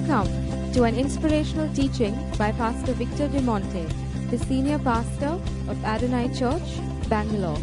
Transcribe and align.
Welcome 0.00 0.72
to 0.72 0.84
an 0.84 0.96
inspirational 0.96 1.72
teaching 1.74 2.14
by 2.38 2.52
Pastor 2.52 2.94
Victor 2.94 3.28
De 3.28 3.42
Monte, 3.42 3.86
the 4.30 4.38
senior 4.38 4.78
pastor 4.78 5.38
of 5.68 5.84
Adonai 5.84 6.34
Church, 6.34 6.62
Bangalore. 7.10 7.58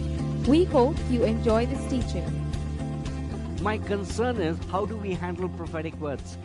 We 0.48 0.64
hope 0.66 0.96
you 1.10 1.24
enjoy 1.24 1.66
this 1.66 1.84
teaching. 1.90 2.24
My 3.62 3.80
concern 3.80 4.38
is 4.38 4.56
how 4.70 4.86
do 4.86 4.98
we 4.98 5.16
handle 5.16 5.50
prophetic 5.50 6.00
words? 6.00 6.38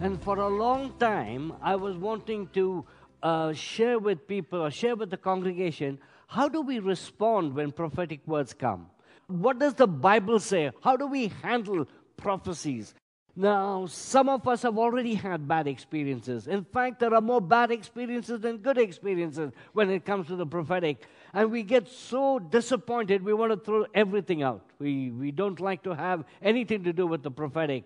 And 0.00 0.22
for 0.22 0.36
a 0.36 0.48
long 0.48 0.92
time, 0.98 1.54
I 1.62 1.76
was 1.76 1.96
wanting 1.96 2.48
to 2.48 2.84
uh, 3.22 3.54
share 3.54 3.98
with 3.98 4.28
people 4.28 4.60
or 4.60 4.70
share 4.70 4.96
with 4.96 5.10
the 5.10 5.16
congregation 5.16 5.98
how 6.26 6.46
do 6.46 6.60
we 6.60 6.78
respond 6.78 7.54
when 7.54 7.72
prophetic 7.72 8.20
words 8.26 8.52
come? 8.52 8.88
What 9.28 9.58
does 9.58 9.74
the 9.74 9.86
Bible 9.86 10.40
say? 10.40 10.72
How 10.82 10.98
do 10.98 11.06
we 11.06 11.28
handle 11.42 11.86
prophecies? 12.18 12.94
Now, 13.36 13.86
some 13.86 14.28
of 14.28 14.46
us 14.46 14.62
have 14.62 14.78
already 14.78 15.14
had 15.14 15.48
bad 15.48 15.66
experiences. 15.66 16.46
In 16.46 16.64
fact, 16.64 17.00
there 17.00 17.12
are 17.12 17.20
more 17.20 17.40
bad 17.40 17.72
experiences 17.72 18.40
than 18.40 18.58
good 18.58 18.78
experiences 18.78 19.50
when 19.72 19.90
it 19.90 20.04
comes 20.04 20.28
to 20.28 20.36
the 20.36 20.46
prophetic. 20.46 21.04
And 21.32 21.50
we 21.50 21.64
get 21.64 21.88
so 21.88 22.38
disappointed, 22.38 23.24
we 23.24 23.34
want 23.34 23.50
to 23.50 23.56
throw 23.56 23.86
everything 23.92 24.44
out. 24.44 24.64
We, 24.78 25.10
we 25.10 25.32
don't 25.32 25.58
like 25.58 25.82
to 25.82 25.96
have 25.96 26.24
anything 26.40 26.84
to 26.84 26.92
do 26.92 27.08
with 27.08 27.24
the 27.24 27.30
prophetic. 27.30 27.82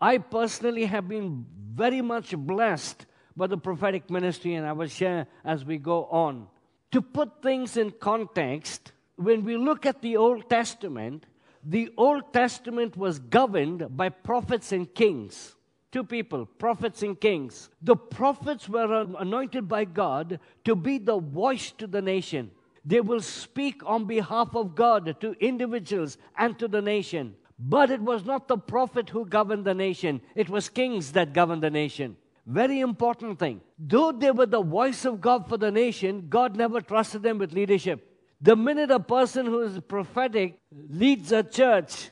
I 0.00 0.18
personally 0.18 0.86
have 0.86 1.08
been 1.08 1.46
very 1.72 2.02
much 2.02 2.36
blessed 2.36 3.06
by 3.36 3.46
the 3.46 3.58
prophetic 3.58 4.10
ministry, 4.10 4.54
and 4.54 4.66
I 4.66 4.72
will 4.72 4.88
share 4.88 5.28
as 5.44 5.64
we 5.64 5.78
go 5.78 6.06
on. 6.06 6.48
To 6.90 7.00
put 7.00 7.40
things 7.40 7.76
in 7.76 7.92
context, 7.92 8.92
when 9.14 9.44
we 9.44 9.56
look 9.56 9.86
at 9.86 10.02
the 10.02 10.16
Old 10.16 10.50
Testament, 10.50 11.24
the 11.68 11.92
Old 11.96 12.32
Testament 12.32 12.96
was 12.96 13.18
governed 13.18 13.96
by 13.96 14.08
prophets 14.08 14.70
and 14.70 14.92
kings. 14.94 15.56
Two 15.90 16.04
people, 16.04 16.46
prophets 16.46 17.02
and 17.02 17.20
kings. 17.20 17.70
The 17.82 17.96
prophets 17.96 18.68
were 18.68 19.06
anointed 19.18 19.68
by 19.68 19.84
God 19.84 20.38
to 20.64 20.76
be 20.76 20.98
the 20.98 21.18
voice 21.18 21.72
to 21.72 21.88
the 21.88 22.00
nation. 22.00 22.52
They 22.84 23.00
will 23.00 23.20
speak 23.20 23.82
on 23.84 24.04
behalf 24.04 24.54
of 24.54 24.76
God 24.76 25.20
to 25.20 25.34
individuals 25.44 26.18
and 26.38 26.56
to 26.60 26.68
the 26.68 26.82
nation. 26.82 27.34
But 27.58 27.90
it 27.90 28.00
was 28.00 28.24
not 28.24 28.46
the 28.46 28.58
prophet 28.58 29.10
who 29.10 29.26
governed 29.26 29.64
the 29.64 29.74
nation, 29.74 30.20
it 30.36 30.48
was 30.48 30.68
kings 30.68 31.12
that 31.12 31.32
governed 31.32 31.64
the 31.64 31.70
nation. 31.70 32.16
Very 32.46 32.78
important 32.78 33.40
thing. 33.40 33.60
Though 33.76 34.12
they 34.12 34.30
were 34.30 34.46
the 34.46 34.62
voice 34.62 35.04
of 35.04 35.20
God 35.20 35.48
for 35.48 35.56
the 35.56 35.72
nation, 35.72 36.26
God 36.28 36.56
never 36.56 36.80
trusted 36.80 37.24
them 37.24 37.38
with 37.38 37.52
leadership. 37.52 38.15
The 38.40 38.54
minute 38.54 38.90
a 38.90 39.00
person 39.00 39.46
who 39.46 39.62
is 39.62 39.80
prophetic 39.80 40.58
leads 40.70 41.32
a 41.32 41.42
church, 41.42 42.10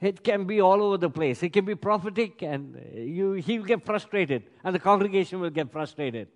it 0.00 0.22
can 0.22 0.44
be 0.44 0.60
all 0.60 0.82
over 0.82 0.98
the 0.98 1.10
place. 1.10 1.42
It 1.42 1.52
can 1.52 1.64
be 1.64 1.74
prophetic, 1.74 2.42
and 2.42 2.76
uh, 2.76 2.98
you, 3.00 3.32
he 3.32 3.58
will 3.58 3.66
get 3.66 3.84
frustrated, 3.84 4.44
and 4.62 4.74
the 4.74 4.78
congregation 4.78 5.40
will 5.40 5.50
get 5.50 5.72
frustrated. 5.72 6.28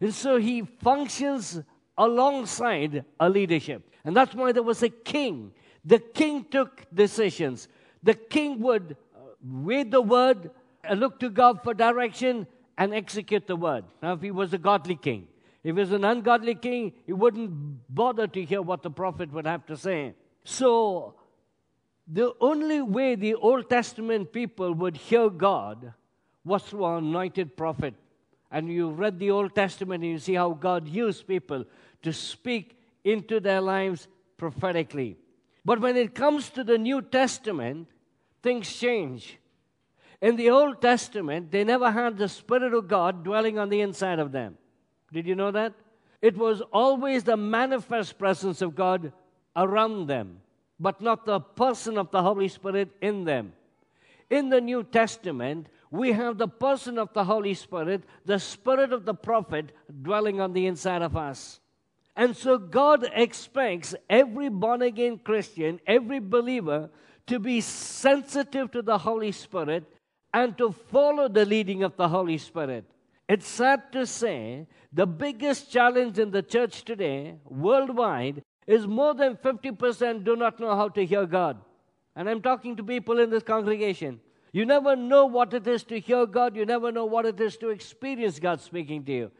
And 0.00 0.14
so 0.14 0.36
he 0.36 0.62
functions 0.62 1.60
alongside 1.98 3.04
a 3.18 3.28
leadership. 3.28 3.90
And 4.04 4.14
that's 4.14 4.34
why 4.34 4.52
there 4.52 4.62
was 4.62 4.82
a 4.82 4.88
king. 4.88 5.52
The 5.84 5.98
king 5.98 6.44
took 6.50 6.86
decisions. 6.94 7.68
The 8.02 8.14
king 8.14 8.60
would 8.60 8.96
uh, 9.14 9.20
read 9.42 9.90
the 9.90 10.02
word, 10.02 10.50
uh, 10.88 10.94
look 10.94 11.18
to 11.20 11.30
God 11.30 11.62
for 11.64 11.74
direction, 11.74 12.46
and 12.78 12.94
execute 12.94 13.46
the 13.46 13.56
word. 13.56 13.84
Now, 14.02 14.12
if 14.12 14.20
he 14.20 14.30
was 14.30 14.52
a 14.52 14.58
godly 14.58 14.96
king, 14.96 15.26
if 15.66 15.74
was 15.74 15.90
an 15.90 16.04
ungodly 16.04 16.54
king, 16.54 16.92
he 17.06 17.12
wouldn't 17.12 17.50
bother 17.92 18.28
to 18.28 18.44
hear 18.44 18.62
what 18.62 18.84
the 18.84 18.90
prophet 18.90 19.32
would 19.32 19.48
have 19.48 19.66
to 19.66 19.76
say. 19.76 20.14
So, 20.44 21.16
the 22.06 22.34
only 22.40 22.80
way 22.80 23.16
the 23.16 23.34
Old 23.34 23.68
Testament 23.68 24.32
people 24.32 24.72
would 24.74 24.96
hear 24.96 25.28
God 25.28 25.92
was 26.44 26.62
through 26.62 26.84
an 26.84 27.06
anointed 27.06 27.56
prophet. 27.56 27.94
And 28.52 28.72
you 28.72 28.90
read 28.90 29.18
the 29.18 29.32
Old 29.32 29.56
Testament 29.56 30.04
and 30.04 30.12
you 30.12 30.20
see 30.20 30.34
how 30.34 30.50
God 30.50 30.86
used 30.86 31.26
people 31.26 31.64
to 32.02 32.12
speak 32.12 32.78
into 33.02 33.40
their 33.40 33.60
lives 33.60 34.06
prophetically. 34.36 35.16
But 35.64 35.80
when 35.80 35.96
it 35.96 36.14
comes 36.14 36.48
to 36.50 36.62
the 36.62 36.78
New 36.78 37.02
Testament, 37.02 37.88
things 38.40 38.72
change. 38.72 39.36
In 40.22 40.36
the 40.36 40.50
Old 40.50 40.80
Testament, 40.80 41.50
they 41.50 41.64
never 41.64 41.90
had 41.90 42.18
the 42.18 42.28
Spirit 42.28 42.72
of 42.72 42.86
God 42.86 43.24
dwelling 43.24 43.58
on 43.58 43.68
the 43.68 43.80
inside 43.80 44.20
of 44.20 44.30
them. 44.30 44.58
Did 45.12 45.26
you 45.26 45.34
know 45.34 45.50
that? 45.50 45.72
It 46.22 46.36
was 46.36 46.62
always 46.72 47.24
the 47.24 47.36
manifest 47.36 48.18
presence 48.18 48.62
of 48.62 48.74
God 48.74 49.12
around 49.54 50.06
them, 50.06 50.40
but 50.80 51.00
not 51.00 51.24
the 51.24 51.40
person 51.40 51.98
of 51.98 52.10
the 52.10 52.22
Holy 52.22 52.48
Spirit 52.48 52.90
in 53.00 53.24
them. 53.24 53.52
In 54.30 54.48
the 54.48 54.60
New 54.60 54.82
Testament, 54.82 55.68
we 55.90 56.12
have 56.12 56.36
the 56.38 56.48
person 56.48 56.98
of 56.98 57.12
the 57.12 57.24
Holy 57.24 57.54
Spirit, 57.54 58.02
the 58.24 58.38
Spirit 58.38 58.92
of 58.92 59.04
the 59.04 59.14
prophet 59.14 59.72
dwelling 60.02 60.40
on 60.40 60.52
the 60.52 60.66
inside 60.66 61.02
of 61.02 61.16
us. 61.16 61.60
And 62.16 62.36
so 62.36 62.58
God 62.58 63.08
expects 63.14 63.94
every 64.08 64.48
born 64.48 64.82
again 64.82 65.18
Christian, 65.18 65.80
every 65.86 66.18
believer, 66.18 66.90
to 67.26 67.38
be 67.38 67.60
sensitive 67.60 68.70
to 68.72 68.82
the 68.82 68.98
Holy 68.98 69.32
Spirit 69.32 69.84
and 70.32 70.56
to 70.58 70.72
follow 70.72 71.28
the 71.28 71.44
leading 71.44 71.82
of 71.82 71.96
the 71.96 72.08
Holy 72.08 72.38
Spirit. 72.38 72.84
It's 73.28 73.46
sad 73.46 73.92
to 73.92 74.06
say 74.06 74.66
the 74.92 75.06
biggest 75.06 75.70
challenge 75.70 76.18
in 76.18 76.30
the 76.30 76.42
church 76.42 76.84
today, 76.84 77.34
worldwide, 77.44 78.42
is 78.66 78.86
more 78.86 79.14
than 79.14 79.36
50% 79.36 80.24
do 80.24 80.36
not 80.36 80.60
know 80.60 80.76
how 80.76 80.88
to 80.88 81.04
hear 81.04 81.26
God. 81.26 81.58
And 82.14 82.28
I'm 82.28 82.40
talking 82.40 82.76
to 82.76 82.84
people 82.84 83.18
in 83.18 83.30
this 83.30 83.42
congregation. 83.42 84.20
You 84.52 84.64
never 84.64 84.96
know 84.96 85.26
what 85.26 85.52
it 85.54 85.66
is 85.66 85.84
to 85.84 86.00
hear 86.00 86.24
God, 86.24 86.56
you 86.56 86.64
never 86.64 86.90
know 86.90 87.04
what 87.04 87.26
it 87.26 87.40
is 87.40 87.56
to 87.58 87.70
experience 87.70 88.38
God 88.38 88.60
speaking 88.60 89.04
to 89.04 89.12
you. 89.12 89.30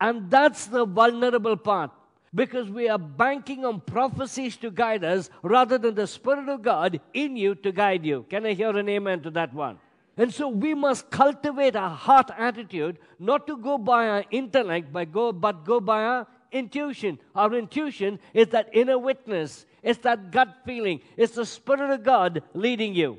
And 0.00 0.30
that's 0.30 0.66
the 0.66 0.86
vulnerable 0.86 1.56
part 1.56 1.90
because 2.34 2.70
we 2.70 2.88
are 2.88 2.98
banking 2.98 3.64
on 3.64 3.80
prophecies 3.80 4.56
to 4.56 4.70
guide 4.70 5.04
us 5.04 5.30
rather 5.42 5.78
than 5.78 5.94
the 5.94 6.06
Spirit 6.06 6.48
of 6.48 6.62
God 6.62 7.00
in 7.12 7.36
you 7.36 7.54
to 7.56 7.72
guide 7.72 8.06
you. 8.06 8.24
Can 8.30 8.46
I 8.46 8.54
hear 8.54 8.76
an 8.76 8.88
amen 8.88 9.20
to 9.22 9.30
that 9.32 9.52
one? 9.52 9.78
And 10.16 10.32
so 10.32 10.48
we 10.48 10.74
must 10.74 11.10
cultivate 11.10 11.74
a 11.74 11.88
heart 11.88 12.30
attitude, 12.36 12.98
not 13.18 13.46
to 13.46 13.56
go 13.56 13.78
by 13.78 14.08
our 14.08 14.24
intellect, 14.30 14.92
but 14.92 15.10
go, 15.10 15.32
but 15.32 15.64
go 15.64 15.80
by 15.80 16.02
our 16.02 16.26
intuition. 16.50 17.18
Our 17.34 17.54
intuition 17.54 18.18
is 18.34 18.48
that 18.48 18.68
inner 18.72 18.98
witness, 18.98 19.64
it's 19.82 20.00
that 20.00 20.30
gut 20.30 20.48
feeling, 20.66 21.00
it's 21.16 21.34
the 21.34 21.46
Spirit 21.46 21.90
of 21.90 22.02
God 22.02 22.42
leading 22.52 22.94
you. 22.94 23.18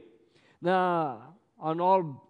Now, 0.62 1.34
on 1.60 1.82
all 1.82 2.24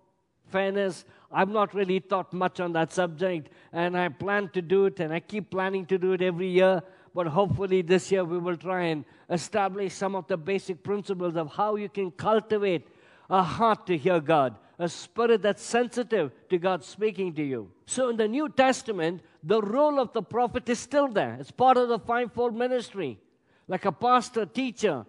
fairness, 0.50 1.04
I've 1.30 1.50
not 1.50 1.74
really 1.74 2.00
thought 2.00 2.32
much 2.32 2.60
on 2.60 2.74
that 2.74 2.94
subject, 2.94 3.50
and 3.74 3.98
I 3.98 4.08
plan 4.10 4.50
to 4.54 4.62
do 4.62 4.86
it, 4.86 5.00
and 5.00 5.12
I 5.12 5.20
keep 5.20 5.50
planning 5.50 5.86
to 5.88 5.98
do 5.98 6.14
it 6.14 6.22
every 6.22 6.48
year. 6.48 6.82
But 7.16 7.28
hopefully, 7.28 7.82
this 7.82 8.12
year 8.12 8.24
we 8.24 8.38
will 8.38 8.58
try 8.58 8.86
and 8.86 9.04
establish 9.30 9.94
some 9.94 10.16
of 10.16 10.28
the 10.28 10.38
basic 10.38 10.84
principles 10.84 11.36
of 11.36 11.52
how 11.52 11.76
you 11.76 11.90
can 11.90 12.12
cultivate 12.12 12.88
a 13.34 13.42
heart 13.42 13.88
to 13.88 13.98
hear 13.98 14.20
God, 14.20 14.56
a 14.78 14.88
spirit 14.88 15.42
that's 15.42 15.64
sensitive 15.64 16.32
to 16.50 16.60
God 16.60 16.84
speaking 16.84 17.34
to 17.34 17.44
you. 17.44 17.72
So, 17.88 18.10
in 18.10 18.18
the 18.18 18.28
New 18.28 18.48
Testament, 18.48 19.22
the 19.42 19.60
role 19.60 20.00
of 20.00 20.14
the 20.14 20.22
prophet 20.22 20.70
is 20.70 20.78
still 20.78 21.08
there. 21.08 21.36
It's 21.40 21.50
part 21.50 21.78
of 21.78 21.90
the 21.90 21.98
fivefold 21.98 22.56
ministry, 22.56 23.20
like 23.68 23.86
a 23.86 23.92
pastor, 23.92 24.46
teacher. 24.46 25.08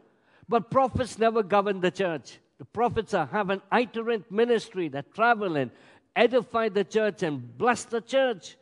But 0.49 0.71
prophets 0.71 1.19
never 1.19 1.43
govern 1.43 1.81
the 1.81 1.91
church. 1.91 2.39
The 2.57 2.65
prophets 2.65 3.13
have 3.13 3.51
an 3.51 3.61
itinerant 3.71 4.33
ministry 4.33 4.89
that 4.89 5.13
travel 5.13 5.57
and 5.57 5.71
edify 6.17 6.71
the 6.71 6.85
church 6.85 7.23
and 7.23 7.59
bless 7.59 7.85
the 7.85 8.01
church. 8.01 8.57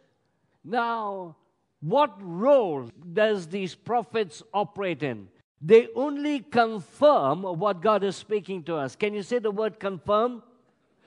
Now, 0.65 1.37
what 1.81 2.17
role 2.21 2.91
does 3.13 3.47
these 3.47 3.77
prophets 3.77 4.43
operate 4.53 5.05
in? 5.05 5.29
They 5.63 5.89
only 5.95 6.41
confirm 6.41 7.43
what 7.43 7.81
God 7.81 8.03
is 8.03 8.17
speaking 8.17 8.65
to 8.65 8.77
us. 8.77 8.97
Can 8.97 9.15
you 9.15 9.23
say 9.23 9.39
the 9.39 9.53
word 9.53 9.79
confirm? 9.79 10.43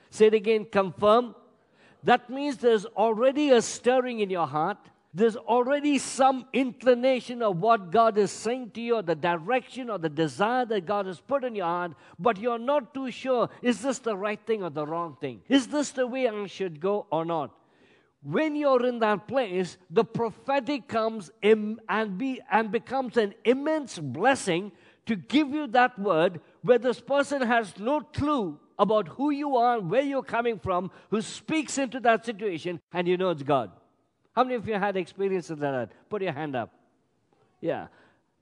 Say 0.08 0.28
it 0.28 0.34
again, 0.34 0.66
confirm. 0.72 1.34
That 2.02 2.30
means 2.30 2.56
there's 2.56 2.86
already 2.86 3.50
a 3.50 3.60
stirring 3.60 4.20
in 4.20 4.30
your 4.30 4.46
heart. 4.46 4.78
There's 5.12 5.36
already 5.36 5.98
some 5.98 6.46
inclination 6.52 7.42
of 7.42 7.58
what 7.58 7.90
God 7.90 8.16
is 8.18 8.30
saying 8.30 8.70
to 8.72 8.80
you, 8.80 8.96
or 8.96 9.02
the 9.02 9.14
direction 9.14 9.88
or 9.90 9.98
the 9.98 10.10
desire 10.10 10.64
that 10.66 10.86
God 10.86 11.06
has 11.06 11.20
put 11.20 11.42
in 11.42 11.54
your 11.54 11.66
heart, 11.66 11.92
but 12.18 12.38
you're 12.38 12.58
not 12.58 12.92
too 12.92 13.10
sure 13.10 13.48
is 13.62 13.80
this 13.80 13.98
the 13.98 14.16
right 14.16 14.40
thing 14.46 14.62
or 14.62 14.70
the 14.70 14.86
wrong 14.86 15.16
thing? 15.20 15.40
Is 15.48 15.68
this 15.68 15.90
the 15.90 16.06
way 16.06 16.28
I 16.28 16.46
should 16.46 16.80
go 16.80 17.06
or 17.10 17.24
not? 17.24 17.50
When 18.26 18.56
you're 18.56 18.84
in 18.84 18.98
that 18.98 19.28
place, 19.28 19.78
the 19.88 20.04
prophetic 20.04 20.88
comes 20.88 21.30
in 21.42 21.78
and, 21.88 22.18
be, 22.18 22.40
and 22.50 22.72
becomes 22.72 23.16
an 23.16 23.34
immense 23.44 24.00
blessing 24.00 24.72
to 25.06 25.14
give 25.14 25.50
you 25.50 25.68
that 25.68 25.96
word 25.96 26.40
where 26.62 26.78
this 26.78 26.98
person 26.98 27.40
has 27.40 27.78
no 27.78 28.00
clue 28.00 28.58
about 28.80 29.06
who 29.06 29.30
you 29.30 29.56
are, 29.56 29.78
where 29.78 30.02
you're 30.02 30.24
coming 30.24 30.58
from, 30.58 30.90
who 31.08 31.22
speaks 31.22 31.78
into 31.78 32.00
that 32.00 32.26
situation, 32.26 32.80
and 32.92 33.06
you 33.06 33.16
know 33.16 33.30
it's 33.30 33.44
God. 33.44 33.70
How 34.34 34.42
many 34.42 34.56
of 34.56 34.66
you 34.66 34.74
had 34.74 34.96
experiences 34.96 35.50
like 35.60 35.60
that? 35.60 35.92
Put 36.10 36.22
your 36.22 36.32
hand 36.32 36.56
up. 36.56 36.74
Yeah. 37.60 37.86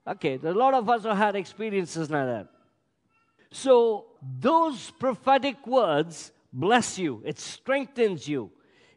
Okay, 0.07 0.39
a 0.43 0.51
lot 0.51 0.73
of 0.73 0.89
us 0.89 1.03
have 1.03 1.15
had 1.15 1.35
experiences 1.35 2.09
like 2.09 2.25
that. 2.25 2.47
So, 3.51 4.07
those 4.39 4.89
prophetic 4.99 5.67
words 5.67 6.31
bless 6.51 6.97
you, 6.97 7.21
it 7.23 7.37
strengthens 7.37 8.27
you, 8.27 8.49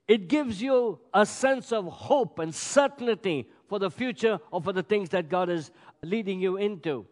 it 0.09 0.27
gives 0.27 0.61
you 0.63 0.99
a 1.13 1.27
sense 1.27 1.71
of 1.71 1.85
hope 1.85 2.39
and 2.39 2.55
certainty 2.55 3.47
for 3.69 3.79
the 3.79 3.91
future 3.91 4.41
or 4.51 4.63
for 4.63 4.73
the 4.73 4.83
things 4.83 5.11
that 5.11 5.29
God 5.29 5.51
is 5.51 5.71
leading 6.03 6.41
you 6.41 6.57
into. 6.57 7.07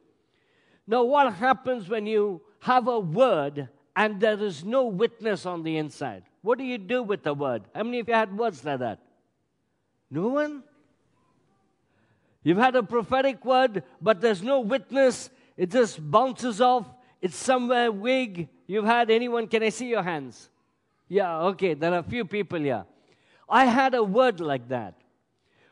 Now, 0.87 1.04
what 1.04 1.34
happens 1.34 1.88
when 1.88 2.06
you 2.06 2.40
have 2.60 2.88
a 2.88 2.98
word 2.98 3.69
and 3.94 4.19
there 4.19 4.43
is 4.43 4.64
no 4.64 4.87
witness 4.87 5.44
on 5.44 5.62
the 5.62 5.76
inside? 5.76 6.22
What 6.40 6.58
do 6.58 6.64
you 6.64 6.78
do 6.78 7.02
with 7.02 7.22
the 7.22 7.34
word? 7.34 7.64
How 7.75 7.82
many 7.82 8.00
of 8.00 8.08
you 8.08 8.14
had 8.14 8.37
words 8.37 8.64
like 8.64 8.78
that? 8.78 9.00
No 10.10 10.28
one? 10.28 10.62
You've 12.43 12.58
had 12.58 12.76
a 12.76 12.82
prophetic 12.82 13.44
word, 13.44 13.82
but 14.00 14.20
there's 14.20 14.43
no 14.43 14.60
witness. 14.60 15.28
It 15.56 15.70
just 15.70 15.98
bounces 16.10 16.60
off. 16.60 16.87
It's 17.20 17.37
somewhere 17.37 17.90
vague. 17.90 18.48
You've 18.66 18.84
had 18.84 19.10
anyone? 19.10 19.48
Can 19.48 19.64
I 19.64 19.69
see 19.70 19.88
your 19.88 20.02
hands? 20.02 20.48
Yeah, 21.08 21.43
okay. 21.43 21.75
There 21.75 21.93
are 21.93 21.99
a 21.99 22.03
few 22.03 22.25
people 22.25 22.58
here. 22.58 22.85
I 23.49 23.67
had 23.67 23.94
a 23.94 24.03
word 24.03 24.41
like 24.41 24.69
that. 24.69 24.94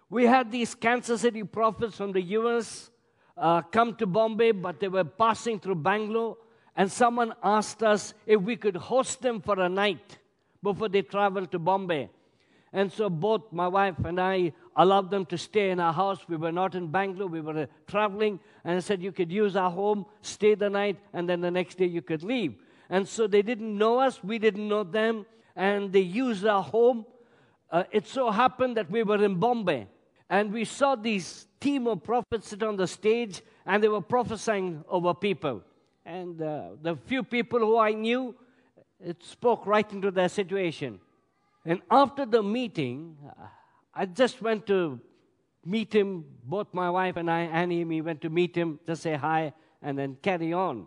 We 0.08 0.26
had 0.26 0.52
these 0.52 0.74
Kansas 0.74 1.22
City 1.22 1.42
prophets 1.42 1.96
from 1.96 2.12
the 2.12 2.22
US 2.22 2.90
uh, 3.36 3.62
come 3.62 3.96
to 3.96 4.06
Bombay, 4.06 4.52
but 4.52 4.78
they 4.78 4.88
were 4.88 5.04
passing 5.04 5.58
through 5.58 5.76
Bangalore, 5.76 6.36
and 6.76 6.90
someone 6.90 7.34
asked 7.42 7.82
us 7.82 8.14
if 8.26 8.40
we 8.40 8.56
could 8.56 8.76
host 8.76 9.22
them 9.22 9.40
for 9.40 9.58
a 9.60 9.68
night 9.68 10.18
before 10.62 10.88
they 10.88 11.02
traveled 11.02 11.50
to 11.50 11.58
Bombay. 11.58 12.10
And 12.72 12.92
so 12.92 13.08
both 13.08 13.52
my 13.52 13.68
wife 13.68 13.94
and 14.04 14.20
I 14.20 14.52
allowed 14.76 15.10
them 15.10 15.24
to 15.26 15.38
stay 15.38 15.70
in 15.70 15.78
our 15.78 15.92
house. 15.92 16.18
We 16.28 16.36
were 16.36 16.50
not 16.50 16.74
in 16.74 16.88
Bangalore, 16.88 17.28
we 17.28 17.40
were 17.40 17.68
traveling. 17.86 18.40
And 18.64 18.76
I 18.76 18.80
said, 18.80 19.00
You 19.00 19.12
could 19.12 19.30
use 19.30 19.54
our 19.54 19.70
home, 19.70 20.06
stay 20.22 20.54
the 20.54 20.68
night, 20.68 20.96
and 21.12 21.28
then 21.28 21.40
the 21.40 21.50
next 21.50 21.78
day 21.78 21.86
you 21.86 22.02
could 22.02 22.24
leave. 22.24 22.56
And 22.94 23.08
so 23.08 23.26
they 23.26 23.42
didn't 23.42 23.76
know 23.76 23.98
us, 23.98 24.22
we 24.22 24.38
didn't 24.38 24.68
know 24.68 24.84
them, 24.84 25.26
and 25.56 25.92
they 25.92 25.98
used 25.98 26.46
our 26.46 26.62
home. 26.62 27.04
Uh, 27.68 27.82
it 27.90 28.06
so 28.06 28.30
happened 28.30 28.76
that 28.76 28.88
we 28.88 29.02
were 29.02 29.20
in 29.24 29.34
Bombay, 29.34 29.88
and 30.30 30.52
we 30.52 30.64
saw 30.64 30.94
these 30.94 31.48
team 31.58 31.88
of 31.88 32.04
prophets 32.04 32.50
sit 32.50 32.62
on 32.62 32.76
the 32.76 32.86
stage, 32.86 33.42
and 33.66 33.82
they 33.82 33.88
were 33.88 34.00
prophesying 34.00 34.84
over 34.88 35.12
people. 35.12 35.64
And 36.06 36.40
uh, 36.40 36.76
the 36.80 36.94
few 36.94 37.24
people 37.24 37.58
who 37.58 37.78
I 37.78 37.94
knew, 37.94 38.36
it 39.00 39.24
spoke 39.24 39.66
right 39.66 39.92
into 39.92 40.12
their 40.12 40.28
situation. 40.28 41.00
And 41.64 41.80
after 41.90 42.24
the 42.24 42.44
meeting, 42.44 43.16
I 43.92 44.06
just 44.06 44.40
went 44.40 44.68
to 44.68 45.00
meet 45.64 45.92
him. 45.92 46.26
Both 46.44 46.72
my 46.72 46.90
wife 46.90 47.16
and 47.16 47.28
I, 47.28 47.40
Annie 47.40 47.84
me, 47.84 48.02
went 48.02 48.20
to 48.20 48.30
meet 48.30 48.54
him, 48.54 48.78
just 48.86 49.02
say 49.02 49.16
hi, 49.16 49.52
and 49.82 49.98
then 49.98 50.16
carry 50.22 50.52
on. 50.52 50.86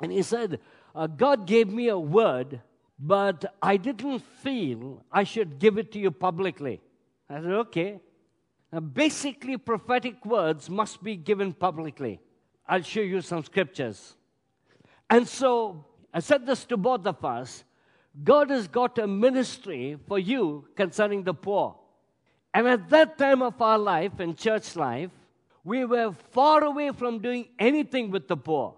And 0.00 0.10
he 0.10 0.22
said, 0.22 0.58
uh, 0.96 1.06
God 1.06 1.46
gave 1.46 1.68
me 1.68 1.88
a 1.88 1.98
word, 1.98 2.60
but 2.98 3.44
I 3.60 3.76
didn't 3.76 4.20
feel 4.20 5.04
I 5.12 5.24
should 5.24 5.58
give 5.58 5.76
it 5.76 5.92
to 5.92 5.98
you 5.98 6.10
publicly. 6.10 6.80
I 7.28 7.42
said, 7.42 7.52
okay. 7.52 8.00
Now, 8.72 8.80
basically, 8.80 9.58
prophetic 9.58 10.24
words 10.24 10.70
must 10.70 11.02
be 11.02 11.14
given 11.16 11.52
publicly. 11.52 12.18
I'll 12.66 12.82
show 12.82 13.02
you 13.02 13.20
some 13.20 13.44
scriptures. 13.44 14.16
And 15.10 15.28
so 15.28 15.84
I 16.12 16.20
said 16.20 16.46
this 16.46 16.64
to 16.64 16.76
both 16.76 17.06
of 17.06 17.22
us 17.24 17.64
God 18.24 18.48
has 18.48 18.66
got 18.66 18.98
a 18.98 19.06
ministry 19.06 19.98
for 20.08 20.18
you 20.18 20.66
concerning 20.74 21.22
the 21.22 21.34
poor. 21.34 21.76
And 22.54 22.66
at 22.66 22.88
that 22.88 23.18
time 23.18 23.42
of 23.42 23.60
our 23.60 23.78
life 23.78 24.18
and 24.18 24.36
church 24.36 24.74
life, 24.74 25.10
we 25.62 25.84
were 25.84 26.12
far 26.30 26.64
away 26.64 26.92
from 26.92 27.18
doing 27.18 27.48
anything 27.58 28.10
with 28.10 28.26
the 28.26 28.36
poor. 28.38 28.74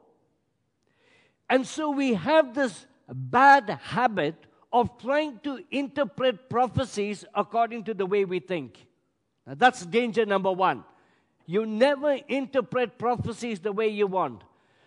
And 1.49 1.67
so 1.67 1.91
we 1.91 2.15
have 2.15 2.55
this 2.55 2.87
bad 3.09 3.79
habit 3.83 4.35
of 4.73 4.99
trying 4.99 5.41
to 5.45 5.61
interpret 5.71 6.51
prophecies 6.51 7.25
according 7.35 7.85
to 7.85 7.95
the 7.95 8.07
way 8.07 8.25
we 8.25 8.39
think. 8.39 8.87
Now, 9.47 9.55
that's 9.57 9.85
danger 9.87 10.27
number 10.27 10.53
one. 10.53 10.85
You 11.47 11.65
never 11.65 12.19
interpret 12.29 12.99
prophecies 12.99 13.61
the 13.61 13.73
way 13.73 13.89
you 13.89 14.07
want. 14.07 14.43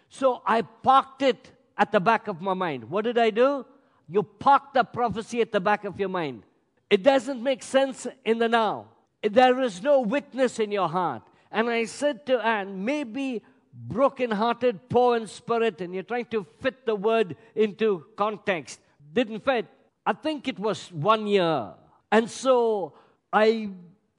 So 0.09 0.43
I 0.45 0.61
parked 0.61 1.23
it 1.23 1.51
at 1.77 1.91
the 1.91 1.99
back 1.99 2.27
of 2.27 2.41
my 2.41 2.53
mind. 2.53 2.83
What 2.83 3.05
did 3.05 3.17
I 3.17 3.31
do? 3.31 3.65
You 4.07 4.21
park 4.21 4.73
the 4.73 4.83
prophecy 4.83 5.41
at 5.41 5.51
the 5.51 5.59
back 5.59 5.85
of 5.85 5.99
your 5.99 6.09
mind. 6.09 6.43
It 6.89 7.01
doesn't 7.01 7.41
make 7.41 7.63
sense 7.63 8.05
in 8.25 8.37
the 8.37 8.49
now. 8.49 8.87
There 9.23 9.61
is 9.61 9.81
no 9.81 10.01
witness 10.01 10.59
in 10.59 10.71
your 10.71 10.89
heart. 10.89 11.23
And 11.51 11.69
I 11.69 11.85
said 11.85 12.25
to 12.27 12.45
Anne, 12.45 12.85
maybe 12.85 13.41
broken-hearted, 13.73 14.89
poor 14.89 15.17
in 15.17 15.27
spirit, 15.27 15.81
and 15.81 15.93
you're 15.93 16.03
trying 16.03 16.25
to 16.25 16.45
fit 16.59 16.85
the 16.85 16.95
word 16.95 17.35
into 17.55 18.05
context. 18.15 18.79
Didn't 19.13 19.43
fit. 19.43 19.67
I 20.05 20.13
think 20.13 20.47
it 20.47 20.59
was 20.59 20.91
one 20.91 21.27
year. 21.27 21.73
And 22.11 22.29
so 22.29 22.93
I 23.31 23.69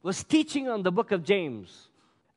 was 0.02 0.25
teaching 0.25 0.69
on 0.69 0.82
the 0.82 0.93
book 0.93 1.12
of 1.12 1.25
James. 1.25 1.88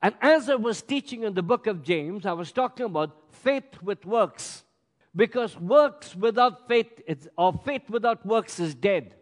And 0.01 0.13
as 0.21 0.50
I 0.50 0.56
was 0.56 0.81
teaching 0.81 1.25
on 1.25 1.33
the 1.33 1.44
book 1.44 1.67
of 1.67 1.83
James, 1.83 2.25
I 2.25 2.33
was 2.33 2.51
talking 2.51 2.85
about 2.85 3.15
faith 3.31 3.81
with 3.81 4.06
works. 4.06 4.63
Because 5.15 5.57
works 5.57 6.15
without 6.15 6.67
faith, 6.67 7.01
is, 7.07 7.29
or 7.38 7.53
faith 7.65 7.89
without 7.89 8.25
works 8.25 8.59
is 8.59 8.75
dead. 8.75 9.15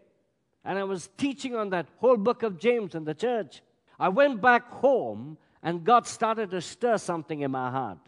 And 0.66 0.80
I 0.80 0.84
was 0.84 1.10
teaching 1.18 1.56
on 1.56 1.70
that 1.70 1.88
whole 1.98 2.18
book 2.18 2.42
of 2.42 2.58
James 2.58 2.96
in 2.96 3.04
the 3.04 3.14
church. 3.14 3.62
I 4.00 4.10
went 4.10 4.42
back 4.42 4.72
home, 4.72 5.38
and 5.64 5.84
God 5.84 6.06
started 6.06 6.52
to 6.52 6.62
stir 6.62 6.98
something 6.98 7.42
in 7.42 7.52
my 7.52 7.72
heart. 7.72 8.00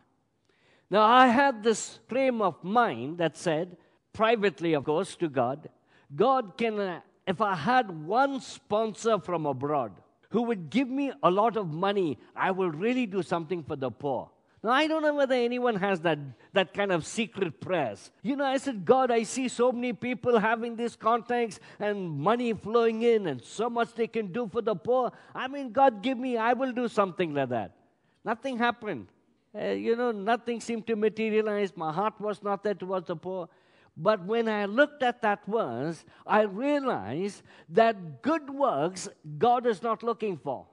Now, 0.90 1.04
I 1.04 1.28
had 1.28 1.64
this 1.64 2.00
frame 2.08 2.42
of 2.42 2.64
mind 2.64 3.18
that 3.18 3.38
said, 3.38 3.78
privately, 4.14 4.74
of 4.74 4.84
course, 4.84 5.16
to 5.16 5.30
God, 5.30 5.70
God 6.16 6.58
can, 6.58 7.02
if 7.26 7.42
I 7.42 7.56
had 7.56 8.06
one 8.06 8.42
sponsor 8.42 9.18
from 9.20 9.46
abroad 9.46 9.94
who 10.30 10.44
would 10.44 10.70
give 10.70 10.90
me 10.90 11.12
a 11.24 11.32
lot 11.32 11.56
of 11.56 11.68
money, 11.68 12.20
I 12.36 12.52
will 12.52 12.70
really 12.70 13.06
do 13.06 13.24
something 13.24 13.64
for 13.64 13.76
the 13.76 13.90
poor. 13.90 14.30
Now, 14.66 14.72
I 14.72 14.88
don't 14.88 15.04
know 15.04 15.14
whether 15.14 15.36
anyone 15.36 15.76
has 15.76 16.00
that, 16.00 16.18
that 16.54 16.74
kind 16.74 16.92
of 16.92 17.06
secret 17.06 17.62
prayers. 17.62 18.10
You 18.24 18.36
know, 18.36 18.46
I 18.46 18.58
said, 18.58 18.84
God, 18.84 19.12
I 19.12 19.22
see 19.22 19.48
so 19.48 19.72
many 19.72 19.94
people 19.94 20.40
having 20.40 20.76
these 20.76 20.96
contacts 20.96 21.60
and 21.80 22.10
money 22.10 22.52
flowing 22.52 23.04
in 23.04 23.28
and 23.28 23.44
so 23.44 23.70
much 23.70 23.94
they 23.94 24.08
can 24.08 24.32
do 24.32 24.48
for 24.52 24.64
the 24.64 24.76
poor. 24.76 25.12
I 25.36 25.48
mean, 25.48 25.72
God, 25.72 26.02
give 26.02 26.18
me, 26.18 26.38
I 26.38 26.54
will 26.54 26.72
do 26.72 26.88
something 26.88 27.36
like 27.36 27.50
that. 27.50 27.76
Nothing 28.24 28.58
happened. 28.58 29.06
Uh, 29.54 29.68
you 29.68 29.96
know, 29.96 30.12
nothing 30.12 30.60
seemed 30.60 30.88
to 30.88 30.96
materialize. 30.96 31.78
My 31.78 31.94
heart 31.94 32.20
was 32.20 32.42
not 32.42 32.64
there 32.64 32.74
towards 32.74 33.06
the 33.06 33.16
poor. 33.16 33.48
But 33.96 34.26
when 34.26 34.50
I 34.50 34.66
looked 34.66 35.04
at 35.04 35.22
that 35.22 35.46
verse, 35.46 36.04
I 36.26 36.42
realized 36.42 37.44
that 37.70 38.24
good 38.24 38.50
works 38.50 39.10
God 39.38 39.68
is 39.68 39.84
not 39.84 40.02
looking 40.02 40.38
for. 40.38 40.66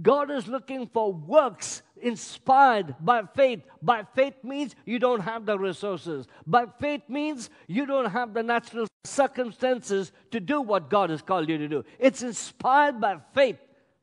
God 0.00 0.30
is 0.30 0.48
looking 0.48 0.88
for 0.88 1.12
works 1.12 1.82
inspired 2.00 2.96
by 3.00 3.22
faith. 3.34 3.60
By 3.80 4.04
faith 4.14 4.34
means 4.42 4.74
you 4.84 4.98
don't 4.98 5.20
have 5.20 5.46
the 5.46 5.58
resources. 5.58 6.26
By 6.46 6.66
faith 6.80 7.02
means 7.08 7.50
you 7.68 7.86
don't 7.86 8.10
have 8.10 8.34
the 8.34 8.42
natural 8.42 8.86
circumstances 9.04 10.12
to 10.32 10.40
do 10.40 10.60
what 10.60 10.90
God 10.90 11.10
has 11.10 11.22
called 11.22 11.48
you 11.48 11.58
to 11.58 11.68
do. 11.68 11.84
It's 11.98 12.22
inspired 12.22 13.00
by 13.00 13.18
faith, 13.32 13.58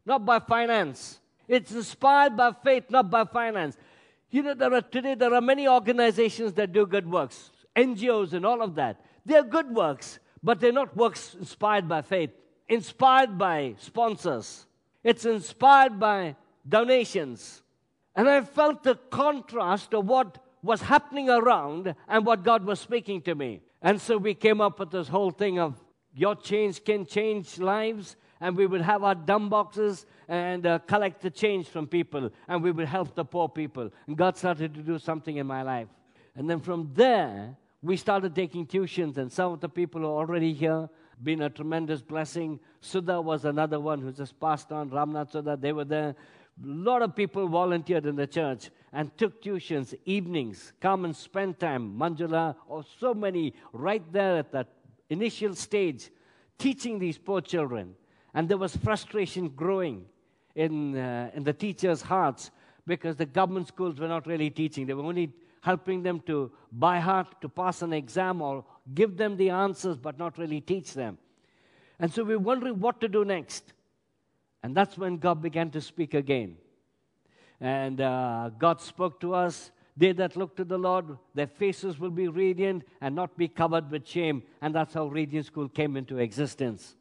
not 0.06 0.26
by 0.26 0.40
finance. 0.40 1.20
It's 1.48 1.72
inspired 1.72 2.38
by 2.38 2.54
faith, 2.64 2.86
not 2.90 3.10
by 3.10 3.26
finance. 3.26 3.76
You 4.30 4.44
know, 4.44 4.54
there 4.54 4.74
are 4.74 4.82
today 4.82 5.16
there 5.16 5.34
are 5.34 5.42
many 5.42 5.68
organizations 5.68 6.54
that 6.54 6.72
do 6.72 6.86
good 6.86 7.10
works, 7.12 7.52
NGOs 7.76 8.32
and 8.32 8.46
all 8.46 8.62
of 8.62 8.76
that. 8.76 9.04
They're 9.26 9.44
good 9.44 9.70
works, 9.70 10.20
but 10.42 10.62
they're 10.62 10.72
not 10.72 10.96
works 10.96 11.36
inspired 11.38 11.90
by 11.90 12.02
faith, 12.02 12.30
inspired 12.70 13.38
by 13.38 13.76
sponsors 13.78 14.68
it's 15.04 15.26
inspired 15.26 16.00
by 16.00 16.36
donations. 16.68 17.62
And 18.16 18.30
I 18.30 18.42
felt 18.42 18.84
the 18.84 18.96
contrast 18.96 19.94
of 19.94 20.06
what 20.06 20.38
was 20.62 20.82
happening 20.82 21.30
around 21.30 21.96
and 22.08 22.26
what 22.26 22.44
God 22.44 22.66
was 22.66 22.80
speaking 22.80 23.22
to 23.24 23.36
me. 23.36 23.62
And 23.82 24.00
so 24.00 24.18
we 24.18 24.34
came 24.34 24.62
up 24.62 24.80
with 24.80 24.92
this 24.92 25.08
whole 25.08 25.32
thing 25.32 25.60
of 25.60 25.84
your 26.14 26.36
change 26.36 26.84
can 26.84 27.06
change 27.06 27.58
lives. 27.58 28.16
And 28.40 28.58
we 28.58 28.66
would 28.66 28.82
have 28.82 29.04
our 29.04 29.16
dumb 29.16 29.50
boxes 29.50 30.06
and 30.28 30.66
uh, 30.66 30.80
collect 30.80 31.22
the 31.22 31.30
change 31.30 31.68
from 31.68 31.88
people. 31.88 32.32
And 32.48 32.64
we 32.64 32.72
would 32.72 32.88
help 32.88 33.16
the 33.16 33.24
poor 33.24 33.48
people. 33.48 33.90
And 34.08 34.18
God 34.18 34.36
started 34.38 34.74
to 34.74 34.82
do 34.82 34.98
something 34.98 35.38
in 35.38 35.48
my 35.48 35.62
life. 35.62 35.88
And 36.36 36.50
then 36.50 36.60
from 36.60 36.92
there, 36.94 37.56
we 37.82 37.98
started 37.98 38.36
taking 38.36 38.66
tuitions. 38.66 39.18
And 39.18 39.32
some 39.32 39.54
of 39.54 39.60
the 39.62 39.70
people 39.70 40.02
are 40.06 40.18
already 40.18 40.54
here 40.54 40.90
been 41.24 41.42
a 41.42 41.50
tremendous 41.50 42.02
blessing. 42.02 42.60
Sudha 42.82 43.22
was 43.22 43.46
another 43.46 43.80
one 43.80 44.02
who 44.02 44.12
just 44.12 44.40
passed 44.40 44.72
on. 44.72 44.90
Ramnath 44.90 45.32
Sudha, 45.32 45.58
they 45.58 45.74
were 45.74 45.86
there. 45.86 46.10
A 46.10 46.68
lot 46.68 47.02
of 47.02 47.16
people 47.16 47.48
volunteered 47.48 48.06
in 48.06 48.16
the 48.16 48.28
church 48.28 48.70
and 48.94 49.16
took 49.18 49.42
tuitions, 49.42 49.96
evenings, 50.06 50.74
come 50.80 51.06
and 51.06 51.16
spend 51.16 51.60
time. 51.60 51.98
Manjula, 51.98 52.56
or 52.68 52.84
so 53.00 53.14
many 53.14 53.54
right 53.74 54.04
there 54.12 54.38
at 54.38 54.52
that 54.52 54.68
initial 55.10 55.56
stage, 55.56 56.10
teaching 56.58 57.00
these 57.00 57.18
poor 57.18 57.42
children. 57.42 57.96
And 58.34 58.48
there 58.48 58.58
was 58.58 58.76
frustration 58.76 59.50
growing 59.50 60.06
in, 60.56 60.98
uh, 60.98 61.32
in 61.34 61.44
the 61.44 61.54
teachers' 61.54 62.02
hearts 62.02 62.52
because 62.86 63.16
the 63.16 63.26
government 63.26 63.68
schools 63.68 64.00
were 64.00 64.08
not 64.08 64.28
really 64.28 64.50
teaching. 64.50 64.86
They 64.86 64.94
were 64.94 65.04
only 65.04 65.32
helping 65.62 66.04
them 66.04 66.20
to 66.22 66.52
by 66.72 67.00
heart 67.00 67.40
to 67.42 67.50
pass 67.50 67.82
an 67.82 67.94
exam 67.94 68.42
or 68.42 68.66
give 68.94 69.18
them 69.18 69.38
the 69.38 69.50
answers 69.50 69.98
but 69.98 70.18
not 70.18 70.38
really 70.38 70.62
teach 70.62 70.94
them. 70.94 71.18
And 72.00 72.12
so 72.12 72.24
we're 72.24 72.40
wondering 72.40 72.80
what 72.80 73.00
to 73.02 73.08
do 73.08 73.24
next. 73.24 73.74
And 74.64 74.76
that's 74.76 74.98
when 74.98 75.18
God 75.18 75.42
began 75.42 75.70
to 75.72 75.82
speak 75.82 76.14
again. 76.14 76.58
And 77.60 78.02
uh, 78.02 78.50
God 78.58 78.82
spoke 78.82 79.20
to 79.22 79.36
us. 79.36 79.72
They 79.98 80.14
that 80.14 80.36
look 80.36 80.56
to 80.56 80.64
the 80.64 80.78
Lord, 80.78 81.18
their 81.36 81.48
faces 81.48 82.00
will 82.00 82.12
be 82.12 82.28
radiant 82.28 82.84
and 83.02 83.14
not 83.14 83.38
be 83.38 83.48
covered 83.48 83.92
with 83.92 84.08
shame. 84.08 84.42
And 84.62 84.74
that's 84.74 84.94
how 84.94 85.08
Radiant 85.08 85.46
School 85.46 85.68
came 85.68 85.98
into 85.98 86.18
existence. 86.18 86.96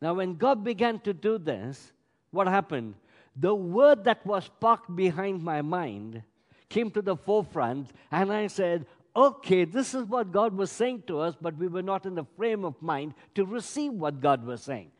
Now, 0.00 0.14
when 0.14 0.34
God 0.34 0.62
began 0.62 1.00
to 1.00 1.14
do 1.14 1.38
this, 1.38 1.92
what 2.30 2.46
happened? 2.46 2.94
The 3.36 3.54
word 3.54 4.04
that 4.04 4.24
was 4.26 4.50
parked 4.60 4.94
behind 4.94 5.42
my 5.42 5.62
mind 5.62 6.22
came 6.68 6.90
to 6.90 7.02
the 7.02 7.16
forefront, 7.16 7.90
and 8.10 8.32
I 8.32 8.48
said, 8.48 8.86
okay, 9.16 9.64
this 9.64 9.94
is 9.94 10.04
what 10.04 10.32
God 10.32 10.56
was 10.56 10.70
saying 10.70 11.04
to 11.06 11.20
us, 11.20 11.34
but 11.40 11.56
we 11.56 11.68
were 11.68 11.82
not 11.82 12.06
in 12.06 12.14
the 12.14 12.24
frame 12.36 12.64
of 12.64 12.80
mind 12.82 13.14
to 13.34 13.44
receive 13.44 13.92
what 13.92 14.20
God 14.20 14.44
was 14.44 14.62
saying. 14.62 14.90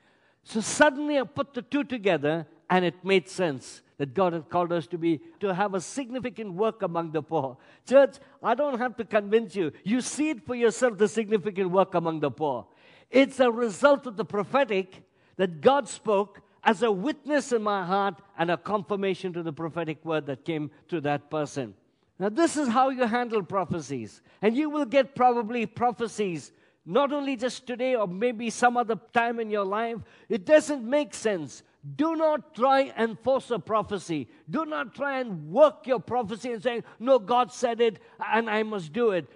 So 0.42 0.60
suddenly 0.60 1.18
I 1.18 1.24
put 1.24 1.54
the 1.54 1.62
two 1.62 1.84
together, 1.84 2.46
and 2.70 2.84
it 2.84 3.04
made 3.04 3.28
sense 3.28 3.82
that 3.98 4.14
God 4.14 4.32
had 4.32 4.48
called 4.48 4.72
us 4.72 4.86
to 4.88 4.98
be 4.98 5.20
to 5.40 5.54
have 5.54 5.74
a 5.74 5.80
significant 5.80 6.52
work 6.52 6.82
among 6.82 7.12
the 7.12 7.22
poor. 7.22 7.56
Church, 7.88 8.16
I 8.42 8.54
don't 8.54 8.78
have 8.78 8.96
to 8.96 9.04
convince 9.04 9.54
you. 9.54 9.72
You 9.84 10.00
see 10.00 10.30
it 10.30 10.44
for 10.46 10.54
yourself 10.54 10.98
the 10.98 11.08
significant 11.08 11.70
work 11.70 11.94
among 11.94 12.20
the 12.20 12.30
poor. 12.30 12.66
It's 13.10 13.40
a 13.40 13.50
result 13.50 14.06
of 14.06 14.16
the 14.16 14.24
prophetic 14.24 15.02
that 15.36 15.60
God 15.60 15.88
spoke 15.88 16.40
as 16.64 16.82
a 16.82 16.90
witness 16.90 17.52
in 17.52 17.62
my 17.62 17.84
heart 17.84 18.20
and 18.38 18.50
a 18.50 18.56
confirmation 18.56 19.32
to 19.34 19.42
the 19.42 19.52
prophetic 19.52 20.04
word 20.04 20.26
that 20.26 20.44
came 20.44 20.70
to 20.88 21.00
that 21.02 21.30
person. 21.30 21.74
Now, 22.18 22.28
this 22.28 22.56
is 22.56 22.68
how 22.68 22.90
you 22.90 23.06
handle 23.06 23.42
prophecies. 23.42 24.22
And 24.40 24.56
you 24.56 24.70
will 24.70 24.84
get 24.84 25.14
probably 25.14 25.66
prophecies, 25.66 26.52
not 26.86 27.12
only 27.12 27.36
just 27.36 27.66
today 27.66 27.94
or 27.96 28.06
maybe 28.06 28.50
some 28.50 28.76
other 28.76 28.96
time 29.12 29.40
in 29.40 29.50
your 29.50 29.64
life. 29.64 29.98
It 30.28 30.44
doesn't 30.44 30.88
make 30.88 31.14
sense. 31.14 31.62
Do 31.96 32.16
not 32.16 32.54
try 32.54 32.92
and 32.96 33.18
force 33.18 33.50
a 33.50 33.58
prophecy. 33.58 34.28
Do 34.48 34.64
not 34.64 34.94
try 34.94 35.20
and 35.20 35.50
work 35.50 35.86
your 35.86 36.00
prophecy 36.00 36.52
and 36.52 36.62
say, 36.62 36.82
No, 36.98 37.18
God 37.18 37.52
said 37.52 37.80
it 37.80 37.98
and 38.26 38.48
I 38.48 38.62
must 38.62 38.92
do 38.92 39.10
it. 39.10 39.28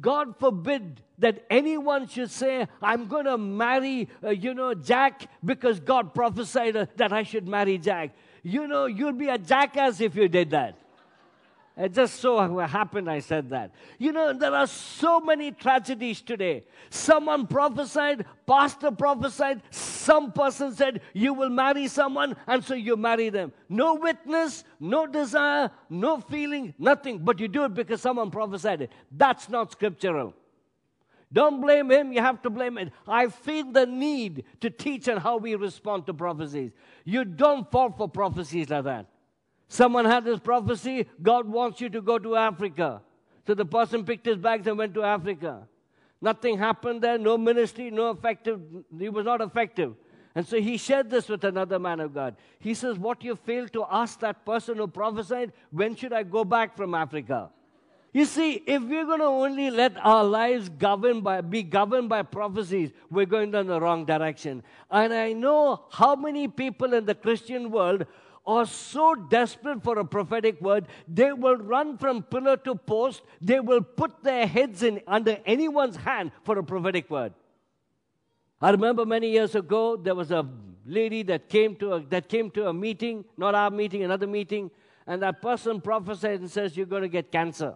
God 0.00 0.38
forbid 0.38 1.00
that 1.18 1.44
anyone 1.48 2.08
should 2.08 2.30
say, 2.30 2.66
I'm 2.82 3.06
going 3.06 3.26
to 3.26 3.38
marry, 3.38 4.08
uh, 4.22 4.30
you 4.30 4.54
know, 4.54 4.74
Jack 4.74 5.28
because 5.44 5.78
God 5.78 6.14
prophesied 6.14 6.76
uh, 6.76 6.86
that 6.96 7.12
I 7.12 7.22
should 7.22 7.46
marry 7.46 7.78
Jack. 7.78 8.14
You 8.42 8.66
know, 8.66 8.86
you'd 8.86 9.18
be 9.18 9.28
a 9.28 9.38
jackass 9.38 10.00
if 10.00 10.16
you 10.16 10.28
did 10.28 10.50
that. 10.50 10.78
It 11.76 11.92
just 11.92 12.20
so 12.20 12.38
happened 12.60 13.10
I 13.10 13.18
said 13.18 13.50
that. 13.50 13.72
You 13.98 14.12
know, 14.12 14.32
there 14.32 14.54
are 14.54 14.66
so 14.66 15.18
many 15.18 15.50
tragedies 15.50 16.20
today. 16.20 16.64
Someone 16.88 17.48
prophesied, 17.48 18.24
pastor 18.46 18.92
prophesied, 18.92 19.60
some 19.70 20.30
person 20.30 20.72
said, 20.72 21.00
You 21.12 21.34
will 21.34 21.50
marry 21.50 21.88
someone, 21.88 22.36
and 22.46 22.64
so 22.64 22.74
you 22.74 22.96
marry 22.96 23.28
them. 23.28 23.52
No 23.68 23.94
witness, 23.96 24.62
no 24.78 25.08
desire, 25.08 25.68
no 25.90 26.20
feeling, 26.20 26.74
nothing, 26.78 27.18
but 27.18 27.40
you 27.40 27.48
do 27.48 27.64
it 27.64 27.74
because 27.74 28.00
someone 28.00 28.30
prophesied 28.30 28.82
it. 28.82 28.92
That's 29.10 29.48
not 29.48 29.72
scriptural. 29.72 30.32
Don't 31.32 31.60
blame 31.60 31.90
him, 31.90 32.12
you 32.12 32.20
have 32.20 32.40
to 32.42 32.50
blame 32.50 32.78
it. 32.78 32.92
I 33.08 33.26
feel 33.26 33.72
the 33.72 33.86
need 33.86 34.44
to 34.60 34.70
teach 34.70 35.08
on 35.08 35.16
how 35.16 35.38
we 35.38 35.56
respond 35.56 36.06
to 36.06 36.14
prophecies. 36.14 36.70
You 37.04 37.24
don't 37.24 37.68
fall 37.72 37.90
for 37.90 38.08
prophecies 38.08 38.70
like 38.70 38.84
that. 38.84 39.06
Someone 39.68 40.04
had 40.04 40.24
this 40.24 40.38
prophecy 40.38 41.06
God 41.22 41.48
wants 41.48 41.80
you 41.80 41.88
to 41.90 42.00
go 42.00 42.18
to 42.18 42.36
Africa. 42.36 43.02
So 43.46 43.54
the 43.54 43.66
person 43.66 44.04
picked 44.04 44.26
his 44.26 44.36
bags 44.36 44.66
and 44.66 44.78
went 44.78 44.94
to 44.94 45.02
Africa. 45.02 45.66
Nothing 46.20 46.58
happened 46.58 47.02
there, 47.02 47.18
no 47.18 47.36
ministry, 47.36 47.90
no 47.90 48.10
effective, 48.10 48.60
he 48.98 49.08
was 49.10 49.26
not 49.26 49.42
effective. 49.42 49.94
And 50.34 50.46
so 50.46 50.60
he 50.60 50.76
shared 50.76 51.10
this 51.10 51.28
with 51.28 51.44
another 51.44 51.78
man 51.78 52.00
of 52.00 52.12
God. 52.12 52.36
He 52.58 52.74
says, 52.74 52.98
What 52.98 53.22
you 53.22 53.36
failed 53.36 53.72
to 53.74 53.84
ask 53.88 54.18
that 54.20 54.44
person 54.44 54.78
who 54.78 54.88
prophesied, 54.88 55.52
when 55.70 55.94
should 55.94 56.12
I 56.12 56.24
go 56.24 56.44
back 56.44 56.76
from 56.76 56.94
Africa? 56.94 57.50
You 58.12 58.24
see, 58.24 58.62
if 58.66 58.82
we're 58.82 59.04
going 59.04 59.18
to 59.18 59.26
only 59.26 59.70
let 59.70 59.96
our 59.98 60.24
lives 60.24 60.68
govern 60.68 61.20
by, 61.20 61.40
be 61.40 61.64
governed 61.64 62.08
by 62.08 62.22
prophecies, 62.22 62.92
we're 63.10 63.26
going 63.26 63.50
down 63.50 63.66
the 63.66 63.80
wrong 63.80 64.04
direction. 64.04 64.62
And 64.88 65.12
I 65.12 65.32
know 65.32 65.84
how 65.90 66.14
many 66.14 66.46
people 66.46 66.94
in 66.94 67.06
the 67.06 67.14
Christian 67.16 67.72
world 67.72 68.06
are 68.46 68.66
so 68.66 69.14
desperate 69.14 69.82
for 69.82 69.98
a 69.98 70.04
prophetic 70.04 70.60
word, 70.60 70.86
they 71.08 71.32
will 71.32 71.56
run 71.56 71.96
from 71.96 72.22
pillar 72.22 72.56
to 72.58 72.74
post. 72.74 73.22
They 73.40 73.60
will 73.60 73.80
put 73.80 74.22
their 74.22 74.46
heads 74.46 74.82
in 74.82 75.00
under 75.06 75.38
anyone's 75.46 75.96
hand 75.96 76.32
for 76.44 76.58
a 76.58 76.64
prophetic 76.64 77.10
word. 77.10 77.32
I 78.60 78.70
remember 78.70 79.04
many 79.06 79.30
years 79.30 79.54
ago, 79.54 79.96
there 79.96 80.14
was 80.14 80.30
a 80.30 80.46
lady 80.86 81.22
that 81.24 81.48
came 81.48 81.76
to 81.76 81.94
a, 81.94 82.00
that 82.06 82.28
came 82.28 82.50
to 82.52 82.68
a 82.68 82.72
meeting, 82.72 83.24
not 83.36 83.54
our 83.54 83.70
meeting, 83.70 84.04
another 84.04 84.26
meeting, 84.26 84.70
and 85.06 85.22
that 85.22 85.42
person 85.42 85.80
prophesied 85.80 86.40
and 86.40 86.50
says, 86.50 86.76
You're 86.76 86.86
going 86.86 87.02
to 87.02 87.08
get 87.08 87.32
cancer, 87.32 87.74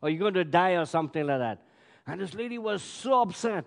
or 0.00 0.10
you're 0.10 0.18
going 0.20 0.34
to 0.34 0.44
die, 0.44 0.72
or 0.72 0.86
something 0.86 1.26
like 1.26 1.38
that. 1.38 1.62
And 2.06 2.20
this 2.20 2.34
lady 2.34 2.58
was 2.58 2.82
so 2.82 3.22
upset. 3.22 3.66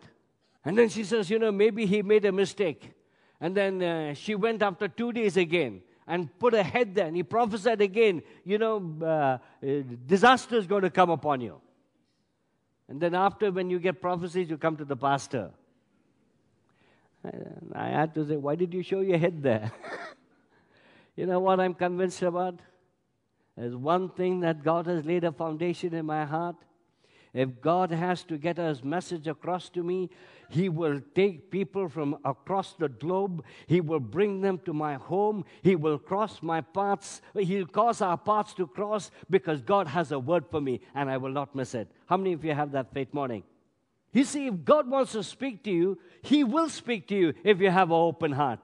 And 0.65 0.77
then 0.77 0.89
she 0.89 1.03
says, 1.03 1.29
You 1.29 1.39
know, 1.39 1.51
maybe 1.51 1.85
he 1.85 2.01
made 2.01 2.25
a 2.25 2.31
mistake. 2.31 2.91
And 3.39 3.55
then 3.55 3.83
uh, 3.83 4.13
she 4.13 4.35
went 4.35 4.61
after 4.61 4.87
two 4.87 5.11
days 5.11 5.35
again 5.37 5.81
and 6.07 6.27
put 6.39 6.53
a 6.53 6.63
head 6.63 6.95
there. 6.95 7.07
And 7.07 7.15
he 7.15 7.23
prophesied 7.23 7.81
again, 7.81 8.21
you 8.43 8.57
know, 8.57 8.95
uh, 9.05 9.37
disaster 10.05 10.57
is 10.57 10.67
going 10.67 10.83
to 10.83 10.89
come 10.89 11.09
upon 11.09 11.41
you. 11.41 11.61
And 12.87 12.99
then 12.99 13.15
after, 13.15 13.51
when 13.51 13.69
you 13.69 13.79
get 13.79 14.01
prophecies, 14.01 14.49
you 14.49 14.57
come 14.57 14.77
to 14.77 14.85
the 14.85 14.97
pastor. 14.97 15.51
I 17.73 17.87
had 17.87 18.13
to 18.15 18.27
say, 18.27 18.35
why 18.35 18.55
did 18.55 18.73
you 18.73 18.83
show 18.83 18.99
your 18.99 19.17
head 19.17 19.41
there? 19.41 19.71
you 21.15 21.25
know 21.25 21.39
what 21.39 21.59
I'm 21.59 21.73
convinced 21.73 22.21
about? 22.21 22.59
There's 23.55 23.75
one 23.75 24.09
thing 24.09 24.41
that 24.41 24.63
God 24.63 24.87
has 24.87 25.05
laid 25.05 25.23
a 25.23 25.31
foundation 25.31 25.93
in 25.93 26.05
my 26.05 26.25
heart. 26.25 26.55
If 27.33 27.61
God 27.61 27.91
has 27.91 28.23
to 28.25 28.37
get 28.37 28.57
his 28.57 28.83
message 28.83 29.27
across 29.27 29.67
to 29.69 29.81
me, 29.81 30.11
he 30.49 30.69
will 30.69 31.01
take 31.15 31.49
people 31.49 31.89
from 31.89 32.17
across 32.23 32.73
the 32.73 32.89
globe. 32.89 33.43
He 33.65 33.81
will 33.81 33.99
bring 33.99 34.41
them 34.41 34.59
to 34.65 34.73
my 34.73 34.95
home. 34.95 35.43
He 35.63 35.75
will 35.75 35.97
cross 35.97 36.43
my 36.43 36.61
paths. 36.61 37.21
He'll 37.35 37.65
cause 37.65 38.01
our 38.01 38.17
paths 38.17 38.53
to 38.55 38.67
cross 38.67 39.09
because 39.31 39.61
God 39.61 39.87
has 39.87 40.11
a 40.11 40.19
word 40.19 40.45
for 40.51 40.61
me 40.61 40.81
and 40.93 41.09
I 41.09 41.17
will 41.17 41.31
not 41.31 41.55
miss 41.55 41.73
it. 41.73 41.89
How 42.05 42.17
many 42.17 42.33
of 42.33 42.45
you 42.45 42.53
have 42.53 42.71
that 42.73 42.93
faith 42.93 43.11
morning? 43.13 43.43
You 44.11 44.25
see, 44.25 44.45
if 44.45 44.63
God 44.63 44.87
wants 44.87 45.13
to 45.13 45.23
speak 45.23 45.63
to 45.63 45.71
you, 45.71 45.97
He 46.21 46.43
will 46.43 46.69
speak 46.69 47.07
to 47.07 47.15
you 47.15 47.33
if 47.43 47.59
you 47.59 47.71
have 47.71 47.89
an 47.89 47.95
open 47.95 48.31
heart. 48.31 48.59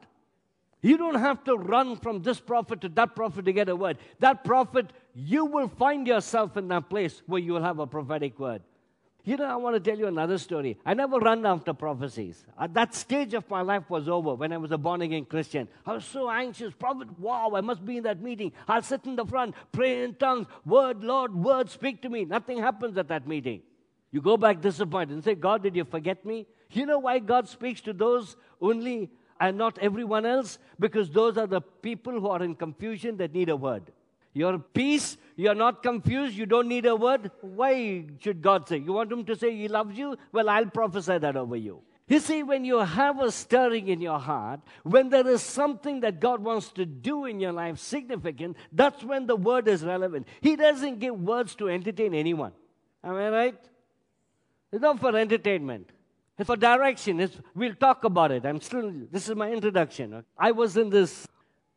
You 0.82 0.98
don't 0.98 1.16
have 1.16 1.44
to 1.46 1.58
run 1.58 1.98
from 1.98 2.22
this 2.22 2.40
prophet 2.40 2.82
to 2.82 2.90
that 2.90 3.16
prophet 3.16 3.46
to 3.46 3.52
get 3.52 3.68
a 3.68 3.76
word. 3.76 3.98
That 4.20 4.44
prophet, 4.44 4.94
you 5.13 5.46
will 5.46 5.68
find 5.68 6.08
yourself 6.08 6.58
in 6.58 6.68
that 6.70 6.89
place 6.89 7.22
where 7.25 7.39
you 7.39 7.54
will 7.54 7.63
have 7.63 7.80
a 7.80 7.88
prophetic 7.88 8.39
word. 8.39 8.62
You 9.25 9.38
know, 9.38 9.46
I 9.46 9.58
want 9.58 9.75
to 9.75 9.80
tell 9.80 10.00
you 10.00 10.08
another 10.08 10.38
story. 10.38 10.78
I 10.86 10.94
never 10.94 11.18
run 11.18 11.46
after 11.46 11.74
prophecies. 11.74 12.46
At 12.60 12.74
that 12.74 12.96
stage 12.96 13.34
of 13.34 13.50
my 13.50 13.62
life 13.62 13.89
was 13.89 14.08
over 14.08 14.34
when 14.34 14.54
I 14.54 14.58
was 14.58 14.72
a 14.72 14.78
born 14.78 15.01
again 15.01 15.25
Christian. 15.25 15.68
I 15.86 15.94
was 15.94 16.06
so 16.06 16.30
anxious. 16.30 16.74
Prophet, 16.74 17.08
wow, 17.20 17.51
I 17.54 17.62
must 17.62 17.86
be 17.86 17.98
in 17.98 18.04
that 18.04 18.22
meeting. 18.22 18.54
I'll 18.68 18.82
sit 18.82 19.06
in 19.06 19.16
the 19.16 19.25
front, 19.25 19.56
pray 19.72 20.04
in 20.04 20.16
tongues. 20.16 20.48
Word, 20.66 21.04
Lord, 21.04 21.36
word, 21.36 21.70
speak 21.70 22.01
to 22.04 22.10
me. 22.10 22.25
Nothing 22.25 22.60
happens 22.60 22.98
at 22.98 23.10
that 23.10 23.28
meeting. 23.28 23.62
You 24.12 24.22
go 24.22 24.38
back 24.38 24.62
disappointed 24.62 25.13
and 25.13 25.24
say, 25.24 25.36
God, 25.36 25.63
did 25.63 25.75
you 25.75 25.84
forget 25.84 26.25
me? 26.25 26.48
You 26.72 26.86
know 26.86 27.00
why 27.00 27.20
God 27.20 27.48
speaks 27.48 27.82
to 27.82 27.94
those 27.94 28.38
only 28.62 29.12
and 29.39 29.58
not 29.58 29.78
everyone 29.80 30.25
else? 30.25 30.58
Because 30.80 31.10
those 31.10 31.38
are 31.38 31.48
the 31.48 31.62
people 31.62 32.20
who 32.20 32.28
are 32.28 32.42
in 32.42 32.56
confusion 32.56 33.18
that 33.18 33.34
need 33.34 33.50
a 33.50 33.56
word. 33.56 33.92
Your 34.34 34.60
peace, 34.60 35.18
you're 35.36 35.56
not 35.56 35.82
confused, 35.82 36.36
you 36.36 36.46
don't 36.46 36.68
need 36.68 36.86
a 36.86 36.96
word. 36.96 37.32
Why 37.42 38.06
should 38.20 38.42
God 38.42 38.68
say? 38.68 38.78
You 38.78 38.94
want 38.94 39.12
Him 39.12 39.26
to 39.26 39.36
say 39.36 39.56
He 39.56 39.68
loves 39.68 39.98
you? 39.98 40.18
Well, 40.32 40.50
I'll 40.50 40.68
prophesy 40.68 41.18
that 41.18 41.36
over 41.36 41.56
you. 41.56 41.82
You 42.08 42.20
see, 42.20 42.42
when 42.42 42.66
you 42.66 42.80
have 42.80 43.20
a 43.20 43.32
stirring 43.32 43.88
in 43.88 44.02
your 44.02 44.18
heart, 44.18 44.62
when 44.84 45.10
there 45.10 45.28
is 45.28 45.44
something 45.44 46.00
that 46.00 46.20
God 46.20 46.44
wants 46.44 46.72
to 46.72 46.86
do 46.86 47.26
in 47.26 47.40
your 47.40 47.52
life 47.52 47.78
significant, 47.78 48.58
that's 48.72 49.04
when 49.04 49.28
the 49.28 49.36
word 49.36 49.68
is 49.68 49.84
relevant. 49.84 50.28
He 50.42 50.56
doesn't 50.56 51.00
give 51.00 51.20
words 51.20 51.54
to 51.56 51.70
entertain 51.70 52.16
anyone. 52.16 52.52
Am 53.04 53.14
I 53.14 53.30
right? 53.30 53.60
It's 54.72 54.82
not 54.82 55.00
for 55.00 55.16
entertainment. 55.16 55.92
It's 56.40 56.48
for 56.48 56.56
direction. 56.56 57.20
It's, 57.20 57.38
we'll 57.54 57.76
talk 57.76 58.04
about 58.04 58.32
it. 58.32 58.44
I'm 58.44 58.60
still, 58.60 58.92
this 59.12 59.30
is 59.30 59.36
my 59.36 59.52
introduction. 59.52 60.24
I 60.36 60.52
was 60.52 60.78
in 60.78 60.90
this, 60.90 61.28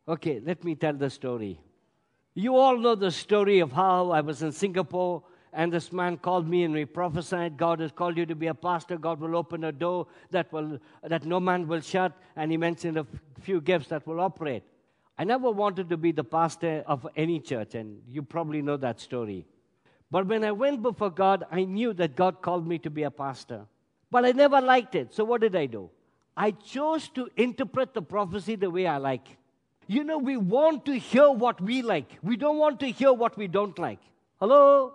okay, 0.07 0.41
let 0.43 0.63
me 0.63 0.73
tell 0.73 0.93
the 0.93 1.11
story. 1.11 1.59
You 2.35 2.57
all 2.57 2.77
know 2.77 2.95
the 2.95 3.11
story 3.11 3.59
of 3.59 3.71
how 3.71 4.11
I 4.11 4.21
was 4.21 4.41
in 4.41 4.51
Singapore 4.51 5.23
and 5.51 5.71
this 5.71 5.91
man 5.91 6.17
called 6.17 6.47
me 6.47 6.63
and 6.63 6.73
we 6.73 6.83
prophesied 6.83 7.57
god 7.57 7.79
has 7.79 7.91
called 7.91 8.17
you 8.17 8.25
to 8.25 8.33
be 8.33 8.47
a 8.47 8.55
pastor 8.55 8.97
god 8.97 9.19
will 9.19 9.35
open 9.35 9.65
a 9.65 9.71
door 9.71 10.07
that 10.31 10.51
will 10.51 10.79
that 11.03 11.25
no 11.25 11.39
man 11.39 11.67
will 11.67 11.79
shut 11.79 12.11
and 12.35 12.49
he 12.49 12.57
mentioned 12.57 12.97
a 12.97 13.05
few 13.39 13.61
gifts 13.61 13.87
that 13.89 14.07
will 14.07 14.19
operate 14.19 14.63
i 15.19 15.23
never 15.23 15.51
wanted 15.51 15.87
to 15.87 15.95
be 15.95 16.11
the 16.11 16.23
pastor 16.23 16.83
of 16.87 17.07
any 17.15 17.39
church 17.39 17.75
and 17.75 18.01
you 18.09 18.23
probably 18.23 18.63
know 18.63 18.77
that 18.77 18.99
story 18.99 19.45
But 20.13 20.27
when 20.27 20.43
I 20.43 20.51
went 20.51 20.83
before 20.83 21.09
God, 21.09 21.43
I 21.51 21.63
knew 21.63 21.91
that 21.93 22.15
God 22.15 22.43
called 22.43 22.67
me 22.67 22.77
to 22.79 22.91
be 22.91 23.01
a 23.01 23.09
pastor. 23.09 23.65
But 24.11 24.25
I 24.25 24.31
never 24.31 24.61
liked 24.61 24.93
it. 24.93 25.11
So 25.11 25.23
what 25.23 25.41
did 25.41 25.55
I 25.55 25.65
do? 25.65 25.89
I 26.37 26.51
chose 26.51 27.09
to 27.15 27.29
interpret 27.35 27.95
the 27.95 28.03
prophecy 28.03 28.55
the 28.55 28.69
way 28.69 28.85
I 28.85 28.97
like. 28.97 29.25
You 29.87 30.03
know, 30.03 30.17
we 30.17 30.37
want 30.37 30.85
to 30.85 30.97
hear 30.97 31.29
what 31.29 31.59
we 31.61 31.81
like. 31.81 32.17
We 32.21 32.37
don't 32.37 32.57
want 32.57 32.79
to 32.81 32.87
hear 32.87 33.13
what 33.13 33.37
we 33.37 33.47
don't 33.47 33.77
like. 33.77 33.99
Hello? 34.39 34.93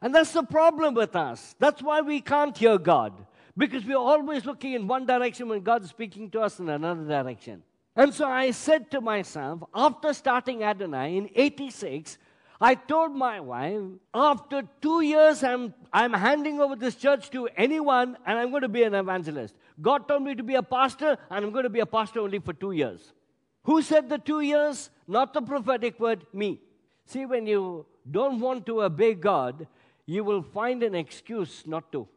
And 0.00 0.14
that's 0.14 0.32
the 0.32 0.42
problem 0.42 0.94
with 0.94 1.14
us. 1.14 1.54
That's 1.58 1.82
why 1.82 2.00
we 2.00 2.20
can't 2.20 2.56
hear 2.56 2.78
God. 2.78 3.12
Because 3.56 3.84
we're 3.84 3.96
always 3.96 4.44
looking 4.44 4.72
in 4.72 4.88
one 4.88 5.06
direction 5.06 5.48
when 5.48 5.60
God's 5.60 5.90
speaking 5.90 6.30
to 6.30 6.40
us 6.40 6.58
in 6.58 6.68
another 6.68 7.04
direction. 7.04 7.62
And 7.94 8.12
so 8.12 8.26
I 8.26 8.50
said 8.52 8.90
to 8.92 9.00
myself, 9.00 9.62
after 9.74 10.14
starting 10.14 10.64
Adonai 10.64 11.16
in 11.18 11.28
86, 11.34 12.16
I 12.60 12.74
told 12.74 13.12
my 13.12 13.40
wife, 13.40 13.82
after 14.14 14.62
two 14.80 15.02
years, 15.02 15.42
I'm, 15.44 15.74
I'm 15.92 16.12
handing 16.12 16.60
over 16.60 16.76
this 16.76 16.94
church 16.94 17.28
to 17.30 17.48
anyone 17.56 18.16
and 18.24 18.38
I'm 18.38 18.50
going 18.50 18.62
to 18.62 18.68
be 18.68 18.84
an 18.84 18.94
evangelist. 18.94 19.54
God 19.80 20.08
told 20.08 20.22
me 20.22 20.34
to 20.34 20.42
be 20.42 20.54
a 20.54 20.62
pastor 20.62 21.18
and 21.30 21.44
I'm 21.44 21.50
going 21.50 21.64
to 21.64 21.70
be 21.70 21.80
a 21.80 21.86
pastor 21.86 22.20
only 22.20 22.38
for 22.38 22.52
two 22.52 22.72
years. 22.72 23.12
Who 23.64 23.82
said 23.82 24.08
the 24.08 24.18
two 24.18 24.40
years? 24.40 24.90
Not 25.06 25.34
the 25.34 25.42
prophetic 25.42 26.00
word, 26.00 26.26
me. 26.32 26.60
See, 27.06 27.26
when 27.26 27.46
you 27.46 27.86
don't 28.10 28.40
want 28.40 28.66
to 28.66 28.82
obey 28.82 29.14
God, 29.14 29.66
you 30.06 30.24
will 30.24 30.42
find 30.42 30.82
an 30.82 30.94
excuse 30.94 31.64
not 31.66 31.92
to. 31.92 32.08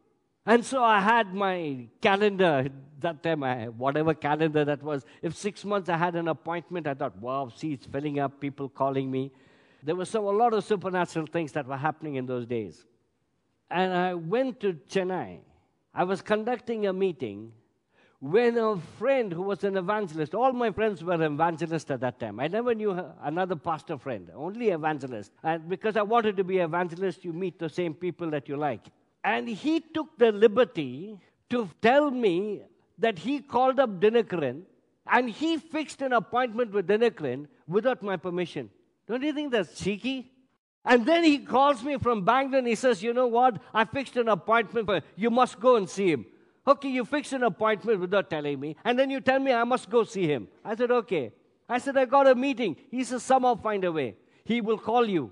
And 0.46 0.64
so 0.64 0.84
I 0.84 1.00
had 1.00 1.34
my 1.34 1.88
calendar 2.02 2.70
that 3.00 3.22
time, 3.24 3.44
I, 3.44 3.68
whatever 3.70 4.14
calendar 4.14 4.66
that 4.66 4.82
was. 4.82 5.06
If 5.22 5.36
six 5.36 5.66
months 5.66 5.90
I 5.90 5.98
had 5.98 6.16
an 6.16 6.28
appointment, 6.28 6.88
I 6.88 6.94
thought, 6.94 7.18
wow, 7.20 7.52
see, 7.56 7.74
it's 7.74 7.86
filling 7.86 8.20
up, 8.20 8.40
people 8.40 8.70
calling 8.70 9.10
me. 9.10 9.32
There 9.84 9.96
were 9.96 10.06
so, 10.06 10.28
a 10.30 10.32
lot 10.32 10.54
of 10.54 10.64
supernatural 10.64 11.28
things 11.28 11.52
that 11.54 11.68
were 11.68 11.78
happening 11.78 12.16
in 12.16 12.26
those 12.26 12.46
days. 12.46 12.86
And 13.70 13.94
I 13.94 14.14
went 14.14 14.60
to 14.62 14.74
Chennai. 14.90 15.40
I 15.94 16.04
was 16.04 16.22
conducting 16.22 16.88
a 16.88 16.94
meeting 16.94 17.52
when 18.20 18.58
a 18.58 18.78
friend 18.98 19.32
who 19.32 19.42
was 19.42 19.64
an 19.64 19.78
evangelist, 19.78 20.34
all 20.34 20.54
my 20.54 20.72
friends 20.72 21.04
were 21.04 21.22
evangelists 21.22 21.92
at 21.92 22.00
that 22.02 22.20
time. 22.20 22.40
I 22.40 22.48
never 22.48 22.74
knew 22.74 22.92
another 23.22 23.56
pastor 23.56 23.98
friend, 23.98 24.30
only 24.36 24.70
evangelist. 24.70 25.32
And 25.44 25.68
because 25.68 25.98
I 25.98 26.02
wanted 26.02 26.38
to 26.38 26.44
be 26.44 26.60
evangelist, 26.60 27.26
you 27.26 27.34
meet 27.34 27.60
the 27.60 27.70
same 27.70 27.94
people 27.94 28.30
that 28.32 28.48
you 28.48 28.58
like. 28.58 28.82
And 29.24 29.48
he 29.48 29.80
took 29.80 30.18
the 30.18 30.32
liberty 30.32 31.20
to 31.50 31.70
tell 31.82 32.10
me 32.10 32.62
that 33.00 33.20
he 33.20 33.40
called 33.40 33.80
up 33.80 34.00
Dinakaran 34.00 34.62
and 35.08 35.30
he 35.30 35.58
fixed 35.58 36.02
an 36.02 36.14
appointment 36.14 36.72
with 36.72 36.88
Dinakaran 36.88 37.48
without 37.68 38.02
my 38.02 38.18
permission. 38.18 38.70
Don't 39.08 39.22
you 39.24 39.34
think 39.34 39.52
that's 39.52 39.78
cheeky? 39.78 40.32
And 40.84 41.06
then 41.06 41.24
he 41.24 41.40
calls 41.40 41.84
me 41.84 41.98
from 41.98 42.24
Bangalore 42.24 42.60
and 42.60 42.68
he 42.68 42.76
says, 42.76 43.04
You 43.04 43.14
know 43.14 43.28
what? 43.28 43.60
I 43.74 43.86
fixed 43.86 44.16
an 44.18 44.30
appointment 44.30 44.86
for 44.86 45.02
you 45.16 45.30
must 45.30 45.60
go 45.60 45.76
and 45.76 45.90
see 45.90 46.12
him. 46.12 46.26
Okay, 46.68 46.90
you 46.90 47.06
fixed 47.06 47.34
an 47.34 47.44
appointment 47.44 48.00
without 48.00 48.30
telling 48.30 48.60
me, 48.60 48.76
and 48.84 48.98
then 48.98 49.10
you 49.10 49.22
tell 49.22 49.40
me 49.40 49.54
I 49.54 49.64
must 49.64 49.90
go 49.90 50.04
see 50.04 50.28
him. 50.28 50.48
I 50.64 50.76
said, 50.76 50.92
Okay. 50.92 51.32
I 51.68 51.80
said, 51.80 51.98
I 51.98 52.06
got 52.06 52.28
a 52.28 52.36
meeting. 52.36 52.76
He 52.92 53.04
says, 53.04 53.24
Somehow 53.24 53.56
find 53.56 53.84
a 53.84 53.92
way. 53.92 54.16
He 54.44 54.62
will 54.62 54.78
call 54.78 55.08
you. 55.08 55.32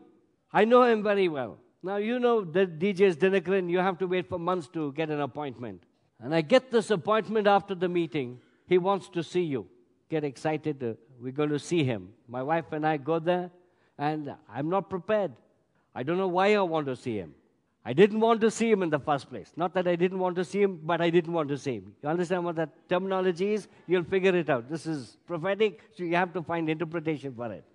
I 0.52 0.66
know 0.66 0.84
him 0.84 1.04
very 1.04 1.28
well. 1.28 1.58
Now, 1.82 1.98
you 1.98 2.20
know 2.20 2.44
that 2.44 2.80
DGS 2.80 3.16
Dinakaran, 3.16 3.70
you 3.70 3.80
have 3.80 3.98
to 4.00 4.08
wait 4.08 4.28
for 4.28 4.40
months 4.40 4.68
to 4.70 4.94
get 4.94 5.10
an 5.10 5.20
appointment. 5.20 5.84
And 6.20 6.34
I 6.34 6.42
get 6.42 6.72
this 6.72 6.90
appointment 6.90 7.48
after 7.48 7.75
the 7.75 7.90
meeting. 7.90 8.40
He 8.68 8.78
wants 8.78 9.10
to 9.10 9.22
see 9.22 9.42
you. 9.42 9.68
Get 10.10 10.24
excited. 10.24 10.82
Uh, 10.82 10.94
we're 11.20 11.34
going 11.34 11.50
to 11.50 11.60
see 11.60 11.84
him. 11.84 12.10
My 12.28 12.42
wife 12.42 12.72
and 12.72 12.88
I 12.88 12.98
go 12.98 13.20
there, 13.20 13.52
and 13.98 14.34
I'm 14.50 14.70
not 14.70 14.90
prepared. 14.90 15.34
I 15.94 16.04
don't 16.04 16.18
know 16.18 16.28
why 16.28 16.56
I 16.56 16.62
want 16.62 16.88
to 16.88 16.96
see 16.96 17.18
him. 17.18 17.36
I 17.86 17.92
didn't 17.92 18.20
want 18.22 18.40
to 18.42 18.50
see 18.50 18.72
him 18.72 18.82
in 18.82 18.90
the 18.90 19.00
first 19.00 19.30
place. 19.30 19.52
Not 19.58 19.74
that 19.74 19.88
I 19.88 19.96
didn't 19.96 20.20
want 20.20 20.38
to 20.38 20.46
see 20.46 20.62
him, 20.62 20.80
but 20.84 21.02
I 21.02 21.10
didn't 21.10 21.34
want 21.34 21.50
to 21.50 21.58
see 21.58 21.75
him. 21.75 21.94
You 22.02 22.10
understand 22.10 22.46
what 22.46 22.56
that 22.56 22.69
terminology 22.88 23.54
is? 23.54 23.67
You'll 23.88 24.06
figure 24.06 24.36
it 24.36 24.50
out. 24.50 24.69
This 24.69 24.86
is 24.86 25.17
prophetic, 25.28 25.82
so 25.96 26.04
you 26.04 26.15
have 26.15 26.32
to 26.34 26.41
find 26.41 26.69
interpretation 26.69 27.34
for 27.36 27.52
it. 27.52 27.65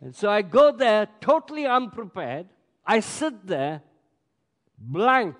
And 0.00 0.14
so 0.14 0.30
I 0.30 0.40
go 0.42 0.72
there 0.72 1.08
totally 1.20 1.66
unprepared. 1.66 2.46
I 2.86 3.00
sit 3.00 3.46
there 3.46 3.82
blank. 4.78 5.36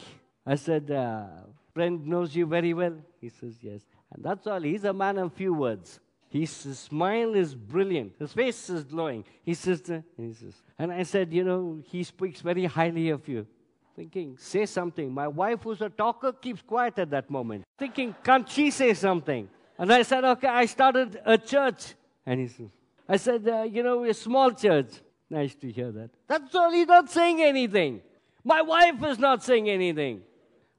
I 0.47 0.57
said, 0.57 0.91
uh, 0.91 1.27
Friend 1.75 2.07
knows 2.07 2.37
you 2.37 2.47
very 2.47 2.73
well? 2.73 2.97
He 3.21 3.29
says, 3.29 3.57
Yes. 3.61 3.81
And 4.13 4.25
that's 4.25 4.47
all. 4.47 4.61
He's 4.61 4.85
a 4.85 4.93
man 4.93 5.19
of 5.19 5.33
few 5.33 5.53
words. 5.53 5.99
His 6.29 6.51
smile 6.51 7.35
is 7.35 7.55
brilliant. 7.55 8.15
His 8.19 8.33
face 8.33 8.71
is 8.71 8.85
glowing. 8.85 9.25
He 9.45 9.55
says, 9.55 9.89
uh, 9.91 10.01
he 10.17 10.33
says, 10.33 10.63
and 10.79 10.93
I 10.93 11.03
said, 11.03 11.33
You 11.33 11.45
know, 11.45 11.83
he 11.85 12.05
speaks 12.05 12.41
very 12.41 12.65
highly 12.65 13.11
of 13.11 13.27
you. 13.29 13.47
Thinking, 13.95 14.37
say 14.39 14.67
something. 14.67 15.13
My 15.13 15.29
wife, 15.29 15.61
who's 15.63 15.81
a 15.81 15.89
talker, 15.89 16.33
keeps 16.33 16.63
quiet 16.63 16.99
at 16.99 17.11
that 17.11 17.31
moment. 17.31 17.65
Thinking, 17.79 18.15
can't 18.25 18.49
she 18.49 18.71
say 18.71 18.93
something? 18.95 19.49
And 19.79 19.93
I 19.93 20.03
said, 20.03 20.25
Okay, 20.25 20.49
I 20.49 20.67
started 20.67 21.21
a 21.25 21.39
church. 21.39 21.95
And 22.27 22.41
he 22.41 22.49
says, 22.49 22.69
I 23.09 23.17
said, 23.17 23.49
uh, 23.49 23.63
You 23.63 23.83
know, 23.83 23.99
we're 23.99 24.11
a 24.11 24.15
small 24.15 24.51
church. 24.51 24.89
Nice 25.31 25.55
to 25.57 25.71
hear 25.71 25.93
that. 25.93 26.11
That's 26.27 26.55
all. 26.55 26.73
He's 26.73 26.89
not 26.89 27.09
saying 27.09 27.41
anything. 27.41 28.01
My 28.43 28.63
wife 28.63 29.03
is 29.05 29.19
not 29.19 29.43
saying 29.43 29.71
anything. 29.71 30.23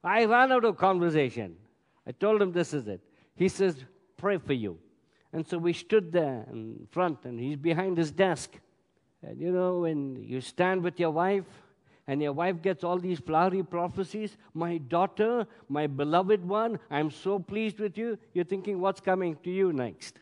I 0.04 0.26
ran 0.26 0.52
out 0.52 0.66
of 0.66 0.78
conversation. 0.78 1.56
I 2.06 2.12
told 2.12 2.42
him 2.42 2.52
this 2.52 2.74
is 2.74 2.88
it. 2.88 3.02
He 3.36 3.50
says, 3.50 3.78
Pray 4.18 4.38
for 4.38 4.54
you. 4.54 4.78
And 5.34 5.46
so 5.46 5.58
we 5.58 5.74
stood 5.74 6.12
there 6.12 6.46
in 6.52 6.88
front, 6.92 7.26
and 7.26 7.40
he's 7.40 7.58
behind 7.58 7.98
his 7.98 8.12
desk. 8.12 8.52
And 9.22 9.40
you 9.40 9.52
know, 9.52 9.80
when 9.80 10.24
you 10.24 10.40
stand 10.42 10.84
with 10.84 11.00
your 11.00 11.12
wife, 11.12 11.46
and 12.08 12.22
your 12.22 12.34
wife 12.34 12.62
gets 12.62 12.84
all 12.84 13.00
these 13.00 13.20
flowery 13.20 13.64
prophecies, 13.64 14.38
my 14.54 14.78
daughter, 14.78 15.48
my 15.70 15.88
beloved 15.88 16.46
one, 16.48 16.80
I'm 16.92 17.10
so 17.10 17.40
pleased 17.40 17.80
with 17.80 17.98
you, 17.98 18.18
you're 18.34 18.46
thinking, 18.46 18.80
what's 18.80 19.02
coming 19.02 19.38
to 19.44 19.50
you 19.50 19.74
next? 19.74 20.20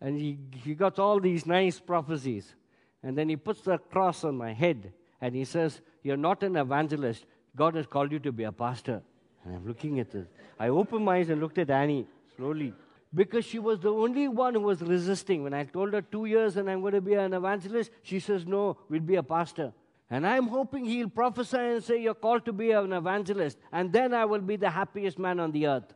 And 0.00 0.18
he, 0.18 0.38
he 0.52 0.74
got 0.74 0.98
all 0.98 1.20
these 1.20 1.46
nice 1.46 1.78
prophecies. 1.78 2.54
And 3.02 3.16
then 3.16 3.28
he 3.28 3.36
puts 3.36 3.60
the 3.60 3.78
cross 3.78 4.24
on 4.24 4.36
my 4.36 4.52
head 4.52 4.92
and 5.20 5.34
he 5.34 5.44
says, 5.44 5.80
You're 6.02 6.16
not 6.16 6.42
an 6.42 6.56
evangelist. 6.56 7.24
God 7.56 7.74
has 7.74 7.86
called 7.86 8.12
you 8.12 8.18
to 8.20 8.32
be 8.32 8.44
a 8.44 8.52
pastor. 8.52 9.02
And 9.44 9.56
I'm 9.56 9.66
looking 9.66 10.00
at 10.00 10.10
this. 10.10 10.26
I 10.58 10.68
opened 10.68 11.04
my 11.04 11.16
eyes 11.16 11.28
and 11.28 11.40
looked 11.40 11.58
at 11.58 11.70
Annie 11.70 12.06
slowly 12.36 12.72
because 13.14 13.44
she 13.44 13.58
was 13.58 13.80
the 13.80 13.92
only 13.92 14.28
one 14.28 14.54
who 14.54 14.60
was 14.60 14.82
resisting. 14.82 15.42
When 15.42 15.54
I 15.54 15.64
told 15.64 15.92
her 15.92 16.02
two 16.02 16.24
years 16.24 16.56
and 16.56 16.68
I'm 16.68 16.80
going 16.80 16.94
to 16.94 17.00
be 17.00 17.14
an 17.14 17.32
evangelist, 17.32 17.90
she 18.02 18.20
says, 18.20 18.46
No, 18.46 18.78
we'll 18.88 19.00
be 19.00 19.16
a 19.16 19.22
pastor. 19.22 19.72
And 20.14 20.24
I'm 20.24 20.46
hoping 20.46 20.84
he'll 20.84 21.08
prophesy 21.08 21.56
and 21.58 21.82
say, 21.82 22.00
You're 22.00 22.14
called 22.14 22.44
to 22.44 22.52
be 22.52 22.70
an 22.70 22.92
evangelist. 22.92 23.58
And 23.72 23.92
then 23.92 24.14
I 24.14 24.24
will 24.24 24.42
be 24.50 24.54
the 24.54 24.70
happiest 24.70 25.18
man 25.18 25.40
on 25.40 25.50
the 25.50 25.66
earth. 25.66 25.92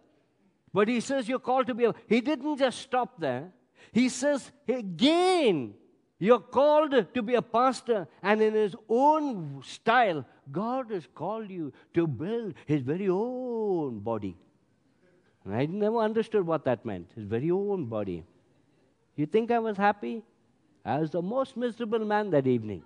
But 0.74 0.88
he 0.88 0.98
says, 0.98 1.28
You're 1.28 1.38
called 1.38 1.68
to 1.68 1.74
be 1.74 1.84
a. 1.84 1.94
He 2.08 2.20
didn't 2.20 2.58
just 2.58 2.80
stop 2.80 3.20
there. 3.20 3.52
He 3.92 4.08
says, 4.08 4.50
Again, 4.66 5.74
you're 6.18 6.40
called 6.40 6.96
to 7.14 7.22
be 7.22 7.36
a 7.36 7.42
pastor, 7.42 8.08
and 8.20 8.42
in 8.42 8.54
his 8.54 8.74
own 8.88 9.62
style, 9.64 10.26
God 10.50 10.90
has 10.90 11.06
called 11.14 11.48
you 11.48 11.72
to 11.94 12.08
build 12.08 12.54
his 12.66 12.82
very 12.82 13.08
own 13.08 14.00
body. 14.00 14.36
And 15.44 15.54
I 15.54 15.66
never 15.66 15.98
understood 15.98 16.44
what 16.44 16.64
that 16.64 16.84
meant 16.84 17.12
his 17.14 17.24
very 17.24 17.52
own 17.52 17.86
body. 17.86 18.24
You 19.14 19.26
think 19.26 19.52
I 19.52 19.60
was 19.60 19.76
happy? 19.76 20.24
I 20.84 20.98
was 20.98 21.10
the 21.10 21.22
most 21.22 21.56
miserable 21.56 22.04
man 22.04 22.30
that 22.30 22.48
evening. 22.48 22.82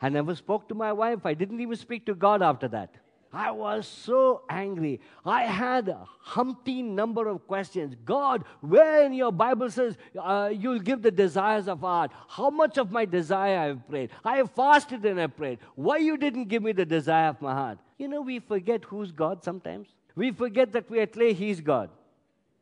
I 0.00 0.08
never 0.08 0.34
spoke 0.34 0.68
to 0.68 0.74
my 0.74 0.92
wife. 0.92 1.24
I 1.24 1.34
didn't 1.34 1.60
even 1.60 1.76
speak 1.76 2.06
to 2.06 2.14
God 2.14 2.42
after 2.42 2.68
that. 2.68 2.94
I 3.32 3.50
was 3.50 3.86
so 3.86 4.42
angry. 4.48 5.00
I 5.24 5.42
had 5.42 5.88
a 5.88 6.06
humpty 6.20 6.82
number 6.82 7.28
of 7.28 7.46
questions. 7.46 7.94
God, 8.04 8.44
where 8.60 9.04
in 9.04 9.12
your 9.12 9.32
Bible 9.32 9.70
says 9.70 9.98
uh, 10.18 10.50
you'll 10.52 10.78
give 10.78 11.02
the 11.02 11.10
desires 11.10 11.68
of 11.68 11.80
heart? 11.80 12.12
How 12.28 12.48
much 12.48 12.78
of 12.78 12.90
my 12.90 13.04
desire 13.04 13.58
I've 13.58 13.88
prayed? 13.88 14.10
I 14.24 14.38
have 14.38 14.50
fasted 14.52 15.04
and 15.04 15.20
I 15.20 15.26
prayed. 15.26 15.58
Why 15.74 15.98
you 15.98 16.16
didn't 16.16 16.46
give 16.46 16.62
me 16.62 16.72
the 16.72 16.86
desire 16.86 17.28
of 17.28 17.42
my 17.42 17.52
heart? 17.52 17.78
You 17.98 18.08
know, 18.08 18.22
we 18.22 18.38
forget 18.38 18.84
who's 18.84 19.12
God 19.12 19.44
sometimes. 19.44 19.88
We 20.14 20.30
forget 20.30 20.72
that 20.72 20.88
we 20.88 21.00
are 21.00 21.06
clay, 21.06 21.34
He's 21.34 21.60
God. 21.60 21.90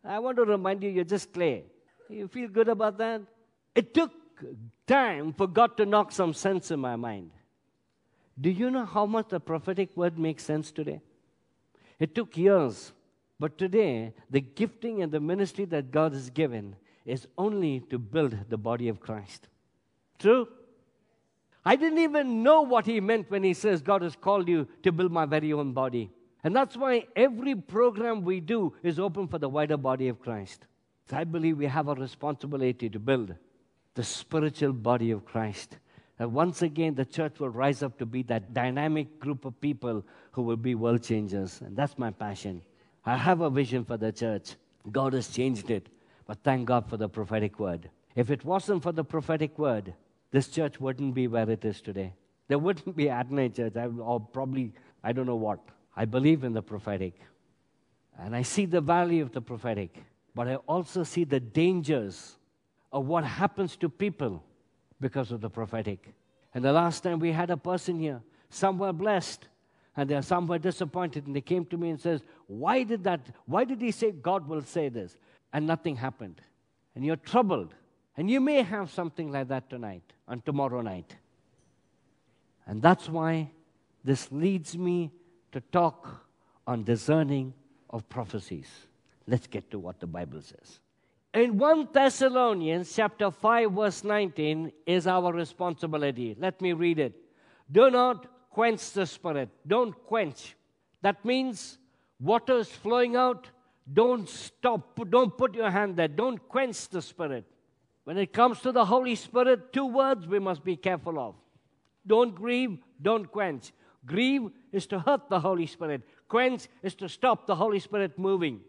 I 0.05 0.19
want 0.19 0.37
to 0.39 0.45
remind 0.45 0.83
you, 0.83 0.91
you're 0.91 1.05
just 1.05 1.33
clay. 1.33 1.65
You 2.09 2.27
feel 2.27 2.49
good 2.49 2.69
about 2.69 2.99
that? 2.99 3.23
It 3.75 3.95
took 3.95 4.11
time 4.87 5.33
for 5.33 5.47
God 5.47 5.77
to 5.77 5.87
knock 5.87 6.13
some 6.13 6.33
sense 6.33 6.71
in 6.71 6.81
my 6.81 6.97
mind. 6.97 7.31
Do 8.41 8.51
you 8.51 8.71
know 8.71 8.85
how 8.85 9.07
much 9.07 9.29
the 9.29 9.41
prophetic 9.41 9.97
word 9.97 10.19
makes 10.19 10.43
sense 10.45 10.71
today? 10.71 11.01
It 11.99 12.15
took 12.15 12.37
years, 12.37 12.93
but 13.39 13.59
today, 13.59 14.13
the 14.31 14.41
gifting 14.41 15.03
and 15.03 15.13
the 15.13 15.21
ministry 15.21 15.65
that 15.67 15.93
God 15.93 16.13
has 16.13 16.31
given 16.31 16.77
is 17.05 17.27
only 17.39 17.81
to 17.91 17.99
build 17.99 18.37
the 18.49 18.57
body 18.57 18.89
of 18.89 19.01
Christ. 19.01 19.49
True? 20.19 20.49
I 21.65 21.77
didn't 21.77 21.99
even 21.99 22.43
know 22.43 22.63
what 22.63 22.87
he 22.87 23.01
meant 23.01 23.31
when 23.31 23.43
he 23.43 23.55
says, 23.55 23.81
God 23.81 24.03
has 24.03 24.17
called 24.17 24.49
you 24.49 24.69
to 24.83 24.93
build 24.93 25.13
my 25.13 25.25
very 25.25 25.53
own 25.53 25.73
body. 25.73 26.11
And 26.43 26.55
that's 26.55 26.77
why 26.77 27.07
every 27.17 27.55
program 27.55 28.23
we 28.23 28.41
do 28.41 28.75
is 28.83 28.99
open 28.99 29.29
for 29.29 29.39
the 29.39 29.49
wider 29.49 29.79
body 29.79 30.09
of 30.09 30.21
Christ. 30.21 30.67
So 31.09 31.17
I 31.17 31.25
believe 31.25 31.57
we 31.57 31.67
have 31.67 31.89
a 31.89 31.95
responsibility 31.95 32.91
to 32.91 32.99
build 32.99 33.35
the 33.95 34.03
spiritual 34.03 34.73
body 34.73 35.11
of 35.11 35.25
Christ 35.25 35.79
that 36.17 36.31
once 36.31 36.63
again 36.63 36.95
the 36.95 37.05
church 37.05 37.41
will 37.41 37.49
rise 37.49 37.83
up 37.83 37.99
to 37.99 38.07
be 38.07 38.23
that 38.25 38.55
dynamic 38.55 39.19
group 39.19 39.45
of 39.45 39.61
people 39.61 40.05
who 40.33 40.43
will 40.43 40.57
be 40.57 40.75
world 40.75 41.03
changers. 41.03 41.61
And 41.61 41.77
that's 41.77 41.99
my 41.99 42.11
passion. 42.11 42.63
I 43.05 43.17
have 43.17 43.41
a 43.41 43.51
vision 43.51 43.85
for 43.85 43.97
the 43.97 44.13
church. 44.13 44.55
God 44.91 45.13
has 45.13 45.29
changed 45.29 45.71
it. 45.71 45.89
But 46.27 46.39
thank 46.43 46.67
God 46.67 46.89
for 46.89 46.97
the 46.97 47.09
prophetic 47.09 47.59
word. 47.59 47.91
If 48.15 48.31
it 48.31 48.45
wasn't 48.45 48.83
for 48.83 48.93
the 48.93 49.05
prophetic 49.05 49.59
word, 49.59 49.93
this 50.31 50.49
church 50.49 50.81
wouldn't 50.81 51.15
be 51.15 51.27
where 51.27 51.49
it 51.51 51.65
is 51.65 51.81
today. 51.81 52.15
There 52.49 52.59
wouldn't 52.59 52.97
be 52.97 53.11
Adonai 53.11 53.49
Church, 53.49 53.75
or 53.77 54.21
probably, 54.21 54.73
I 55.03 55.13
don't 55.13 55.27
know 55.27 55.37
what. 55.37 55.61
I 55.97 56.05
believe 56.05 56.45
in 56.45 56.53
the 56.53 56.63
prophetic. 56.63 57.15
And 58.19 58.35
I 58.35 58.43
see 58.43 58.67
the 58.67 58.81
value 58.81 59.23
of 59.23 59.33
the 59.33 59.41
prophetic. 59.41 60.03
But 60.35 60.49
I 60.49 60.57
also 60.57 61.03
see 61.03 61.25
the 61.25 61.41
dangers 61.41 62.37
of 62.95 63.07
what 63.07 63.25
happens 63.25 63.77
to 63.77 63.89
people 63.89 64.43
because 65.01 65.33
of 65.33 65.41
the 65.41 65.51
prophetic. 65.51 66.15
And 66.55 66.65
the 66.65 66.73
last 66.73 67.03
time 67.03 67.19
we 67.19 67.33
had 67.33 67.51
a 67.51 67.57
person 67.57 67.99
here, 67.99 68.23
some 68.49 68.79
were 68.79 68.93
blessed 68.93 69.49
and 69.97 70.09
there 70.09 70.23
some 70.23 70.47
were 70.47 70.59
disappointed 70.59 71.27
and 71.27 71.35
they 71.35 71.41
came 71.41 71.67
to 71.67 71.77
me 71.77 71.91
and 71.91 72.01
says, 72.01 72.23
"Why 72.47 72.85
did 72.85 73.03
that? 73.05 73.21
Why 73.47 73.65
did 73.65 73.81
he 73.81 73.91
say 73.91 74.13
God 74.13 74.49
will 74.49 74.63
say 74.63 74.89
this?" 74.89 75.17
And 75.53 75.67
nothing 75.67 75.97
happened. 75.97 76.41
And 76.95 77.05
you're 77.05 77.17
troubled. 77.17 77.75
And 78.17 78.31
you 78.31 78.41
may 78.41 78.63
have 78.63 78.91
something 78.93 79.33
like 79.33 79.49
that 79.49 79.69
tonight 79.69 80.13
and 80.29 80.45
tomorrow 80.47 80.81
night. 80.81 81.17
And 82.65 82.81
that's 82.81 83.09
why 83.09 83.51
this 84.05 84.31
leads 84.31 84.79
me 84.79 85.11
to 85.51 85.61
talk 85.61 86.25
on 86.65 86.85
discerning 86.85 87.55
of 87.91 88.09
prophecies. 88.09 88.87
Let's 89.27 89.49
get 89.49 89.69
to 89.73 89.81
what 89.81 89.99
the 89.99 90.07
Bible 90.07 90.41
says. 90.41 90.79
In 91.35 91.59
1 91.59 91.89
Thessalonians 91.93 92.95
chapter 92.95 93.29
5 93.29 93.73
verse 93.73 94.05
19 94.05 94.71
is 94.87 95.09
our 95.09 95.33
responsibility. 95.33 96.37
Let 96.39 96.61
me 96.61 96.73
read 96.73 97.01
it. 97.01 97.13
Do 97.71 97.91
not 97.91 98.51
quench 98.51 98.93
the 98.93 99.05
spirit. 99.05 99.49
Don't 99.67 99.93
quench. 100.07 100.55
That 101.03 101.25
means 101.25 101.77
water 102.21 102.59
is 102.59 102.69
flowing 102.69 103.17
out. 103.17 103.49
Don't 103.93 104.29
stop. 104.29 105.01
Don't 105.11 105.37
put 105.37 105.57
your 105.57 105.71
hand 105.71 105.97
there. 105.97 106.07
Don't 106.07 106.39
quench 106.49 106.89
the 106.89 107.03
spirit. 107.03 107.45
When 108.05 108.17
it 108.17 108.33
comes 108.33 108.61
to 108.61 108.71
the 108.71 108.85
Holy 108.85 109.17
Spirit, 109.17 109.73
two 109.73 109.87
words 109.87 110.29
we 110.29 110.39
must 110.39 110.63
be 110.63 110.77
careful 110.77 111.19
of. 111.19 111.35
Don't 112.07 112.33
grieve, 112.35 112.79
don't 113.03 113.31
quench. 113.31 113.73
Grieve 114.07 114.51
is 114.71 114.87
to 114.87 115.01
hurt 115.01 115.29
the 115.29 115.41
Holy 115.41 115.67
Spirit. 115.67 116.03
Quench 116.29 116.69
is 116.83 116.95
to 116.97 117.09
stop 117.09 117.47
the 117.47 117.57
Holy 117.57 117.81
Spirit 117.81 118.19
moving. 118.19 118.61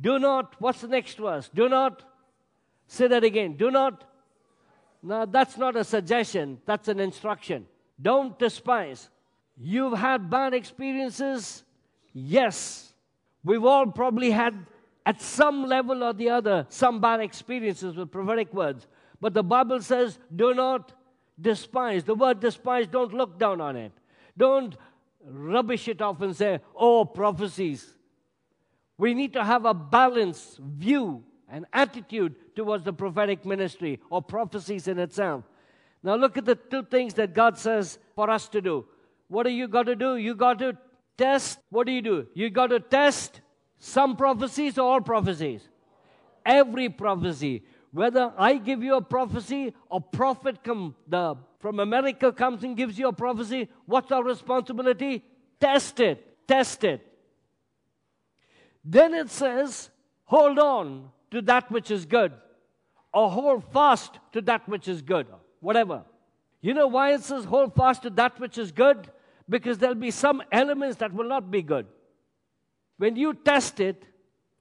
Do 0.00 0.18
not, 0.18 0.54
what's 0.58 0.80
the 0.80 0.88
next 0.88 1.18
verse? 1.18 1.50
Do 1.54 1.68
not, 1.68 2.02
say 2.86 3.06
that 3.08 3.24
again. 3.24 3.56
Do 3.56 3.70
not, 3.70 4.04
no, 5.02 5.26
that's 5.26 5.56
not 5.56 5.76
a 5.76 5.84
suggestion, 5.84 6.60
that's 6.64 6.88
an 6.88 7.00
instruction. 7.00 7.66
Don't 8.00 8.38
despise. 8.38 9.10
You've 9.56 9.98
had 9.98 10.30
bad 10.30 10.54
experiences? 10.54 11.62
Yes. 12.12 12.94
We've 13.44 13.64
all 13.64 13.86
probably 13.86 14.30
had, 14.30 14.66
at 15.04 15.20
some 15.20 15.66
level 15.66 16.02
or 16.02 16.12
the 16.12 16.30
other, 16.30 16.66
some 16.68 17.00
bad 17.00 17.20
experiences 17.20 17.96
with 17.96 18.10
prophetic 18.10 18.52
words. 18.52 18.86
But 19.20 19.34
the 19.34 19.42
Bible 19.42 19.80
says, 19.80 20.18
do 20.34 20.54
not 20.54 20.92
despise. 21.40 22.04
The 22.04 22.14
word 22.14 22.40
despise, 22.40 22.86
don't 22.86 23.12
look 23.12 23.38
down 23.38 23.60
on 23.60 23.76
it. 23.76 23.92
Don't 24.36 24.76
rubbish 25.24 25.86
it 25.88 26.00
off 26.00 26.20
and 26.22 26.34
say, 26.34 26.60
oh, 26.74 27.04
prophecies. 27.04 27.94
We 29.02 29.14
need 29.14 29.32
to 29.32 29.42
have 29.42 29.64
a 29.64 29.74
balanced 29.74 30.58
view 30.58 31.24
and 31.48 31.66
attitude 31.72 32.36
towards 32.54 32.84
the 32.84 32.92
prophetic 32.92 33.44
ministry 33.44 33.98
or 34.10 34.22
prophecies 34.22 34.86
in 34.86 35.00
itself. 35.00 35.42
Now, 36.04 36.14
look 36.14 36.38
at 36.38 36.44
the 36.44 36.54
two 36.54 36.84
things 36.84 37.14
that 37.14 37.34
God 37.34 37.58
says 37.58 37.98
for 38.14 38.30
us 38.30 38.48
to 38.50 38.60
do. 38.60 38.84
What 39.26 39.42
do 39.42 39.50
you 39.50 39.66
got 39.66 39.86
to 39.86 39.96
do? 39.96 40.18
You 40.18 40.36
got 40.36 40.60
to 40.60 40.78
test. 41.18 41.58
What 41.70 41.88
do 41.88 41.92
you 41.92 42.00
do? 42.00 42.28
You 42.34 42.48
got 42.48 42.68
to 42.68 42.78
test 42.78 43.40
some 43.80 44.14
prophecies 44.14 44.78
or 44.78 44.88
all 44.88 45.00
prophecies. 45.00 45.68
Every 46.46 46.88
prophecy. 46.88 47.64
Whether 47.90 48.32
I 48.38 48.54
give 48.54 48.84
you 48.84 48.94
a 48.94 49.02
prophecy 49.02 49.74
or 49.90 50.00
prophet 50.00 50.62
come 50.62 50.94
the 51.08 51.34
from 51.58 51.80
America 51.80 52.30
comes 52.30 52.62
and 52.62 52.76
gives 52.76 53.00
you 53.00 53.08
a 53.08 53.12
prophecy, 53.12 53.68
what's 53.86 54.12
our 54.12 54.22
responsibility? 54.22 55.24
Test 55.58 55.98
it. 55.98 56.46
Test 56.46 56.84
it. 56.84 57.11
Then 58.84 59.14
it 59.14 59.30
says, 59.30 59.90
hold 60.24 60.58
on 60.58 61.10
to 61.30 61.40
that 61.42 61.70
which 61.70 61.90
is 61.90 62.04
good, 62.04 62.32
or 63.12 63.30
hold 63.30 63.64
fast 63.72 64.18
to 64.32 64.40
that 64.42 64.68
which 64.68 64.88
is 64.88 65.02
good, 65.02 65.26
whatever. 65.60 66.02
You 66.60 66.74
know 66.74 66.86
why 66.86 67.12
it 67.14 67.22
says 67.22 67.44
hold 67.44 67.74
fast 67.74 68.02
to 68.02 68.10
that 68.10 68.38
which 68.40 68.58
is 68.58 68.72
good? 68.72 69.10
Because 69.48 69.78
there'll 69.78 69.94
be 69.94 70.10
some 70.10 70.42
elements 70.50 70.96
that 70.96 71.12
will 71.12 71.28
not 71.28 71.50
be 71.50 71.62
good. 71.62 71.86
When 72.98 73.16
you 73.16 73.34
test 73.34 73.80
it, 73.80 74.02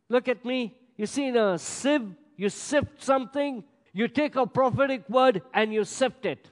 look 0.09 0.27
at 0.27 0.43
me, 0.43 0.75
you 0.97 1.05
see 1.05 1.27
in 1.27 1.37
a 1.37 1.57
sieve, 1.57 2.13
you 2.37 2.49
sift 2.49 3.03
something, 3.03 3.63
you 3.93 4.07
take 4.07 4.35
a 4.35 4.47
prophetic 4.47 5.07
word 5.09 5.41
and 5.53 5.73
you 5.73 5.83
sift 5.83 6.25
it. 6.25 6.49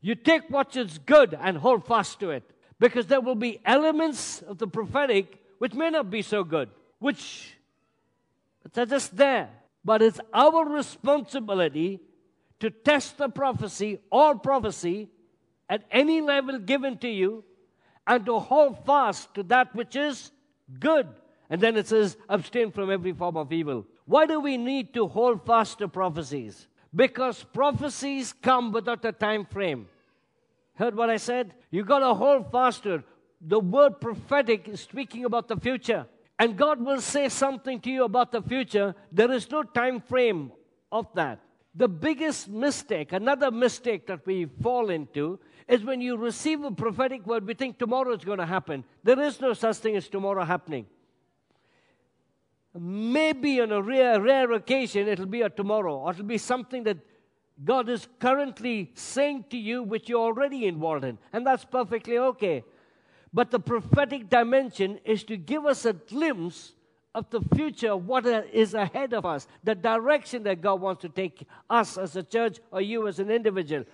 You 0.00 0.14
take 0.14 0.50
what 0.50 0.76
is 0.76 0.98
good 0.98 1.38
and 1.40 1.56
hold 1.56 1.86
fast 1.86 2.20
to 2.20 2.30
it. 2.30 2.42
Because 2.78 3.06
there 3.06 3.20
will 3.20 3.36
be 3.36 3.60
elements 3.64 4.42
of 4.42 4.58
the 4.58 4.66
prophetic 4.66 5.40
which 5.58 5.74
may 5.74 5.90
not 5.90 6.10
be 6.10 6.22
so 6.22 6.42
good 6.42 6.68
which 7.02 7.56
are 8.76 8.86
just 8.86 9.16
there. 9.16 9.50
But 9.84 10.02
it's 10.02 10.20
our 10.32 10.64
responsibility 10.64 12.00
to 12.60 12.70
test 12.70 13.18
the 13.18 13.28
prophecy, 13.28 13.98
all 14.10 14.36
prophecy, 14.36 15.08
at 15.68 15.82
any 15.90 16.20
level 16.20 16.58
given 16.58 16.96
to 16.98 17.08
you, 17.08 17.44
and 18.06 18.24
to 18.26 18.38
hold 18.38 18.84
fast 18.86 19.34
to 19.34 19.42
that 19.44 19.74
which 19.74 19.96
is 19.96 20.30
good. 20.78 21.08
And 21.50 21.60
then 21.60 21.76
it 21.76 21.88
says, 21.88 22.16
abstain 22.28 22.70
from 22.70 22.90
every 22.90 23.12
form 23.12 23.36
of 23.36 23.52
evil. 23.52 23.84
Why 24.04 24.26
do 24.26 24.38
we 24.38 24.56
need 24.56 24.94
to 24.94 25.08
hold 25.08 25.44
fast 25.44 25.78
to 25.78 25.88
prophecies? 25.88 26.68
Because 26.94 27.42
prophecies 27.42 28.32
come 28.32 28.70
without 28.70 29.04
a 29.04 29.12
time 29.12 29.44
frame. 29.44 29.88
Heard 30.74 30.96
what 30.96 31.10
I 31.10 31.16
said? 31.16 31.54
You 31.70 31.84
got 31.84 32.00
to 32.00 32.14
hold 32.14 32.50
faster. 32.52 33.02
The 33.40 33.60
word 33.60 34.00
prophetic 34.00 34.68
is 34.68 34.80
speaking 34.80 35.24
about 35.24 35.48
the 35.48 35.56
future 35.56 36.06
and 36.38 36.56
God 36.56 36.80
will 36.80 37.00
say 37.00 37.28
something 37.28 37.80
to 37.80 37.90
you 37.90 38.04
about 38.04 38.32
the 38.32 38.42
future, 38.42 38.94
there 39.10 39.30
is 39.30 39.50
no 39.50 39.62
time 39.62 40.00
frame 40.00 40.52
of 40.90 41.06
that. 41.14 41.40
The 41.74 41.88
biggest 41.88 42.48
mistake, 42.48 43.12
another 43.12 43.50
mistake 43.50 44.06
that 44.08 44.26
we 44.26 44.46
fall 44.62 44.90
into, 44.90 45.38
is 45.68 45.84
when 45.84 46.00
you 46.00 46.16
receive 46.16 46.64
a 46.64 46.70
prophetic 46.70 47.26
word, 47.26 47.46
we 47.46 47.54
think 47.54 47.78
tomorrow 47.78 48.12
is 48.12 48.24
going 48.24 48.38
to 48.38 48.46
happen. 48.46 48.84
There 49.02 49.20
is 49.20 49.40
no 49.40 49.54
such 49.54 49.76
thing 49.76 49.96
as 49.96 50.08
tomorrow 50.08 50.44
happening. 50.44 50.86
Maybe 52.78 53.60
on 53.60 53.72
a 53.72 53.80
rare, 53.80 54.20
rare 54.20 54.52
occasion 54.52 55.08
it'll 55.08 55.26
be 55.26 55.42
a 55.42 55.50
tomorrow, 55.50 55.96
or 55.96 56.10
it'll 56.10 56.24
be 56.24 56.38
something 56.38 56.84
that 56.84 56.98
God 57.64 57.88
is 57.88 58.08
currently 58.18 58.90
saying 58.94 59.44
to 59.50 59.58
you, 59.58 59.82
which 59.82 60.08
you're 60.08 60.20
already 60.20 60.66
involved 60.66 61.04
in, 61.04 61.18
and 61.32 61.46
that's 61.46 61.64
perfectly 61.64 62.18
okay. 62.18 62.64
But 63.32 63.50
the 63.50 63.60
prophetic 63.60 64.28
dimension 64.28 64.98
is 65.04 65.24
to 65.24 65.36
give 65.36 65.64
us 65.64 65.84
a 65.84 65.94
glimpse 65.94 66.72
of 67.14 67.28
the 67.30 67.40
future, 67.54 67.96
what 67.96 68.26
is 68.26 68.74
ahead 68.74 69.12
of 69.12 69.26
us, 69.26 69.46
the 69.64 69.74
direction 69.74 70.42
that 70.44 70.60
God 70.60 70.80
wants 70.80 71.02
to 71.02 71.08
take 71.08 71.46
us 71.68 71.98
as 71.98 72.16
a 72.16 72.22
church 72.22 72.58
or 72.70 72.80
you 72.80 73.06
as 73.06 73.18
an 73.18 73.30
individual 73.30 73.84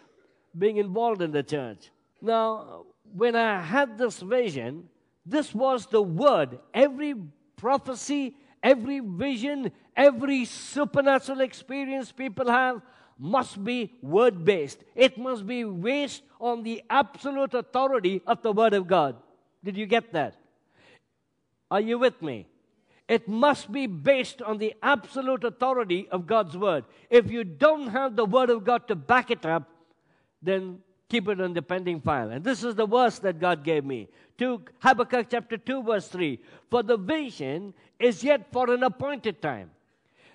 being 0.57 0.77
involved 0.77 1.23
in 1.23 1.33
the 1.33 1.43
church. 1.43 1.91
Now, 2.21 2.87
when 3.13 3.37
I 3.37 3.61
had 3.61 3.99
this 3.99 4.21
vision, 4.21 4.89
this 5.25 5.55
was 5.55 5.87
the 5.87 6.03
word. 6.03 6.59
Every 6.73 7.15
prophecy, 7.57 8.37
every 8.63 9.01
vision, 9.01 9.73
every 9.97 10.45
supernatural 10.45 11.41
experience 11.41 12.13
people 12.13 12.51
have 12.51 12.81
must 13.19 13.63
be 13.63 13.93
word 14.01 14.45
based. 14.45 14.85
It 14.95 15.19
must 15.19 15.47
be 15.47 15.65
based 15.65 16.23
on 16.41 16.63
the 16.63 16.83
absolute 16.89 17.55
authority 17.55 18.23
of 18.27 18.43
the 18.43 18.53
Word 18.53 18.75
of 18.75 18.87
God. 18.87 19.17
Did 19.65 19.77
you 19.77 19.87
get 19.87 20.13
that? 20.13 20.35
Are 21.71 21.81
you 21.81 21.99
with 21.99 22.21
me? 22.23 22.47
It 23.09 23.27
must 23.27 23.73
be 23.73 23.87
based 23.87 24.43
on 24.43 24.59
the 24.59 24.75
absolute 24.83 25.43
authority 25.45 26.09
of 26.11 26.27
God's 26.27 26.57
word. 26.57 26.85
If 27.09 27.31
you 27.31 27.43
don't 27.43 27.89
have 27.89 28.17
the 28.17 28.27
word 28.27 28.51
of 28.51 28.65
God 28.65 28.87
to 28.89 28.95
back 28.95 29.31
it 29.31 29.47
up, 29.47 29.69
then 30.43 30.81
keep 31.09 31.27
it 31.29 31.41
on 31.41 31.55
the 31.55 31.63
pending 31.63 32.03
file. 32.03 32.31
And 32.31 32.45
this 32.45 32.63
is 32.63 32.75
the 32.75 32.87
verse 32.87 33.19
that 33.21 33.41
God 33.41 33.65
gave 33.65 33.85
me. 33.85 34.09
To 34.39 34.63
Habakkuk 34.81 35.29
chapter 35.31 35.57
2, 35.57 35.83
verse 35.83 36.09
3. 36.09 36.39
For 36.71 36.83
the 36.83 36.99
vision 36.99 37.73
is 37.99 38.23
yet 38.23 38.53
for 38.53 38.71
an 38.71 38.83
appointed 38.83 39.41
time. 39.41 39.71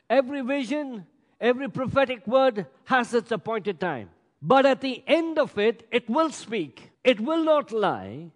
Every 0.09 0.41
vision, 0.41 1.05
every 1.39 1.69
prophetic 1.69 2.25
word 2.25 2.65
has 2.85 3.13
its 3.13 3.31
appointed 3.31 3.79
time. 3.79 4.09
But 4.41 4.65
at 4.65 4.81
the 4.81 5.03
end 5.07 5.37
of 5.37 5.57
it, 5.57 5.87
it 5.91 6.09
will 6.09 6.31
speak. 6.31 6.89
It 7.03 7.19
will 7.19 7.43
not 7.43 7.71
lie. 7.71 8.31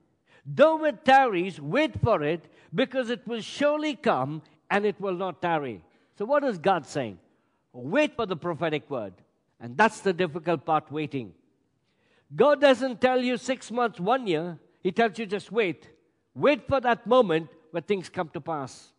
Though 0.47 0.85
it 0.85 1.03
tarries, 1.03 1.59
wait 1.59 1.99
for 2.01 2.23
it, 2.23 2.45
because 2.73 3.09
it 3.09 3.27
will 3.27 3.41
surely 3.41 3.95
come 3.95 4.41
and 4.71 4.85
it 4.85 4.99
will 4.99 5.15
not 5.15 5.41
tarry. 5.41 5.83
So, 6.17 6.25
what 6.25 6.43
is 6.45 6.57
God 6.57 6.85
saying? 6.85 7.19
Wait 7.73 8.15
for 8.15 8.25
the 8.25 8.37
prophetic 8.37 8.89
word. 8.89 9.13
And 9.59 9.75
that's 9.75 9.99
the 9.99 10.13
difficult 10.13 10.65
part 10.65 10.91
waiting. 10.91 11.33
God 12.35 12.61
doesn't 12.61 13.01
tell 13.01 13.21
you 13.21 13.37
six 13.37 13.71
months, 13.71 13.99
one 13.99 14.25
year. 14.27 14.57
He 14.81 14.91
tells 14.91 15.19
you 15.19 15.25
just 15.25 15.51
wait. 15.51 15.89
Wait 16.33 16.67
for 16.67 16.79
that 16.79 17.05
moment 17.05 17.49
where 17.71 17.81
things 17.81 18.09
come 18.09 18.29
to 18.29 18.41
pass. 18.41 18.93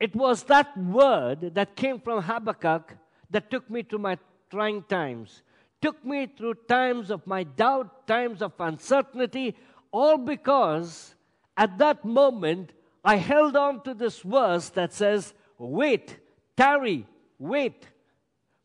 It 0.00 0.14
was 0.14 0.42
that 0.44 0.76
word 0.76 1.54
that 1.54 1.76
came 1.76 2.00
from 2.00 2.22
Habakkuk 2.22 2.96
that 3.30 3.50
took 3.50 3.70
me 3.70 3.82
to 3.84 3.98
my 3.98 4.18
trying 4.50 4.82
times, 4.82 5.42
took 5.80 6.04
me 6.04 6.26
through 6.26 6.54
times 6.68 7.10
of 7.10 7.26
my 7.26 7.44
doubt, 7.44 8.06
times 8.06 8.42
of 8.42 8.52
uncertainty, 8.58 9.56
all 9.94 10.18
because 10.18 11.14
at 11.56 11.78
that 11.78 12.04
moment 12.04 12.72
I 13.04 13.16
held 13.16 13.56
on 13.56 13.82
to 13.84 13.94
this 13.94 14.18
verse 14.18 14.68
that 14.70 14.92
says, 14.92 15.32
Wait, 15.56 16.18
tarry, 16.56 17.06
wait 17.38 17.86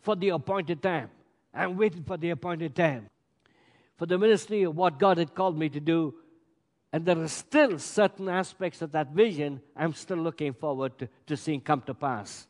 for 0.02 0.16
the 0.16 0.30
appointed 0.30 0.82
time. 0.82 1.10
I'm 1.54 1.78
waiting 1.78 2.04
for 2.04 2.18
the 2.18 2.32
appointed 2.32 2.76
time. 2.76 3.10
For 3.98 4.08
the 4.08 4.18
ministry 4.18 4.64
of 4.64 4.76
what 4.76 4.98
God 4.98 5.20
had 5.20 5.36
called 5.36 5.58
me 5.58 5.70
to 5.70 5.80
do, 5.80 6.16
and 6.92 7.06
there 7.06 7.20
are 7.20 7.28
still 7.28 7.78
certain 7.78 8.28
aspects 8.28 8.82
of 8.82 8.92
that 8.94 9.12
vision 9.12 9.62
I'm 9.76 9.94
still 9.94 10.18
looking 10.18 10.54
forward 10.54 10.98
to, 10.98 11.10
to 11.28 11.38
seeing 11.38 11.62
come 11.62 11.82
to 11.82 11.94
pass. 11.94 12.48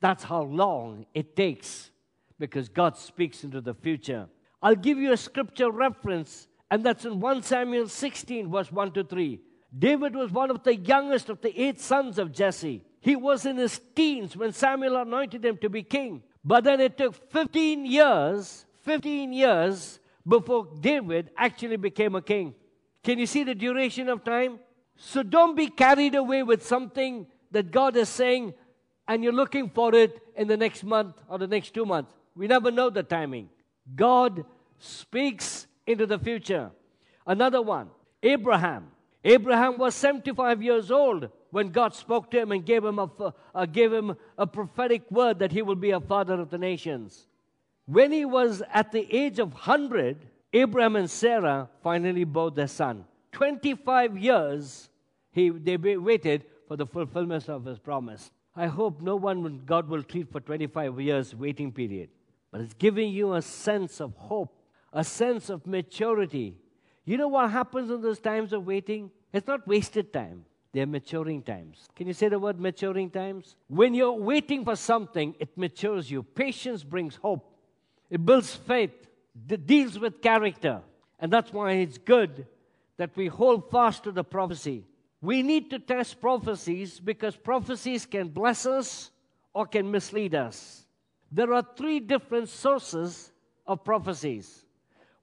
That's 0.00 0.22
how 0.22 0.42
long 0.42 1.06
it 1.12 1.34
takes 1.34 1.90
because 2.38 2.68
God 2.68 2.96
speaks 2.96 3.42
into 3.42 3.60
the 3.60 3.74
future. 3.74 4.28
I'll 4.62 4.76
give 4.76 4.98
you 4.98 5.12
a 5.12 5.16
scripture 5.16 5.70
reference, 5.70 6.46
and 6.70 6.84
that's 6.84 7.04
in 7.04 7.20
1 7.20 7.42
Samuel 7.42 7.88
16, 7.88 8.50
verse 8.50 8.70
1 8.70 8.92
to 8.92 9.04
3. 9.04 9.40
David 9.76 10.14
was 10.14 10.30
one 10.30 10.50
of 10.50 10.62
the 10.62 10.76
youngest 10.76 11.28
of 11.28 11.40
the 11.40 11.60
eight 11.60 11.80
sons 11.80 12.18
of 12.18 12.32
Jesse. 12.32 12.82
He 13.00 13.16
was 13.16 13.46
in 13.46 13.56
his 13.56 13.80
teens 13.94 14.36
when 14.36 14.52
Samuel 14.52 14.96
anointed 14.96 15.44
him 15.44 15.56
to 15.58 15.68
be 15.68 15.82
king. 15.82 16.22
But 16.44 16.64
then 16.64 16.80
it 16.80 16.96
took 16.96 17.14
15 17.30 17.86
years, 17.86 18.66
15 18.82 19.32
years 19.32 20.00
before 20.26 20.68
David 20.80 21.30
actually 21.36 21.76
became 21.76 22.14
a 22.14 22.22
king. 22.22 22.54
Can 23.02 23.18
you 23.18 23.26
see 23.26 23.44
the 23.44 23.54
duration 23.54 24.08
of 24.08 24.24
time? 24.24 24.58
So 24.96 25.22
don't 25.22 25.56
be 25.56 25.68
carried 25.68 26.14
away 26.14 26.42
with 26.42 26.66
something 26.66 27.26
that 27.52 27.70
God 27.70 27.96
is 27.96 28.08
saying 28.08 28.54
and 29.08 29.24
you're 29.24 29.32
looking 29.32 29.70
for 29.70 29.94
it 29.94 30.20
in 30.36 30.46
the 30.46 30.56
next 30.56 30.84
month 30.84 31.16
or 31.28 31.38
the 31.38 31.46
next 31.46 31.74
two 31.74 31.86
months. 31.86 32.12
We 32.36 32.46
never 32.46 32.70
know 32.70 32.90
the 32.90 33.02
timing. 33.02 33.48
God 33.96 34.44
speaks 34.78 35.66
into 35.90 36.06
the 36.06 36.18
future. 36.18 36.70
Another 37.26 37.62
one, 37.62 37.90
Abraham. 38.22 38.90
Abraham 39.22 39.76
was 39.76 39.94
75 39.94 40.62
years 40.62 40.90
old 40.90 41.28
when 41.50 41.68
God 41.68 41.94
spoke 41.94 42.30
to 42.30 42.40
him 42.40 42.52
and 42.52 42.64
gave 42.64 42.84
him 42.84 42.98
a, 42.98 43.10
uh, 43.54 43.66
gave 43.66 43.92
him 43.92 44.16
a 44.38 44.46
prophetic 44.46 45.10
word 45.10 45.38
that 45.40 45.52
he 45.52 45.62
will 45.62 45.74
be 45.74 45.90
a 45.90 46.00
father 46.00 46.40
of 46.40 46.50
the 46.50 46.58
nations. 46.58 47.26
When 47.86 48.12
he 48.12 48.24
was 48.24 48.62
at 48.72 48.92
the 48.92 49.06
age 49.14 49.38
of 49.38 49.52
100, 49.52 50.26
Abraham 50.52 50.96
and 50.96 51.10
Sarah 51.10 51.68
finally 51.82 52.24
bore 52.24 52.50
their 52.50 52.68
son. 52.68 53.04
25 53.32 54.16
years 54.16 54.88
he, 55.32 55.50
they 55.50 55.76
waited 55.76 56.44
for 56.66 56.76
the 56.76 56.86
fulfillment 56.86 57.48
of 57.48 57.64
his 57.64 57.78
promise. 57.78 58.30
I 58.56 58.66
hope 58.66 59.00
no 59.00 59.16
one 59.16 59.62
God 59.64 59.88
will 59.88 60.02
treat 60.02 60.30
for 60.30 60.40
25 60.40 61.00
years 61.00 61.34
waiting 61.34 61.72
period. 61.72 62.10
But 62.50 62.62
it's 62.62 62.74
giving 62.74 63.12
you 63.12 63.34
a 63.34 63.42
sense 63.42 64.00
of 64.00 64.14
hope, 64.16 64.52
a 64.92 65.04
sense 65.04 65.50
of 65.50 65.66
maturity. 65.66 66.56
You 67.04 67.16
know 67.16 67.28
what 67.28 67.50
happens 67.50 67.90
in 67.90 68.00
those 68.00 68.20
times 68.20 68.52
of 68.52 68.66
waiting? 68.66 69.10
It's 69.32 69.46
not 69.46 69.66
wasted 69.66 70.12
time. 70.12 70.44
They're 70.72 70.86
maturing 70.86 71.42
times. 71.42 71.88
Can 71.96 72.06
you 72.06 72.12
say 72.12 72.28
the 72.28 72.38
word 72.38 72.60
maturing 72.60 73.10
times? 73.10 73.56
When 73.66 73.92
you're 73.92 74.12
waiting 74.12 74.64
for 74.64 74.76
something, 74.76 75.34
it 75.40 75.56
matures 75.56 76.10
you. 76.10 76.22
Patience 76.22 76.84
brings 76.84 77.16
hope, 77.16 77.52
it 78.08 78.24
builds 78.24 78.54
faith, 78.54 79.08
it 79.48 79.66
deals 79.66 79.98
with 79.98 80.22
character. 80.22 80.82
And 81.18 81.32
that's 81.32 81.52
why 81.52 81.72
it's 81.72 81.98
good 81.98 82.46
that 82.96 83.10
we 83.16 83.26
hold 83.26 83.70
fast 83.70 84.04
to 84.04 84.12
the 84.12 84.24
prophecy. 84.24 84.84
We 85.20 85.42
need 85.42 85.70
to 85.70 85.78
test 85.78 86.20
prophecies 86.20 86.98
because 86.98 87.36
prophecies 87.36 88.06
can 88.06 88.28
bless 88.28 88.64
us 88.64 89.10
or 89.52 89.66
can 89.66 89.90
mislead 89.90 90.34
us. 90.34 90.86
There 91.30 91.52
are 91.52 91.66
three 91.76 92.00
different 92.00 92.48
sources 92.48 93.32
of 93.66 93.84
prophecies. 93.84 94.64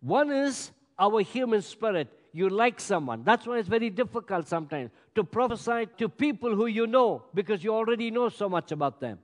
One 0.01 0.31
is 0.31 0.71
our 0.99 1.21
human 1.21 1.61
spirit. 1.61 2.07
You 2.33 2.49
like 2.49 2.79
someone. 2.79 3.23
That's 3.23 3.47
why 3.47 3.57
it's 3.57 3.67
very 3.67 3.89
difficult 3.89 4.47
sometimes 4.47 4.91
to 5.15 5.23
prophesy 5.23 5.87
to 5.97 6.07
people 6.07 6.55
who 6.55 6.67
you 6.67 6.85
know 6.85 7.23
because 7.33 7.63
you 7.63 7.73
already 7.73 8.11
know 8.11 8.29
so 8.29 8.47
much 8.47 8.71
about 8.71 8.99
them. 8.99 9.19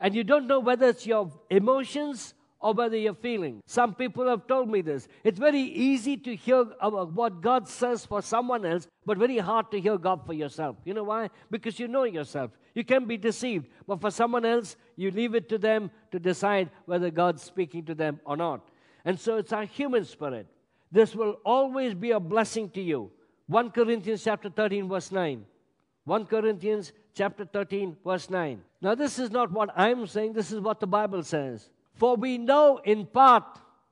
And 0.00 0.14
you 0.14 0.24
don't 0.24 0.46
know 0.46 0.60
whether 0.60 0.88
it's 0.88 1.06
your 1.06 1.30
emotions 1.50 2.34
or 2.60 2.72
whether 2.72 2.96
you're 2.96 3.14
feeling. 3.14 3.62
Some 3.66 3.94
people 3.94 4.26
have 4.26 4.46
told 4.46 4.70
me 4.70 4.80
this. 4.80 5.06
It's 5.22 5.38
very 5.38 5.60
easy 5.60 6.16
to 6.16 6.34
hear 6.34 6.64
what 6.64 7.42
God 7.42 7.68
says 7.68 8.06
for 8.06 8.22
someone 8.22 8.64
else, 8.64 8.88
but 9.04 9.18
very 9.18 9.36
hard 9.36 9.70
to 9.72 9.78
hear 9.78 9.98
God 9.98 10.24
for 10.24 10.32
yourself. 10.32 10.76
You 10.86 10.94
know 10.94 11.04
why? 11.04 11.28
Because 11.50 11.78
you 11.78 11.88
know 11.88 12.04
yourself. 12.04 12.50
You 12.74 12.82
can 12.82 13.04
be 13.04 13.18
deceived. 13.18 13.66
But 13.86 14.00
for 14.00 14.10
someone 14.10 14.46
else, 14.46 14.76
you 14.96 15.10
leave 15.10 15.34
it 15.34 15.50
to 15.50 15.58
them 15.58 15.90
to 16.10 16.18
decide 16.18 16.70
whether 16.86 17.10
God's 17.10 17.42
speaking 17.42 17.84
to 17.84 17.94
them 17.94 18.18
or 18.24 18.36
not. 18.36 18.66
And 19.04 19.18
so 19.18 19.36
it's 19.36 19.52
our 19.52 19.64
human 19.64 20.04
spirit. 20.04 20.46
This 20.90 21.14
will 21.14 21.38
always 21.44 21.94
be 21.94 22.12
a 22.12 22.20
blessing 22.20 22.70
to 22.70 22.80
you. 22.80 23.10
1 23.48 23.70
Corinthians 23.70 24.24
chapter 24.24 24.48
13, 24.48 24.88
verse 24.88 25.12
9. 25.12 25.44
1 26.04 26.26
Corinthians 26.26 26.92
chapter 27.14 27.44
13, 27.44 27.96
verse 28.04 28.30
9. 28.30 28.62
Now, 28.80 28.94
this 28.94 29.18
is 29.18 29.30
not 29.30 29.50
what 29.50 29.70
I'm 29.76 30.06
saying, 30.06 30.32
this 30.32 30.52
is 30.52 30.60
what 30.60 30.80
the 30.80 30.86
Bible 30.86 31.22
says. 31.22 31.70
For 31.94 32.16
we 32.16 32.38
know 32.38 32.80
in 32.84 33.06
part, 33.06 33.44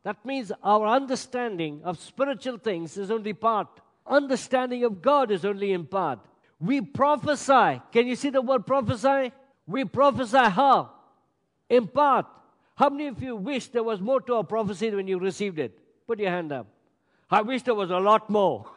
that 0.05 0.25
means 0.25 0.53
our 0.62 0.87
understanding 0.87 1.81
of 1.85 1.98
spiritual 1.98 2.59
things 2.59 2.96
is 2.96 3.11
only 3.11 3.33
part. 3.33 3.68
Understanding 4.07 4.85
of 4.85 5.01
God 5.01 5.31
is 5.31 5.44
only 5.44 5.72
in 5.72 5.87
part. 5.87 6.18
We 6.61 6.81
prophesy. 6.81 7.81
Can 7.92 8.07
you 8.07 8.16
see 8.16 8.31
the 8.31 8.42
word 8.42 8.66
prophesy? 8.66 9.33
We 9.66 9.85
prophesy 9.85 10.38
how? 10.38 10.90
In 11.68 11.87
part. 11.87 12.27
How 12.74 12.88
many 12.88 13.06
of 13.06 13.22
you 13.22 13.37
wish 13.37 13.68
there 13.68 13.82
was 13.82 14.00
more 14.00 14.20
to 14.22 14.35
a 14.35 14.44
prophecy 14.44 14.90
when 14.90 15.06
you 15.06 15.18
received 15.18 15.58
it? 15.58 15.78
Put 16.06 16.18
your 16.18 16.30
hand 16.30 16.52
up. 16.52 16.66
I 17.30 17.42
wish 17.42 17.62
there 17.62 17.74
was 17.74 17.90
a 17.90 17.98
lot 17.98 18.28
more. 18.30 18.66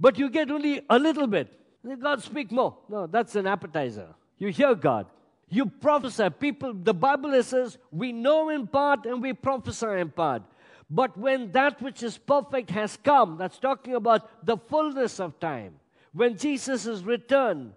But 0.00 0.16
you 0.16 0.30
get 0.30 0.48
only 0.48 0.80
a 0.88 0.96
little 0.96 1.26
bit. 1.26 1.52
God 2.00 2.22
speak 2.22 2.52
more. 2.52 2.76
No, 2.88 3.08
that's 3.08 3.34
an 3.34 3.48
appetizer. 3.48 4.14
You 4.38 4.48
hear 4.50 4.76
God. 4.76 5.06
You 5.48 5.66
prophesy. 5.66 6.30
People, 6.30 6.72
the 6.72 6.94
Bible 6.94 7.42
says, 7.42 7.78
we 7.90 8.12
know 8.12 8.48
in 8.50 8.68
part 8.68 9.06
and 9.06 9.20
we 9.20 9.32
prophesy 9.32 9.86
in 9.86 10.10
part. 10.10 10.42
But 10.90 11.16
when 11.18 11.52
that 11.52 11.82
which 11.82 12.02
is 12.02 12.16
perfect 12.16 12.70
has 12.70 12.96
come, 12.96 13.36
that's 13.38 13.58
talking 13.58 13.94
about 13.94 14.46
the 14.46 14.56
fullness 14.56 15.20
of 15.20 15.38
time, 15.40 15.74
when 16.12 16.36
Jesus 16.36 16.86
is 16.86 17.04
returned, 17.04 17.72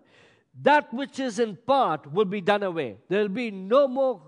that 0.61 0.93
which 0.93 1.19
is 1.19 1.39
in 1.39 1.55
part 1.55 2.11
will 2.11 2.25
be 2.25 2.41
done 2.41 2.63
away. 2.63 2.97
There 3.09 3.21
will 3.21 3.29
be 3.29 3.51
no 3.51 3.87
more 3.87 4.21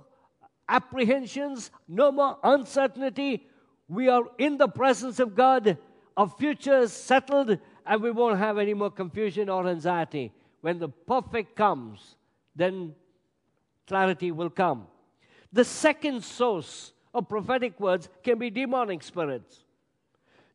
apprehensions, 0.67 1.71
no 1.87 2.11
more 2.11 2.37
uncertainty. 2.43 3.47
We 3.87 4.09
are 4.09 4.23
in 4.37 4.57
the 4.57 4.67
presence 4.67 5.19
of 5.19 5.35
God. 5.35 5.77
Our 6.15 6.29
future 6.29 6.79
is 6.79 6.93
settled, 6.93 7.57
and 7.85 8.01
we 8.01 8.11
won't 8.11 8.39
have 8.39 8.57
any 8.57 8.73
more 8.73 8.91
confusion 8.91 9.49
or 9.49 9.67
anxiety. 9.67 10.31
When 10.61 10.79
the 10.79 10.89
perfect 10.89 11.55
comes, 11.55 12.15
then 12.55 12.95
clarity 13.87 14.31
will 14.31 14.49
come. 14.49 14.87
The 15.51 15.65
second 15.65 16.23
source 16.23 16.93
of 17.13 17.29
prophetic 17.29 17.79
words 17.79 18.09
can 18.23 18.39
be 18.39 18.49
demonic 18.49 19.03
spirits. 19.03 19.63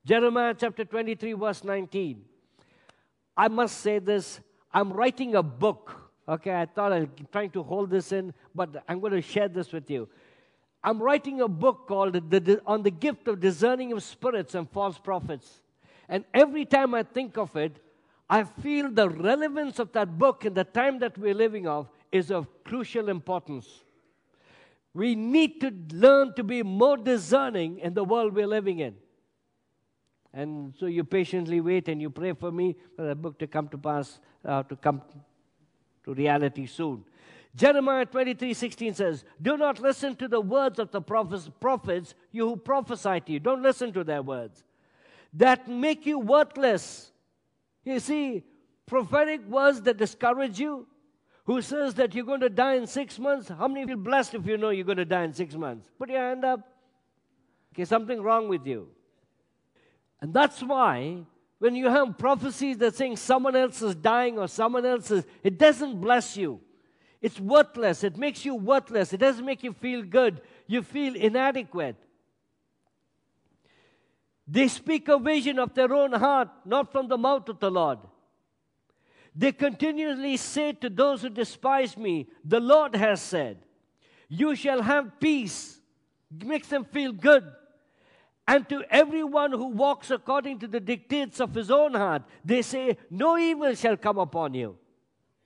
Jeremiah 0.05 0.55
chapter 0.59 0.85
23, 0.85 1.35
verse 1.35 1.63
19. 1.63 2.25
I 3.37 3.49
must 3.49 3.81
say 3.81 3.99
this 3.99 4.41
I'm 4.73 4.93
writing 4.93 5.35
a 5.35 5.43
book. 5.43 6.08
Okay, 6.29 6.55
I 6.55 6.67
thought 6.67 6.93
I'm 6.93 7.11
trying 7.33 7.51
to 7.51 7.63
hold 7.63 7.89
this 7.89 8.13
in, 8.13 8.35
but 8.55 8.85
I'm 8.87 9.01
going 9.01 9.15
to 9.15 9.23
share 9.23 9.49
this 9.49 9.73
with 9.73 9.91
you. 9.91 10.09
I'm 10.85 11.03
writing 11.03 11.41
a 11.41 11.49
book 11.49 11.89
called 11.89 12.13
the, 12.31 12.61
On 12.67 12.83
the 12.83 12.91
Gift 12.91 13.29
of 13.29 13.41
Discerning 13.41 13.93
of 13.93 14.03
Spirits 14.03 14.55
and 14.55 14.71
False 14.71 14.99
Prophets. 14.99 15.61
And 16.09 16.25
every 16.35 16.67
time 16.67 16.95
I 16.95 17.03
think 17.03 17.39
of 17.39 17.57
it, 17.57 17.83
I 18.29 18.45
feel 18.45 18.91
the 18.91 19.09
relevance 19.09 19.79
of 19.79 19.93
that 19.93 20.19
book 20.19 20.45
in 20.45 20.53
the 20.53 20.65
time 20.65 20.99
that 20.99 21.17
we're 21.17 21.35
living 21.35 21.67
of 21.67 21.89
is 22.13 22.31
of 22.31 22.47
crucial 22.63 23.09
importance. 23.09 23.85
We 24.93 25.15
need 25.15 25.61
to 25.63 25.73
learn 25.93 26.35
to 26.35 26.45
be 26.45 26.63
more 26.63 26.99
discerning 26.99 27.79
in 27.79 27.95
the 27.95 28.05
world 28.05 28.35
we're 28.35 28.47
living 28.47 28.81
in. 28.81 28.97
And 30.35 30.75
so 30.79 30.87
you 30.87 31.05
patiently 31.05 31.61
wait 31.63 31.89
and 31.89 32.03
you 32.03 32.11
pray 32.11 32.35
for 32.35 32.53
me 32.53 32.77
for 32.97 33.07
the 33.07 33.15
book 33.15 33.39
to 33.39 33.47
come 33.47 33.69
to 33.69 33.79
pass, 33.79 34.21
uh, 34.45 34.63
to 34.65 34.77
come 34.77 35.03
to 36.09 36.15
reality 36.15 36.67
soon. 36.67 37.05
Jeremiah 37.55 38.07
23 38.07 38.55
16 38.55 38.95
says, 38.95 39.25
Do 39.41 39.57
not 39.57 39.81
listen 39.81 40.17
to 40.17 40.29
the 40.29 40.41
words 40.41 40.79
of 40.79 40.91
the 40.91 41.01
prophets, 41.01 42.15
you 42.33 42.49
who 42.49 42.57
prophesy 42.57 43.21
to 43.21 43.33
you. 43.33 43.41
Don't 43.41 43.63
listen 43.63 43.93
to 43.93 44.05
their 44.05 44.23
words. 44.23 44.65
That 45.35 45.69
make 45.69 46.07
you 46.07 46.19
worthless. 46.19 47.13
You 47.85 48.01
see, 48.01 48.45
prophetic 48.87 49.47
words 49.49 49.83
that 49.83 49.97
discourage 49.97 50.59
you, 50.59 50.87
who 51.45 51.61
says 51.63 51.95
that 51.95 52.15
you're 52.15 52.25
going 52.25 52.41
to 52.41 52.51
die 52.51 52.75
in 52.75 52.87
six 52.87 53.19
months? 53.19 53.49
How 53.49 53.69
many 53.69 53.87
feel 53.87 53.97
blessed 53.97 54.35
if 54.35 54.47
you 54.47 54.57
know 54.57 54.71
you're 54.71 54.85
going 54.85 54.99
to 54.99 55.05
die 55.05 55.25
in 55.25 55.33
six 55.33 55.55
months? 55.55 55.89
Put 55.99 56.11
your 56.11 56.21
hand 56.21 56.45
up. 56.45 56.61
Okay, 57.75 57.85
something 57.85 58.23
wrong 58.23 58.49
with 58.49 58.67
you. 58.67 58.89
And 60.21 60.33
that's 60.35 60.63
why 60.63 61.25
when 61.59 61.75
you 61.75 61.89
have 61.89 62.17
prophecies 62.19 62.79
that 62.79 62.95
saying 62.95 63.17
someone 63.17 63.57
else 63.57 63.83
is 63.83 63.95
dying 63.95 64.39
or 64.39 64.47
someone 64.47 64.87
else 64.87 65.11
is, 65.11 65.25
it 65.43 65.59
doesn't 65.59 66.01
bless 66.01 66.37
you. 66.37 66.61
It's 67.21 67.41
worthless. 67.41 68.05
It 68.05 68.17
makes 68.17 68.45
you 68.45 68.55
worthless. 68.55 69.13
It 69.13 69.19
doesn't 69.19 69.45
make 69.45 69.65
you 69.65 69.73
feel 69.73 70.03
good. 70.03 70.41
You 70.69 70.83
feel 70.83 71.17
inadequate. 71.17 71.97
They 74.47 74.69
speak 74.69 75.09
a 75.09 75.19
vision 75.19 75.59
of 75.59 75.75
their 75.75 75.93
own 75.93 76.13
heart, 76.13 76.49
not 76.65 76.93
from 76.93 77.09
the 77.09 77.19
mouth 77.19 77.49
of 77.49 77.59
the 77.59 77.71
Lord. 77.71 77.99
They 79.35 79.53
continually 79.53 80.37
say 80.37 80.73
to 80.73 80.89
those 80.89 81.23
who 81.23 81.29
despise 81.29 81.97
me, 81.97 82.29
The 82.45 82.61
Lord 82.61 82.95
has 82.95 83.21
said, 83.21 83.59
You 84.29 84.55
shall 84.55 84.83
have 84.83 85.21
peace. 85.21 85.81
Makes 86.45 86.69
them 86.69 86.85
feel 86.85 87.13
good. 87.13 87.51
And 88.49 88.67
to 88.71 88.83
everyone 88.89 89.53
who 89.53 89.67
walks 89.67 90.11
according 90.11 90.61
to 90.61 90.67
the 90.67 90.81
dictates 90.81 91.39
of 91.39 91.55
his 91.55 91.71
own 91.71 91.93
heart, 91.93 92.23
they 92.43 92.63
say, 92.63 92.97
No 93.11 93.37
evil 93.37 93.75
shall 93.75 93.99
come 93.99 94.17
upon 94.17 94.55
you. 94.55 94.79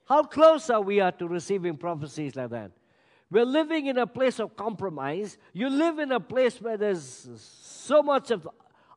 How 0.05 0.23
close 0.23 0.69
are 0.69 0.79
we 0.79 1.01
are 1.01 1.11
to 1.11 1.27
receiving 1.27 1.75
prophecies 1.75 2.37
like 2.37 2.51
that? 2.51 2.71
We're 3.29 3.43
living 3.43 3.87
in 3.87 3.97
a 3.97 4.07
place 4.07 4.39
of 4.39 4.55
compromise. 4.55 5.37
You 5.51 5.69
live 5.69 5.99
in 5.99 6.13
a 6.13 6.19
place 6.21 6.61
where 6.61 6.77
there's 6.77 7.27
so 7.35 8.01
much 8.01 8.31
of 8.31 8.47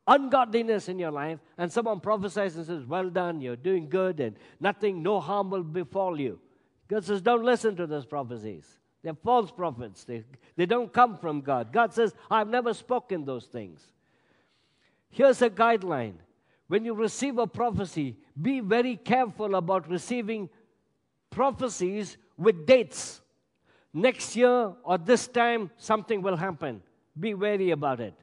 ungodliness 0.07 0.88
in 0.88 1.01
your 1.01 1.11
life, 1.11 1.40
and 1.59 1.73
someone 1.73 1.99
prophesies 1.99 2.55
and 2.55 2.64
says, 2.64 2.87
Well 2.87 3.11
done, 3.11 3.40
you're 3.40 3.57
doing 3.57 3.88
good, 3.88 4.21
and 4.21 4.37
nothing, 4.61 5.03
no 5.03 5.19
harm 5.19 5.51
will 5.51 5.64
befall 5.64 6.21
you. 6.21 6.38
God 6.87 7.05
says, 7.05 7.21
Don't 7.23 7.42
listen 7.42 7.75
to 7.75 7.88
those 7.88 8.07
prophecies. 8.07 8.66
They're 9.03 9.14
false 9.14 9.51
prophets. 9.51 10.05
They, 10.05 10.23
they 10.55 10.66
don't 10.66 10.92
come 10.92 11.19
from 11.19 11.40
God. 11.40 11.73
God 11.73 11.92
says, 11.92 12.14
I've 12.31 12.49
never 12.49 12.73
spoken 12.73 13.25
those 13.25 13.47
things. 13.47 13.85
Here's 15.11 15.42
a 15.42 15.51
guideline. 15.51 16.14
When 16.69 16.85
you 16.85 16.95
receive 16.95 17.38
a 17.38 17.47
prophecy, 17.47 18.16
be 18.40 18.61
very 18.61 18.97
careful 18.97 19.55
about 19.55 19.88
receiving 19.88 20.51
prophecies 21.31 22.16
with 22.37 22.66
dates. 22.66 23.21
Next 23.92 24.37
year 24.37 24.73
or 24.83 24.99
this 24.99 25.29
time, 25.29 25.71
something 25.77 26.21
will 26.21 26.37
happen. 26.37 26.83
Be 27.19 27.35
wary 27.35 27.71
about 27.71 28.01
it. 28.01 28.14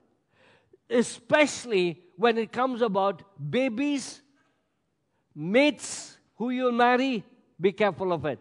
Especially 0.90 2.02
when 2.16 2.38
it 2.38 2.52
comes 2.52 2.82
about 2.82 3.24
babies, 3.50 4.22
mates 5.34 6.18
who 6.36 6.52
you'll 6.52 6.72
marry, 6.72 7.24
be 7.60 7.72
careful 7.72 8.14
of 8.14 8.26
it. 8.26 8.40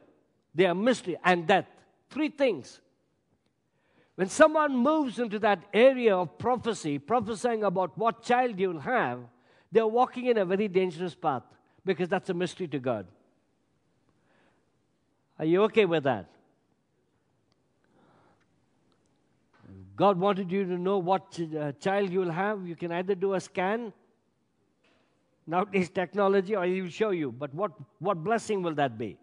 They 0.55 0.67
are 0.67 0.75
mystery 0.75 1.17
and 1.25 1.47
death. 1.47 1.67
Three 2.11 2.29
things. 2.29 2.81
When 4.15 4.29
someone 4.29 4.77
moves 4.77 5.19
into 5.19 5.39
that 5.39 5.65
area 5.73 6.17
of 6.17 6.39
prophecy, 6.39 6.99
prophesying 6.99 7.65
about 7.65 7.97
what 7.97 8.23
child 8.23 8.59
you'll 8.59 8.81
have, 8.81 9.21
they're 9.71 9.87
walking 9.87 10.27
in 10.27 10.37
a 10.37 10.45
very 10.45 10.69
dangerous 10.69 11.15
path 11.15 11.43
because 11.85 12.09
that's 12.09 12.29
a 12.29 12.35
mystery 12.35 12.69
to 12.69 12.79
God. 12.79 13.07
Are 15.39 15.47
you 15.47 15.63
okay 15.65 15.87
with 15.87 16.05
that? 16.05 16.29
God 19.97 20.19
wanted 20.19 20.51
you 20.51 20.65
to 20.65 20.79
know 20.79 20.99
what 20.99 21.39
uh, 21.59 21.73
child 21.73 22.11
you'll 22.11 22.31
have. 22.31 22.67
You 22.67 22.77
can 22.77 22.93
either 22.93 23.15
do 23.15 23.35
a 23.35 23.41
scan, 23.41 23.93
nowadays 25.47 25.91
technology, 25.91 26.55
or 26.55 26.65
He 26.65 26.83
will 26.83 26.89
show 26.89 27.11
you. 27.11 27.33
But 27.33 27.55
what, 27.55 27.73
what 27.99 28.23
blessing 28.23 28.63
will 28.63 28.75
that 28.75 28.99
be? 28.99 29.19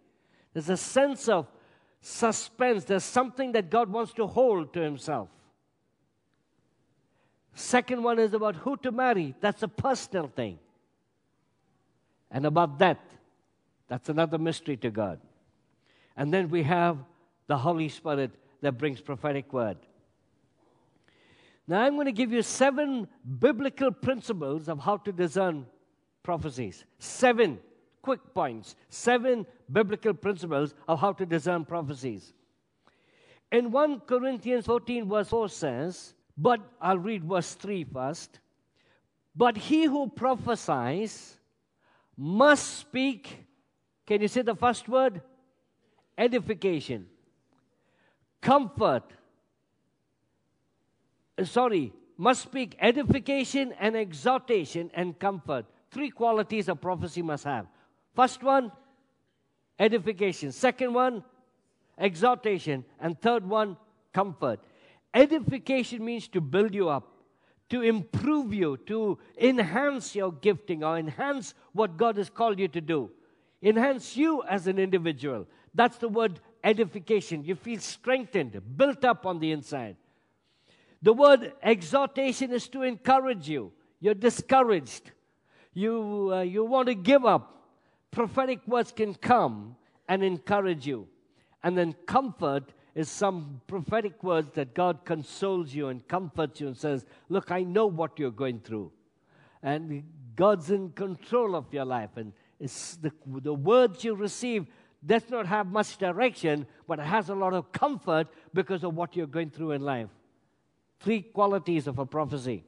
There's 0.52 0.68
a 0.68 0.76
sense 0.76 1.28
of 1.28 1.46
suspense. 2.00 2.84
There's 2.84 3.04
something 3.04 3.52
that 3.52 3.70
God 3.70 3.90
wants 3.90 4.12
to 4.14 4.26
hold 4.26 4.72
to 4.74 4.80
Himself. 4.80 5.28
Second 7.54 8.02
one 8.02 8.18
is 8.18 8.32
about 8.32 8.56
who 8.56 8.76
to 8.78 8.92
marry. 8.92 9.34
That's 9.40 9.62
a 9.62 9.68
personal 9.68 10.28
thing. 10.28 10.58
And 12.30 12.46
about 12.46 12.78
that, 12.78 13.00
that's 13.88 14.08
another 14.08 14.38
mystery 14.38 14.76
to 14.78 14.90
God. 14.90 15.20
And 16.16 16.32
then 16.32 16.48
we 16.48 16.62
have 16.62 16.98
the 17.48 17.58
Holy 17.58 17.88
Spirit 17.88 18.30
that 18.60 18.72
brings 18.78 19.00
prophetic 19.00 19.52
word. 19.52 19.78
Now, 21.66 21.82
I'm 21.82 21.94
going 21.94 22.06
to 22.06 22.12
give 22.12 22.32
you 22.32 22.42
seven 22.42 23.08
biblical 23.38 23.92
principles 23.92 24.68
of 24.68 24.80
how 24.80 24.96
to 24.98 25.12
discern 25.12 25.66
prophecies. 26.22 26.84
Seven 26.98 27.58
quick 28.02 28.20
points, 28.34 28.76
seven 28.88 29.46
biblical 29.70 30.14
principles 30.14 30.74
of 30.88 31.00
how 31.00 31.12
to 31.12 31.26
discern 31.26 31.64
prophecies. 31.64 32.32
In 33.52 33.70
1 33.70 34.00
Corinthians 34.00 34.66
14, 34.66 35.08
verse 35.08 35.28
4 35.28 35.48
says, 35.48 36.14
but 36.36 36.60
I'll 36.80 36.98
read 36.98 37.24
verse 37.24 37.54
3 37.54 37.84
first. 37.84 38.38
But 39.34 39.56
he 39.56 39.84
who 39.84 40.08
prophesies 40.08 41.36
must 42.16 42.78
speak, 42.78 43.46
can 44.06 44.22
you 44.22 44.28
say 44.28 44.42
the 44.42 44.54
first 44.54 44.88
word? 44.88 45.20
Edification, 46.16 47.06
comfort, 48.40 49.04
uh, 51.38 51.44
sorry, 51.44 51.92
must 52.16 52.42
speak 52.42 52.76
edification 52.80 53.72
and 53.80 53.96
exhortation 53.96 54.90
and 54.92 55.18
comfort. 55.18 55.64
Three 55.90 56.10
qualities 56.10 56.68
a 56.68 56.74
prophecy 56.74 57.22
must 57.22 57.44
have. 57.44 57.66
First 58.14 58.42
one, 58.42 58.72
edification. 59.78 60.52
Second 60.52 60.94
one, 60.94 61.24
exhortation. 61.98 62.84
And 63.00 63.20
third 63.20 63.48
one, 63.48 63.76
comfort. 64.12 64.60
Edification 65.14 66.04
means 66.04 66.28
to 66.28 66.40
build 66.40 66.74
you 66.74 66.88
up, 66.88 67.08
to 67.70 67.82
improve 67.82 68.52
you, 68.52 68.76
to 68.86 69.18
enhance 69.38 70.14
your 70.14 70.32
gifting 70.32 70.84
or 70.84 70.98
enhance 70.98 71.54
what 71.72 71.96
God 71.96 72.16
has 72.16 72.30
called 72.30 72.58
you 72.58 72.68
to 72.68 72.80
do, 72.80 73.10
enhance 73.62 74.16
you 74.16 74.42
as 74.48 74.66
an 74.66 74.78
individual. 74.78 75.46
That's 75.74 75.98
the 75.98 76.08
word 76.08 76.40
edification. 76.62 77.44
You 77.44 77.54
feel 77.54 77.80
strengthened, 77.80 78.60
built 78.76 79.04
up 79.04 79.26
on 79.26 79.40
the 79.40 79.52
inside. 79.52 79.96
The 81.02 81.12
word 81.12 81.52
exhortation 81.62 82.52
is 82.52 82.68
to 82.68 82.82
encourage 82.82 83.48
you. 83.48 83.72
You're 84.00 84.14
discouraged. 84.14 85.10
You, 85.72 86.30
uh, 86.32 86.40
you 86.42 86.64
want 86.64 86.88
to 86.88 86.94
give 86.94 87.24
up. 87.24 87.59
Prophetic 88.10 88.60
words 88.66 88.92
can 88.92 89.14
come 89.14 89.76
and 90.08 90.22
encourage 90.22 90.86
you. 90.86 91.06
And 91.62 91.76
then 91.76 91.94
comfort 92.06 92.72
is 92.94 93.08
some 93.08 93.60
prophetic 93.66 94.22
words 94.24 94.50
that 94.54 94.74
God 94.74 95.04
consoles 95.04 95.72
you 95.72 95.88
and 95.88 96.06
comforts 96.08 96.60
you 96.60 96.66
and 96.68 96.76
says, 96.76 97.06
Look, 97.28 97.50
I 97.50 97.62
know 97.62 97.86
what 97.86 98.18
you're 98.18 98.30
going 98.30 98.60
through. 98.60 98.90
And 99.62 100.02
God's 100.34 100.70
in 100.70 100.90
control 100.90 101.54
of 101.54 101.72
your 101.72 101.84
life. 101.84 102.10
And 102.16 102.32
the, 102.58 103.12
the 103.26 103.54
words 103.54 104.02
you 104.04 104.14
receive 104.14 104.66
does 105.04 105.30
not 105.30 105.46
have 105.46 105.66
much 105.66 105.96
direction, 105.98 106.66
but 106.88 106.98
it 106.98 107.06
has 107.06 107.28
a 107.28 107.34
lot 107.34 107.54
of 107.54 107.72
comfort 107.72 108.26
because 108.52 108.84
of 108.84 108.94
what 108.94 109.16
you're 109.16 109.26
going 109.26 109.50
through 109.50 109.72
in 109.72 109.82
life. 109.82 110.08
Three 110.98 111.22
qualities 111.22 111.86
of 111.86 111.98
a 111.98 112.06
prophecy 112.06 112.64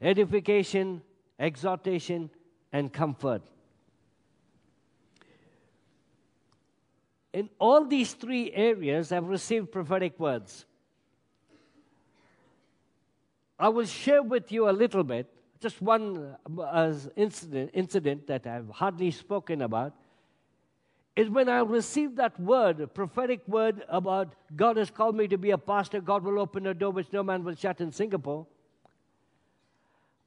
edification, 0.00 1.02
exhortation, 1.38 2.30
and 2.72 2.92
comfort. 2.92 3.42
In 7.32 7.48
all 7.58 7.84
these 7.84 8.14
three 8.14 8.52
areas, 8.52 9.12
I've 9.12 9.28
received 9.28 9.70
prophetic 9.70 10.18
words. 10.18 10.66
I 13.58 13.68
will 13.68 13.86
share 13.86 14.22
with 14.22 14.52
you 14.52 14.68
a 14.68 14.72
little 14.72 15.04
bit, 15.04 15.26
just 15.60 15.82
one 15.82 16.36
uh, 16.58 16.94
incident, 17.16 17.70
incident 17.74 18.26
that 18.28 18.46
I've 18.46 18.68
hardly 18.70 19.10
spoken 19.10 19.62
about. 19.62 19.94
Is 21.16 21.28
when 21.28 21.48
I 21.48 21.58
received 21.60 22.16
that 22.18 22.38
word, 22.38 22.80
a 22.80 22.86
prophetic 22.86 23.40
word 23.48 23.84
about 23.88 24.34
God 24.54 24.76
has 24.76 24.88
called 24.88 25.16
me 25.16 25.26
to 25.26 25.36
be 25.36 25.50
a 25.50 25.58
pastor, 25.58 26.00
God 26.00 26.22
will 26.22 26.38
open 26.38 26.66
a 26.68 26.74
door 26.74 26.92
which 26.92 27.12
no 27.12 27.24
man 27.24 27.42
will 27.42 27.56
shut 27.56 27.80
in 27.80 27.90
Singapore. 27.90 28.46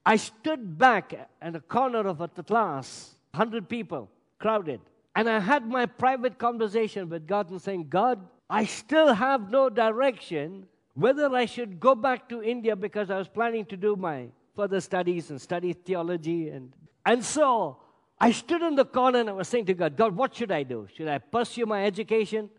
I 0.05 0.15
stood 0.15 0.77
back 0.77 1.13
in 1.41 1.53
the 1.53 1.59
corner 1.59 2.07
of 2.07 2.21
a 2.21 2.27
class, 2.27 3.15
100 3.31 3.69
people, 3.69 4.09
crowded. 4.39 4.81
And 5.15 5.29
I 5.29 5.39
had 5.39 5.67
my 5.67 5.85
private 5.85 6.37
conversation 6.37 7.09
with 7.09 7.27
God 7.27 7.49
and 7.51 7.61
saying, 7.61 7.87
God, 7.89 8.19
I 8.49 8.65
still 8.65 9.13
have 9.13 9.49
no 9.49 9.69
direction 9.69 10.67
whether 10.93 11.33
I 11.33 11.45
should 11.45 11.79
go 11.79 11.95
back 11.95 12.27
to 12.29 12.43
India 12.43 12.75
because 12.75 13.09
I 13.09 13.17
was 13.17 13.27
planning 13.27 13.65
to 13.65 13.77
do 13.77 13.95
my 13.95 14.27
further 14.55 14.81
studies 14.81 15.29
and 15.29 15.39
study 15.39 15.73
theology. 15.73 16.49
And, 16.49 16.73
and 17.05 17.23
so 17.23 17.77
I 18.19 18.31
stood 18.31 18.61
in 18.61 18.75
the 18.75 18.85
corner 18.85 19.19
and 19.19 19.29
I 19.29 19.33
was 19.33 19.47
saying 19.47 19.65
to 19.67 19.73
God, 19.73 19.95
God, 19.95 20.15
what 20.15 20.35
should 20.35 20.51
I 20.51 20.63
do? 20.63 20.87
Should 20.95 21.07
I 21.07 21.17
pursue 21.19 21.65
my 21.65 21.85
education? 21.85 22.49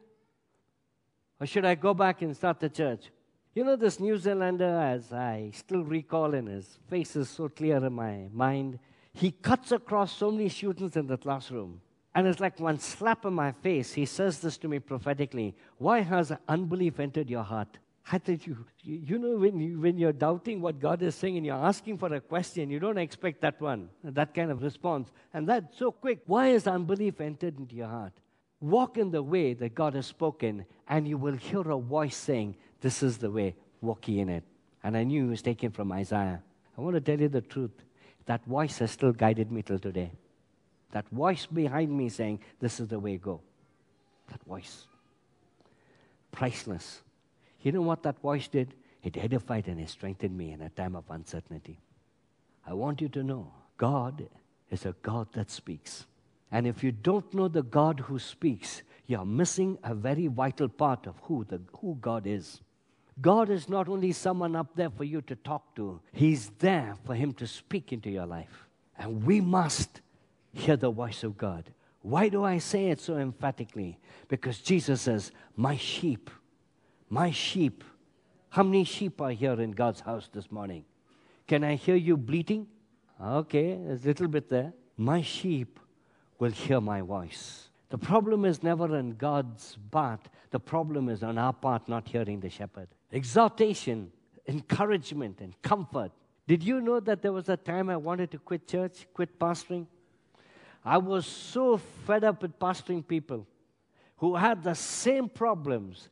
Or 1.40 1.46
should 1.46 1.64
I 1.64 1.74
go 1.74 1.92
back 1.92 2.22
and 2.22 2.34
start 2.34 2.60
the 2.60 2.68
church? 2.68 3.10
You 3.54 3.64
know, 3.64 3.76
this 3.76 4.00
New 4.00 4.16
Zealander, 4.16 4.78
as 4.78 5.12
I 5.12 5.50
still 5.52 5.84
recall, 5.84 6.32
and 6.32 6.48
his 6.48 6.78
face 6.88 7.16
is 7.16 7.28
so 7.28 7.50
clear 7.50 7.84
in 7.84 7.92
my 7.92 8.28
mind, 8.32 8.78
he 9.12 9.30
cuts 9.30 9.72
across 9.72 10.16
so 10.16 10.30
many 10.30 10.48
students 10.48 10.96
in 10.96 11.06
the 11.06 11.18
classroom. 11.18 11.82
And 12.14 12.26
it's 12.26 12.40
like 12.40 12.58
one 12.58 12.78
slap 12.78 13.26
in 13.26 13.34
my 13.34 13.52
face. 13.52 13.92
He 13.92 14.06
says 14.06 14.40
this 14.40 14.56
to 14.58 14.68
me 14.68 14.78
prophetically 14.78 15.54
Why 15.76 16.00
has 16.00 16.32
unbelief 16.48 16.98
entered 16.98 17.28
your 17.28 17.42
heart? 17.42 17.78
I 18.10 18.18
thought 18.18 18.46
you, 18.46 18.64
you 18.82 19.18
know, 19.18 19.36
when, 19.36 19.60
you, 19.60 19.80
when 19.80 19.98
you're 19.98 20.12
doubting 20.12 20.60
what 20.60 20.80
God 20.80 21.02
is 21.02 21.14
saying 21.14 21.36
and 21.36 21.46
you're 21.46 21.54
asking 21.54 21.98
for 21.98 22.12
a 22.12 22.20
question, 22.20 22.70
you 22.70 22.80
don't 22.80 22.98
expect 22.98 23.42
that 23.42 23.60
one, 23.60 23.90
that 24.02 24.34
kind 24.34 24.50
of 24.50 24.62
response. 24.62 25.12
And 25.32 25.46
that's 25.48 25.78
so 25.78 25.92
quick. 25.92 26.20
Why 26.26 26.48
has 26.48 26.66
unbelief 26.66 27.20
entered 27.20 27.58
into 27.58 27.76
your 27.76 27.86
heart? 27.86 28.12
Walk 28.60 28.96
in 28.96 29.10
the 29.10 29.22
way 29.22 29.54
that 29.54 29.74
God 29.74 29.94
has 29.94 30.06
spoken, 30.06 30.64
and 30.88 31.06
you 31.06 31.16
will 31.16 31.36
hear 31.36 31.68
a 31.70 31.78
voice 31.78 32.16
saying, 32.16 32.56
This 32.82 33.02
is 33.02 33.16
the 33.16 33.30
way, 33.30 33.54
walk 33.80 34.08
ye 34.08 34.20
in 34.20 34.28
it. 34.28 34.44
And 34.84 34.96
I 34.96 35.04
knew 35.04 35.26
it 35.26 35.30
was 35.30 35.42
taken 35.42 35.70
from 35.70 35.92
Isaiah. 35.92 36.42
I 36.76 36.80
want 36.80 36.94
to 36.96 37.00
tell 37.00 37.18
you 37.18 37.28
the 37.28 37.40
truth. 37.40 37.70
That 38.26 38.44
voice 38.44 38.78
has 38.78 38.90
still 38.90 39.12
guided 39.12 39.50
me 39.50 39.62
till 39.62 39.78
today. 39.78 40.10
That 40.90 41.08
voice 41.08 41.46
behind 41.46 41.96
me 41.96 42.08
saying, 42.08 42.40
This 42.60 42.80
is 42.80 42.88
the 42.88 42.98
way, 42.98 43.16
go. 43.16 43.40
That 44.30 44.42
voice. 44.44 44.86
Priceless. 46.32 47.02
You 47.62 47.72
know 47.72 47.82
what 47.82 48.02
that 48.02 48.20
voice 48.20 48.48
did? 48.48 48.74
It 49.02 49.16
edified 49.16 49.68
and 49.68 49.80
it 49.80 49.88
strengthened 49.88 50.36
me 50.36 50.52
in 50.52 50.60
a 50.62 50.68
time 50.70 50.96
of 50.96 51.04
uncertainty. 51.08 51.78
I 52.66 52.74
want 52.74 53.00
you 53.00 53.08
to 53.10 53.22
know 53.22 53.52
God 53.76 54.28
is 54.70 54.86
a 54.86 54.94
God 55.02 55.28
that 55.34 55.50
speaks. 55.50 56.06
And 56.50 56.66
if 56.66 56.82
you 56.82 56.92
don't 56.92 57.32
know 57.32 57.48
the 57.48 57.62
God 57.62 58.00
who 58.00 58.18
speaks, 58.18 58.82
you're 59.06 59.24
missing 59.24 59.78
a 59.82 59.94
very 59.94 60.26
vital 60.26 60.68
part 60.68 61.06
of 61.06 61.16
who, 61.22 61.44
the, 61.44 61.60
who 61.80 61.96
God 62.00 62.26
is. 62.26 62.60
God 63.20 63.50
is 63.50 63.68
not 63.68 63.88
only 63.88 64.12
someone 64.12 64.56
up 64.56 64.74
there 64.74 64.90
for 64.90 65.04
you 65.04 65.20
to 65.22 65.36
talk 65.36 65.74
to, 65.76 66.00
He's 66.12 66.50
there 66.58 66.96
for 67.04 67.14
Him 67.14 67.32
to 67.34 67.46
speak 67.46 67.92
into 67.92 68.10
your 68.10 68.26
life. 68.26 68.68
And 68.98 69.24
we 69.24 69.40
must 69.40 70.00
hear 70.52 70.76
the 70.76 70.90
voice 70.90 71.22
of 71.22 71.36
God. 71.36 71.70
Why 72.00 72.28
do 72.28 72.42
I 72.44 72.58
say 72.58 72.88
it 72.90 73.00
so 73.00 73.16
emphatically? 73.16 73.98
Because 74.28 74.58
Jesus 74.58 75.02
says, 75.02 75.30
My 75.56 75.76
sheep 75.76 76.30
my 77.12 77.30
sheep. 77.30 77.84
How 78.48 78.62
many 78.62 78.84
sheep 78.84 79.20
are 79.20 79.32
here 79.32 79.60
in 79.60 79.72
God's 79.72 80.00
house 80.00 80.30
this 80.32 80.50
morning? 80.50 80.86
Can 81.46 81.62
I 81.62 81.74
hear 81.74 81.94
you 81.94 82.16
bleating? 82.16 82.66
Okay, 83.22 83.76
there's 83.76 84.04
a 84.04 84.08
little 84.08 84.28
bit 84.28 84.48
there. 84.48 84.72
My 84.96 85.20
sheep 85.20 85.78
will 86.38 86.52
hear 86.52 86.80
my 86.80 87.02
voice. 87.02 87.68
The 87.92 87.98
problem 87.98 88.46
is 88.46 88.62
never 88.62 88.96
on 88.96 89.10
God's 89.10 89.76
part. 89.90 90.30
The 90.50 90.58
problem 90.58 91.10
is 91.10 91.22
on 91.22 91.36
our 91.36 91.52
part 91.52 91.90
not 91.90 92.08
hearing 92.08 92.40
the 92.40 92.48
shepherd. 92.48 92.88
Exhortation, 93.12 94.10
encouragement, 94.48 95.42
and 95.42 95.60
comfort. 95.60 96.10
Did 96.48 96.62
you 96.62 96.80
know 96.80 97.00
that 97.00 97.20
there 97.20 97.34
was 97.34 97.50
a 97.50 97.56
time 97.58 97.90
I 97.90 97.98
wanted 97.98 98.30
to 98.30 98.38
quit 98.38 98.66
church, 98.66 99.06
quit 99.12 99.38
pastoring? 99.38 99.86
I 100.82 100.96
was 100.96 101.26
so 101.26 101.76
fed 101.76 102.24
up 102.24 102.40
with 102.40 102.58
pastoring 102.58 103.06
people 103.06 103.46
who 104.16 104.36
had 104.36 104.62
the 104.62 104.74
same 104.74 105.28
problems 105.28 106.08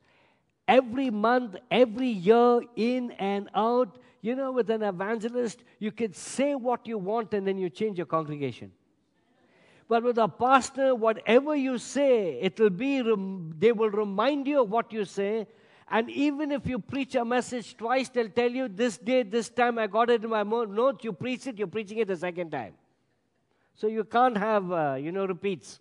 every 0.68 1.08
month, 1.08 1.56
every 1.70 2.10
year, 2.10 2.60
in 2.76 3.12
and 3.12 3.48
out. 3.54 3.96
You 4.20 4.34
know, 4.34 4.52
with 4.52 4.68
an 4.68 4.82
evangelist, 4.82 5.64
you 5.78 5.92
could 5.92 6.14
say 6.14 6.54
what 6.54 6.86
you 6.86 6.98
want 6.98 7.32
and 7.32 7.46
then 7.46 7.56
you 7.56 7.70
change 7.70 7.96
your 7.96 8.06
congregation. 8.06 8.70
But 9.90 10.04
with 10.04 10.18
a 10.18 10.28
pastor, 10.28 10.94
whatever 10.94 11.56
you 11.56 11.76
say, 11.76 12.38
it 12.40 12.60
will 12.60 12.70
be, 12.70 13.02
they 13.58 13.72
will 13.72 13.90
remind 13.90 14.46
you 14.46 14.62
of 14.62 14.70
what 14.70 14.92
you 14.92 15.04
say. 15.04 15.48
And 15.88 16.08
even 16.08 16.52
if 16.52 16.64
you 16.64 16.78
preach 16.78 17.16
a 17.16 17.24
message 17.24 17.76
twice, 17.76 18.08
they'll 18.08 18.28
tell 18.28 18.52
you, 18.52 18.68
this 18.68 18.98
day, 18.98 19.24
this 19.24 19.48
time, 19.48 19.80
I 19.80 19.88
got 19.88 20.08
it 20.08 20.22
in 20.22 20.30
my 20.30 20.44
notes. 20.44 21.02
You 21.02 21.12
preach 21.12 21.48
it, 21.48 21.58
you're 21.58 21.66
preaching 21.66 21.98
it 21.98 22.06
the 22.06 22.16
second 22.16 22.52
time. 22.52 22.74
So 23.74 23.88
you 23.88 24.04
can't 24.04 24.38
have, 24.38 24.70
uh, 24.70 24.94
you 24.94 25.10
know, 25.10 25.26
repeats. 25.26 25.80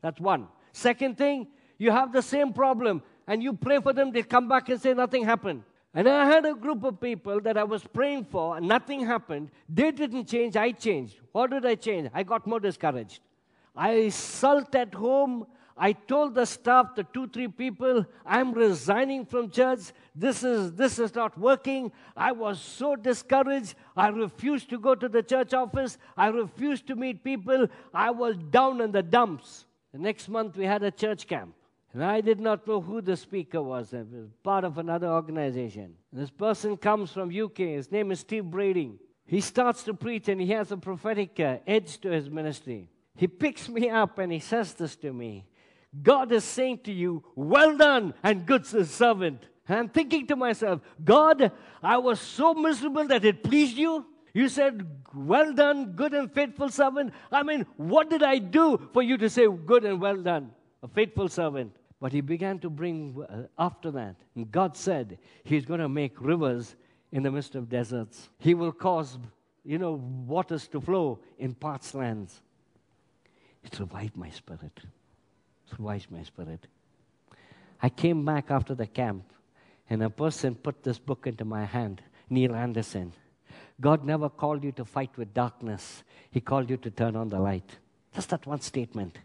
That's 0.00 0.18
one. 0.18 0.48
Second 0.72 1.18
thing, 1.18 1.48
you 1.76 1.90
have 1.90 2.10
the 2.10 2.22
same 2.22 2.54
problem 2.54 3.02
and 3.26 3.42
you 3.42 3.52
pray 3.52 3.80
for 3.82 3.92
them, 3.92 4.12
they 4.12 4.22
come 4.22 4.48
back 4.48 4.70
and 4.70 4.80
say 4.80 4.94
nothing 4.94 5.26
happened. 5.26 5.62
And 5.94 6.08
I 6.08 6.26
had 6.26 6.44
a 6.44 6.54
group 6.54 6.84
of 6.84 7.00
people 7.00 7.40
that 7.40 7.56
I 7.56 7.64
was 7.64 7.82
praying 7.82 8.26
for, 8.26 8.56
and 8.56 8.68
nothing 8.68 9.04
happened. 9.06 9.50
They 9.68 9.90
didn't 9.90 10.26
change, 10.28 10.56
I 10.56 10.72
changed. 10.72 11.16
What 11.32 11.50
did 11.50 11.64
I 11.64 11.74
change? 11.74 12.10
I 12.12 12.22
got 12.22 12.46
more 12.46 12.60
discouraged. 12.60 13.20
I 13.74 14.10
sulked 14.10 14.74
at 14.74 14.94
home. 14.94 15.46
I 15.80 15.92
told 15.92 16.34
the 16.34 16.44
staff, 16.44 16.96
the 16.96 17.04
two, 17.04 17.28
three 17.28 17.46
people, 17.46 18.04
I'm 18.26 18.52
resigning 18.52 19.24
from 19.24 19.48
church. 19.50 19.92
This 20.14 20.42
is, 20.42 20.72
this 20.72 20.98
is 20.98 21.14
not 21.14 21.38
working. 21.38 21.92
I 22.16 22.32
was 22.32 22.60
so 22.60 22.96
discouraged. 22.96 23.76
I 23.96 24.08
refused 24.08 24.68
to 24.70 24.78
go 24.78 24.96
to 24.96 25.08
the 25.08 25.22
church 25.22 25.54
office. 25.54 25.96
I 26.16 26.28
refused 26.28 26.88
to 26.88 26.96
meet 26.96 27.22
people. 27.22 27.68
I 27.94 28.10
was 28.10 28.36
down 28.50 28.80
in 28.80 28.90
the 28.90 29.04
dumps. 29.04 29.66
The 29.92 29.98
next 29.98 30.28
month, 30.28 30.56
we 30.56 30.64
had 30.64 30.82
a 30.82 30.90
church 30.90 31.28
camp. 31.28 31.54
And 31.94 32.04
I 32.04 32.20
did 32.20 32.38
not 32.38 32.66
know 32.66 32.80
who 32.80 33.00
the 33.00 33.16
speaker 33.16 33.62
was. 33.62 33.92
It 33.92 34.06
was 34.12 34.28
part 34.42 34.64
of 34.64 34.78
another 34.78 35.08
organization. 35.08 35.94
This 36.12 36.30
person 36.30 36.76
comes 36.76 37.12
from 37.12 37.30
UK. 37.34 37.58
His 37.58 37.90
name 37.90 38.12
is 38.12 38.20
Steve 38.20 38.44
Brading. 38.44 38.98
He 39.26 39.40
starts 39.40 39.82
to 39.84 39.94
preach 39.94 40.28
and 40.28 40.40
he 40.40 40.48
has 40.48 40.70
a 40.72 40.76
prophetic 40.76 41.38
uh, 41.40 41.58
edge 41.66 42.00
to 42.00 42.10
his 42.10 42.30
ministry. 42.30 42.88
He 43.16 43.26
picks 43.26 43.68
me 43.68 43.90
up 43.90 44.18
and 44.18 44.32
he 44.32 44.38
says 44.38 44.74
this 44.74 44.96
to 44.96 45.12
me. 45.12 45.46
God 46.02 46.32
is 46.32 46.44
saying 46.44 46.80
to 46.84 46.92
you, 46.92 47.24
well 47.34 47.76
done 47.76 48.14
and 48.22 48.46
good 48.46 48.66
servant. 48.66 49.44
And 49.66 49.78
I'm 49.78 49.88
thinking 49.88 50.26
to 50.28 50.36
myself, 50.36 50.80
God, 51.02 51.52
I 51.82 51.98
was 51.98 52.20
so 52.20 52.54
miserable 52.54 53.06
that 53.08 53.24
it 53.24 53.42
pleased 53.42 53.76
you. 53.76 54.06
You 54.32 54.48
said, 54.48 54.86
well 55.14 55.52
done, 55.52 55.92
good 55.92 56.14
and 56.14 56.32
faithful 56.32 56.68
servant. 56.68 57.12
I 57.32 57.42
mean, 57.42 57.66
what 57.76 58.08
did 58.08 58.22
I 58.22 58.38
do 58.38 58.88
for 58.92 59.02
you 59.02 59.18
to 59.18 59.28
say 59.28 59.46
good 59.48 59.84
and 59.84 60.00
well 60.00 60.22
done? 60.22 60.52
A 60.82 60.88
faithful 60.88 61.28
servant. 61.28 61.74
But 62.00 62.12
he 62.12 62.20
began 62.20 62.58
to 62.60 62.70
bring 62.70 63.24
uh, 63.28 63.42
after 63.58 63.90
that. 63.92 64.16
And 64.36 64.50
God 64.50 64.76
said 64.76 65.18
he's 65.42 65.64
going 65.64 65.80
to 65.80 65.88
make 65.88 66.20
rivers 66.20 66.76
in 67.10 67.22
the 67.22 67.30
midst 67.30 67.54
of 67.54 67.68
deserts. 67.68 68.28
He 68.38 68.54
will 68.54 68.72
cause, 68.72 69.18
you 69.64 69.78
know, 69.78 69.92
waters 69.94 70.68
to 70.68 70.80
flow 70.80 71.20
in 71.38 71.54
parched 71.54 71.94
lands. 71.94 72.40
It 73.64 73.78
revived 73.80 74.16
my 74.16 74.30
spirit. 74.30 74.72
It 74.76 75.78
revived 75.78 76.10
my 76.10 76.22
spirit. 76.22 76.66
I 77.82 77.88
came 77.88 78.24
back 78.24 78.50
after 78.50 78.74
the 78.74 78.86
camp, 78.86 79.32
and 79.90 80.02
a 80.02 80.10
person 80.10 80.54
put 80.54 80.82
this 80.82 80.98
book 80.98 81.26
into 81.26 81.44
my 81.44 81.64
hand, 81.64 82.02
Neil 82.30 82.54
Anderson. 82.54 83.12
God 83.80 84.04
never 84.04 84.28
called 84.28 84.64
you 84.64 84.72
to 84.72 84.84
fight 84.84 85.16
with 85.16 85.34
darkness, 85.34 86.02
He 86.30 86.40
called 86.40 86.70
you 86.70 86.76
to 86.78 86.90
turn 86.90 87.16
on 87.16 87.28
the 87.28 87.38
light. 87.38 87.78
Just 88.14 88.30
that 88.30 88.46
one 88.46 88.60
statement. 88.60 89.18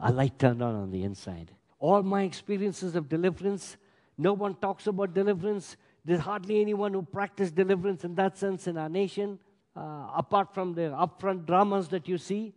A 0.00 0.12
light 0.12 0.38
turned 0.38 0.62
on 0.62 0.74
on 0.74 0.90
the 0.90 1.04
inside 1.04 1.50
all 1.80 2.02
my 2.02 2.22
experiences 2.22 2.94
of 2.94 3.08
deliverance, 3.08 3.76
no 4.16 4.34
one 4.34 4.54
talks 4.54 4.86
about 4.86 5.14
deliverance. 5.14 5.76
There's 6.04 6.20
hardly 6.20 6.60
anyone 6.60 6.92
who 6.92 7.02
practiced 7.02 7.54
deliverance 7.54 8.04
in 8.04 8.14
that 8.16 8.36
sense 8.36 8.66
in 8.66 8.76
our 8.76 8.88
nation, 8.88 9.38
uh, 9.74 10.08
apart 10.14 10.54
from 10.54 10.74
the 10.74 10.82
upfront 10.82 11.46
dramas 11.46 11.88
that 11.88 12.06
you 12.06 12.18
see. 12.18 12.52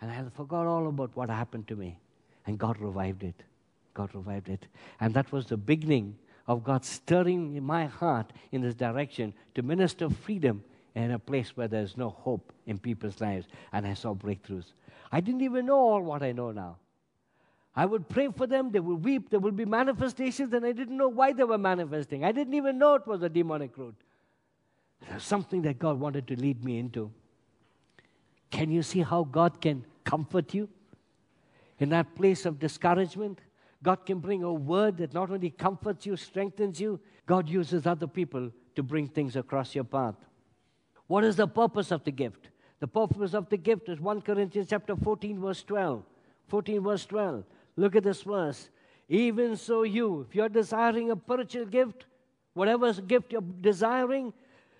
And 0.00 0.10
I 0.10 0.22
forgot 0.34 0.66
all 0.66 0.88
about 0.88 1.16
what 1.16 1.30
happened 1.30 1.66
to 1.68 1.76
me. 1.76 1.98
And 2.46 2.58
God 2.58 2.78
revived 2.78 3.24
it. 3.24 3.42
God 3.94 4.14
revived 4.14 4.50
it. 4.50 4.66
And 5.00 5.14
that 5.14 5.32
was 5.32 5.46
the 5.46 5.56
beginning 5.56 6.18
of 6.46 6.62
God 6.62 6.84
stirring 6.84 7.62
my 7.62 7.86
heart 7.86 8.32
in 8.52 8.60
this 8.60 8.74
direction 8.74 9.32
to 9.54 9.62
minister 9.62 10.10
freedom 10.10 10.62
in 10.94 11.10
a 11.12 11.18
place 11.18 11.56
where 11.56 11.66
there's 11.66 11.96
no 11.96 12.10
hope 12.10 12.52
in 12.66 12.78
people's 12.78 13.20
lives. 13.20 13.46
And 13.72 13.86
I 13.86 13.94
saw 13.94 14.14
breakthroughs. 14.14 14.72
I 15.10 15.20
didn't 15.20 15.42
even 15.42 15.66
know 15.66 15.78
all 15.78 16.02
what 16.02 16.22
I 16.22 16.32
know 16.32 16.52
now. 16.52 16.76
I 17.76 17.84
would 17.84 18.08
pray 18.08 18.28
for 18.34 18.46
them, 18.46 18.70
they 18.70 18.80
would 18.80 19.04
weep, 19.04 19.28
there 19.28 19.38
would 19.38 19.54
be 19.54 19.66
manifestations, 19.66 20.54
and 20.54 20.64
I 20.64 20.72
didn't 20.72 20.96
know 20.96 21.08
why 21.08 21.34
they 21.34 21.44
were 21.44 21.58
manifesting. 21.58 22.24
I 22.24 22.32
didn't 22.32 22.54
even 22.54 22.78
know 22.78 22.94
it 22.94 23.06
was 23.06 23.22
a 23.22 23.28
demonic 23.28 23.76
root. 23.76 23.94
There's 25.06 25.22
something 25.22 25.60
that 25.62 25.78
God 25.78 26.00
wanted 26.00 26.26
to 26.28 26.36
lead 26.36 26.64
me 26.64 26.78
into. 26.78 27.12
Can 28.50 28.70
you 28.70 28.82
see 28.82 29.00
how 29.00 29.24
God 29.24 29.60
can 29.60 29.84
comfort 30.04 30.54
you? 30.54 30.70
In 31.78 31.90
that 31.90 32.14
place 32.14 32.46
of 32.46 32.58
discouragement, 32.58 33.40
God 33.82 34.06
can 34.06 34.20
bring 34.20 34.42
a 34.42 34.52
word 34.52 34.96
that 34.96 35.12
not 35.12 35.30
only 35.30 35.50
comforts 35.50 36.06
you, 36.06 36.16
strengthens 36.16 36.80
you, 36.80 36.98
God 37.26 37.46
uses 37.46 37.86
other 37.86 38.06
people 38.06 38.50
to 38.74 38.82
bring 38.82 39.06
things 39.06 39.36
across 39.36 39.74
your 39.74 39.84
path. 39.84 40.14
What 41.08 41.24
is 41.24 41.36
the 41.36 41.46
purpose 41.46 41.90
of 41.90 42.04
the 42.04 42.10
gift? 42.10 42.48
The 42.80 42.86
purpose 42.86 43.34
of 43.34 43.50
the 43.50 43.58
gift 43.58 43.90
is 43.90 44.00
1 44.00 44.22
Corinthians 44.22 44.68
chapter 44.70 44.96
14 44.96 45.40
verse 45.40 45.62
12. 45.62 46.02
14 46.48 46.82
verse 46.82 47.04
12. 47.06 47.44
Look 47.76 47.96
at 47.96 48.02
this 48.02 48.22
verse. 48.22 48.70
Even 49.08 49.56
so, 49.56 49.82
you, 49.82 50.26
if 50.28 50.34
you're 50.34 50.48
desiring 50.48 51.12
a 51.12 51.16
spiritual 51.16 51.66
gift, 51.66 52.06
whatever 52.54 52.92
gift 52.92 53.32
you're 53.32 53.44
desiring, 53.60 54.32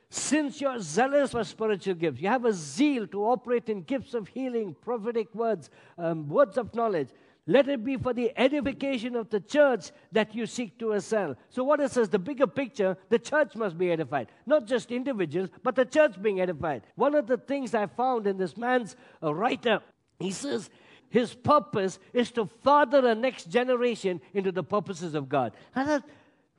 since 0.09 0.61
you're 0.61 0.79
zealous 0.81 1.33
for 1.33 1.45
spiritual 1.45 1.95
gifts, 1.95 2.21
you 2.21 2.29
have 2.29 2.45
a 2.45 2.53
zeal 2.53 3.07
to 3.09 3.25
operate 3.25 3.69
in 3.69 3.83
gifts 3.83 4.15
of 4.15 4.29
healing, 4.29 4.75
prophetic 4.81 5.33
words, 5.35 5.71
um, 5.99 6.29
words 6.29 6.57
of 6.57 6.75
knowledge. 6.75 7.09
Let 7.49 7.69
it 7.69 7.85
be 7.85 7.97
for 7.97 8.13
the 8.13 8.33
edification 8.37 9.15
of 9.15 9.31
the 9.31 9.39
church 9.39 9.93
that 10.11 10.35
you 10.35 10.47
seek 10.47 10.79
to 10.81 10.93
excel. 10.93 11.37
So, 11.49 11.63
what 11.63 11.79
it 11.79 11.93
says, 11.93 12.09
the 12.09 12.19
bigger 12.19 12.47
picture, 12.47 12.97
the 13.09 13.21
church 13.21 13.55
must 13.55 13.79
be 13.79 13.93
edified. 13.93 14.29
Not 14.47 14.67
just 14.67 14.91
individuals, 14.91 15.51
but 15.63 15.77
the 15.77 15.85
church 15.85 16.21
being 16.21 16.41
edified. 16.41 16.83
One 16.97 17.15
of 17.15 17.29
the 17.29 17.37
things 17.37 17.73
I 17.73 17.87
found 17.87 18.27
in 18.27 18.37
this 18.37 18.57
man's 18.57 18.97
uh, 19.23 19.33
writer, 19.33 19.81
he 20.19 20.33
says, 20.33 20.71
his 21.17 21.33
purpose 21.33 21.99
is 22.13 22.31
to 22.33 22.45
father 22.63 23.07
a 23.09 23.15
next 23.15 23.49
generation 23.49 24.21
into 24.35 24.53
the 24.53 24.63
purposes 24.63 25.15
of 25.15 25.31
God. 25.31 25.55
I 25.75 25.85
that, 25.85 26.05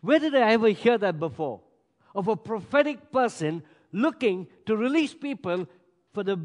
Where 0.01 0.17
did 0.17 0.33
I 0.33 0.53
ever 0.53 0.69
hear 0.69 0.97
that 0.97 1.19
before? 1.19 1.61
Of 2.15 2.27
a 2.27 2.35
prophetic 2.35 3.11
person 3.11 3.61
looking 3.91 4.47
to 4.65 4.75
release 4.75 5.13
people 5.13 5.67
for 6.11 6.23
the 6.23 6.39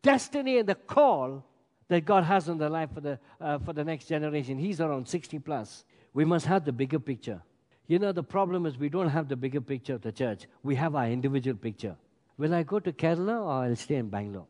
destiny 0.00 0.56
and 0.56 0.66
the 0.66 0.76
call 0.76 1.44
that 1.88 2.06
God 2.06 2.24
has 2.24 2.48
on 2.48 2.56
their 2.56 2.70
life 2.70 2.88
for 2.94 3.02
the, 3.02 3.18
uh, 3.38 3.58
for 3.58 3.74
the 3.74 3.84
next 3.84 4.06
generation. 4.06 4.56
He's 4.56 4.80
around 4.80 5.06
60 5.06 5.38
plus. 5.40 5.84
We 6.14 6.24
must 6.24 6.46
have 6.46 6.64
the 6.64 6.72
bigger 6.72 6.98
picture. 6.98 7.42
You 7.86 7.98
know, 7.98 8.12
the 8.12 8.22
problem 8.22 8.64
is 8.64 8.78
we 8.78 8.88
don't 8.88 9.10
have 9.10 9.28
the 9.28 9.36
bigger 9.36 9.60
picture 9.60 9.96
of 9.96 10.00
the 10.00 10.12
church. 10.12 10.46
We 10.62 10.74
have 10.76 10.94
our 10.94 11.08
individual 11.08 11.58
picture. 11.58 11.96
Will 12.38 12.54
I 12.54 12.62
go 12.62 12.80
to 12.80 12.92
Kerala 12.92 13.42
or 13.42 13.64
I'll 13.64 13.76
stay 13.76 13.96
in 13.96 14.08
Bangalore? 14.08 14.46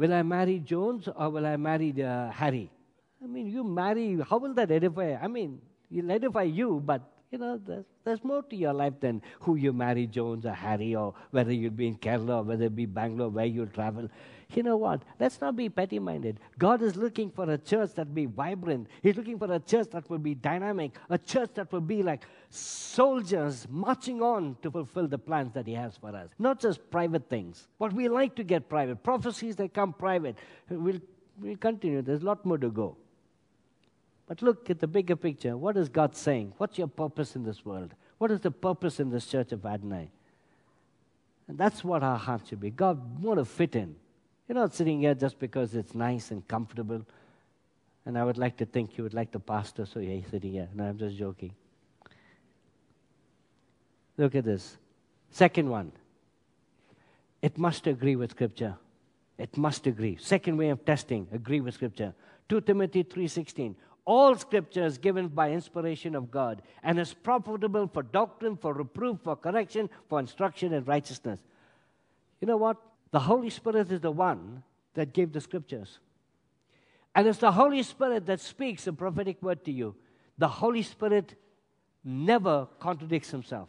Will 0.00 0.14
I 0.14 0.22
marry 0.22 0.60
Jones 0.60 1.08
or 1.14 1.28
will 1.28 1.44
I 1.44 1.58
marry 1.58 1.92
uh, 2.02 2.30
Harry? 2.30 2.70
I 3.22 3.26
mean, 3.26 3.48
you 3.48 3.62
marry, 3.62 4.18
how 4.26 4.38
will 4.38 4.54
that 4.54 4.70
edify? 4.70 5.14
I 5.20 5.28
mean, 5.28 5.60
it'll 5.94 6.10
edify 6.10 6.44
you, 6.44 6.80
but 6.82 7.02
you 7.30 7.36
know, 7.36 7.60
there's, 7.62 7.84
there's 8.02 8.24
more 8.24 8.42
to 8.44 8.56
your 8.56 8.72
life 8.72 8.94
than 8.98 9.20
who 9.40 9.56
you 9.56 9.74
marry, 9.74 10.06
Jones 10.06 10.46
or 10.46 10.54
Harry, 10.54 10.94
or 10.94 11.12
whether 11.32 11.52
you'll 11.52 11.72
be 11.72 11.86
in 11.86 11.96
Kerala 11.96 12.38
or 12.38 12.42
whether 12.44 12.64
it 12.64 12.74
be 12.74 12.86
Bangalore, 12.86 13.28
where 13.28 13.44
you'll 13.44 13.66
travel. 13.66 14.08
You 14.52 14.62
know 14.62 14.76
what? 14.76 15.02
Let's 15.18 15.40
not 15.40 15.54
be 15.56 15.68
petty 15.68 15.98
minded. 15.98 16.40
God 16.58 16.82
is 16.82 16.96
looking 16.96 17.30
for 17.30 17.48
a 17.50 17.58
church 17.58 17.94
that 17.94 18.08
will 18.08 18.14
be 18.14 18.26
vibrant. 18.26 18.88
He's 19.02 19.16
looking 19.16 19.38
for 19.38 19.52
a 19.52 19.60
church 19.60 19.88
that 19.92 20.08
will 20.10 20.18
be 20.18 20.34
dynamic, 20.34 20.92
a 21.08 21.18
church 21.18 21.50
that 21.54 21.70
will 21.72 21.80
be 21.80 22.02
like 22.02 22.24
soldiers 22.48 23.66
marching 23.70 24.22
on 24.22 24.56
to 24.62 24.70
fulfill 24.70 25.06
the 25.06 25.18
plans 25.18 25.52
that 25.54 25.66
He 25.66 25.74
has 25.74 25.96
for 25.96 26.14
us. 26.16 26.30
Not 26.38 26.58
just 26.60 26.90
private 26.90 27.28
things, 27.28 27.68
but 27.78 27.92
we 27.92 28.08
like 28.08 28.34
to 28.36 28.44
get 28.44 28.68
private. 28.68 29.02
Prophecies 29.02 29.56
that 29.56 29.72
come 29.72 29.92
private. 29.92 30.36
We'll, 30.68 31.00
we'll 31.40 31.56
continue. 31.56 32.02
There's 32.02 32.22
a 32.22 32.26
lot 32.26 32.44
more 32.44 32.58
to 32.58 32.70
go. 32.70 32.96
But 34.26 34.42
look 34.42 34.70
at 34.70 34.80
the 34.80 34.86
bigger 34.86 35.16
picture. 35.16 35.56
What 35.56 35.76
is 35.76 35.88
God 35.88 36.16
saying? 36.16 36.54
What's 36.56 36.78
your 36.78 36.86
purpose 36.86 37.36
in 37.36 37.44
this 37.44 37.64
world? 37.64 37.94
What 38.18 38.30
is 38.30 38.40
the 38.40 38.50
purpose 38.50 39.00
in 39.00 39.10
this 39.10 39.26
church 39.26 39.52
of 39.52 39.64
Adonai? 39.64 40.10
And 41.48 41.58
that's 41.58 41.82
what 41.82 42.02
our 42.02 42.16
heart 42.16 42.42
should 42.48 42.60
be. 42.60 42.70
God 42.70 43.20
want 43.22 43.38
to 43.38 43.44
fit 43.44 43.74
in. 43.74 43.96
You're 44.50 44.58
not 44.58 44.74
sitting 44.74 44.98
here 44.98 45.14
just 45.14 45.38
because 45.38 45.76
it's 45.76 45.94
nice 45.94 46.32
and 46.32 46.46
comfortable. 46.48 47.06
And 48.04 48.18
I 48.18 48.24
would 48.24 48.36
like 48.36 48.56
to 48.56 48.66
think 48.66 48.98
you 48.98 49.04
would 49.04 49.14
like 49.14 49.30
the 49.30 49.38
pastor, 49.38 49.86
so 49.86 50.00
you're 50.00 50.24
sitting 50.28 50.50
here. 50.50 50.68
No, 50.74 50.86
I'm 50.86 50.98
just 50.98 51.16
joking. 51.16 51.52
Look 54.16 54.34
at 54.34 54.44
this. 54.44 54.76
Second 55.30 55.70
one. 55.70 55.92
It 57.40 57.58
must 57.58 57.86
agree 57.86 58.16
with 58.16 58.32
Scripture. 58.32 58.74
It 59.38 59.56
must 59.56 59.86
agree. 59.86 60.18
Second 60.20 60.56
way 60.56 60.70
of 60.70 60.84
testing, 60.84 61.28
agree 61.32 61.60
with 61.60 61.74
Scripture. 61.74 62.12
2 62.48 62.62
Timothy 62.62 63.04
3.16 63.04 63.76
all 64.04 64.34
scripture 64.34 64.84
is 64.84 64.98
given 64.98 65.28
by 65.28 65.52
inspiration 65.52 66.16
of 66.16 66.32
God 66.32 66.62
and 66.82 66.98
is 66.98 67.14
profitable 67.14 67.86
for 67.86 68.02
doctrine, 68.02 68.56
for 68.56 68.72
reproof, 68.72 69.18
for 69.22 69.36
correction, 69.36 69.88
for 70.08 70.18
instruction 70.18 70.72
in 70.72 70.84
righteousness. 70.84 71.38
You 72.40 72.48
know 72.48 72.56
what? 72.56 72.78
The 73.10 73.20
Holy 73.20 73.50
Spirit 73.50 73.90
is 73.90 74.00
the 74.00 74.10
one 74.10 74.62
that 74.94 75.12
gave 75.12 75.32
the 75.32 75.40
scriptures. 75.40 75.98
And 77.14 77.26
it's 77.26 77.38
the 77.38 77.52
Holy 77.52 77.82
Spirit 77.82 78.26
that 78.26 78.40
speaks 78.40 78.86
a 78.86 78.92
prophetic 78.92 79.42
word 79.42 79.64
to 79.64 79.72
you. 79.72 79.96
The 80.38 80.48
Holy 80.48 80.82
Spirit 80.82 81.34
never 82.04 82.68
contradicts 82.78 83.30
himself. 83.30 83.68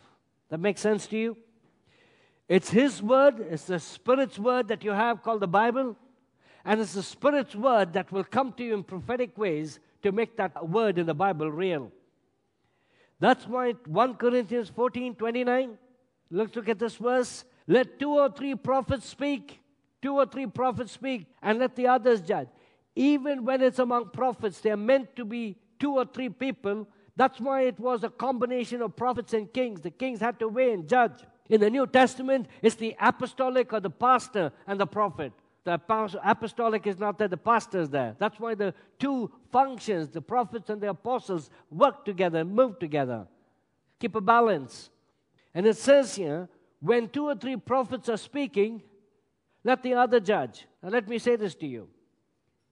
That 0.49 0.59
makes 0.59 0.81
sense 0.81 1.07
to 1.07 1.17
you? 1.17 1.37
It's 2.47 2.69
His 2.69 3.01
word, 3.01 3.39
it's 3.39 3.63
the 3.63 3.79
Spirit's 3.79 4.37
word 4.37 4.67
that 4.67 4.83
you 4.83 4.91
have 4.91 5.23
called 5.23 5.39
the 5.39 5.47
Bible, 5.47 5.95
and 6.65 6.81
it's 6.81 6.93
the 6.93 7.01
Spirit's 7.01 7.55
word 7.55 7.93
that 7.93 8.11
will 8.11 8.25
come 8.25 8.51
to 8.53 8.63
you 8.63 8.73
in 8.73 8.83
prophetic 8.83 9.37
ways 9.37 9.79
to 10.03 10.11
make 10.11 10.35
that 10.35 10.67
word 10.67 10.97
in 10.97 11.05
the 11.05 11.13
Bible 11.13 11.49
real. 11.49 11.91
That's 13.21 13.47
why 13.47 13.71
1 13.85 14.15
Corinthians 14.15 14.69
14 14.69 15.15
29, 15.15 15.77
let's 16.29 16.53
look 16.53 16.67
at 16.67 16.77
this 16.77 16.95
verse. 16.95 17.45
Let 17.68 17.99
two 17.99 18.12
or 18.12 18.30
three 18.30 18.55
prophets 18.55 19.07
speak, 19.07 19.59
two 20.01 20.16
or 20.16 20.26
three 20.26 20.47
prophets 20.47 20.91
speak, 20.91 21.28
and 21.41 21.59
let 21.59 21.76
the 21.76 21.88
others 21.88 22.22
judge. 22.22 22.47
Even 22.95 23.45
when 23.45 23.62
it's 23.62 23.80
among 23.80 24.09
prophets, 24.09 24.59
they're 24.59 24.78
meant 24.78 25.16
to 25.16 25.26
be 25.26 25.57
two 25.80 25.93
or 25.93 26.05
three 26.05 26.30
people. 26.30 26.88
That's 27.16 27.39
why 27.39 27.62
it 27.64 27.80
was 27.80 28.03
a 28.03 28.09
combination 28.09 28.82
of 28.82 28.95
prophets 28.95 29.34
and 29.34 29.51
kings. 29.51 29.82
The 29.82 29.91
kings 29.91 30.20
had 30.20 30.39
to 30.39 30.47
weigh 30.47 30.74
and 30.74 30.88
judge. 30.88 31.24
In 31.49 31.62
the 31.62 31.70
New 31.70 31.86
Testament, 31.86 32.47
it's 32.62 32.76
the 32.76 32.95
apostolic 32.99 33.74
or 33.74 33.80
the 33.80 33.89
pastor 33.89 34.51
and 34.68 34.80
the 34.80 34.88
prophet. 34.88 35.34
The 35.64 35.80
apostolic 36.24 36.88
is 36.88 36.97
not 36.97 37.20
there, 37.20 37.28
the 37.28 37.38
pastor 37.38 37.82
is 37.82 37.89
there. 37.89 38.16
That's 38.18 38.39
why 38.39 38.55
the 38.55 38.74
two 38.97 39.32
functions, 39.51 40.09
the 40.09 40.22
prophets 40.22 40.70
and 40.70 40.82
the 40.82 40.89
apostles, 40.89 41.51
work 41.70 42.03
together 42.03 42.39
and 42.39 42.51
move 42.51 42.80
together. 42.80 43.28
Keep 43.99 44.16
a 44.16 44.22
balance. 44.22 44.89
And 45.53 45.68
it 45.68 45.78
says 45.78 46.16
here, 46.16 46.49
when 46.82 47.07
two 47.09 47.25
or 47.25 47.36
three 47.36 47.55
prophets 47.57 48.09
are 48.09 48.17
speaking, 48.17 48.82
let 49.63 49.84
the 49.84 49.93
other 49.93 50.19
judge. 50.19 50.65
Now, 50.82 50.89
let 50.89 51.07
me 51.07 51.19
say 51.19 51.36
this 51.36 51.55
to 51.55 51.67
you. 51.67 51.88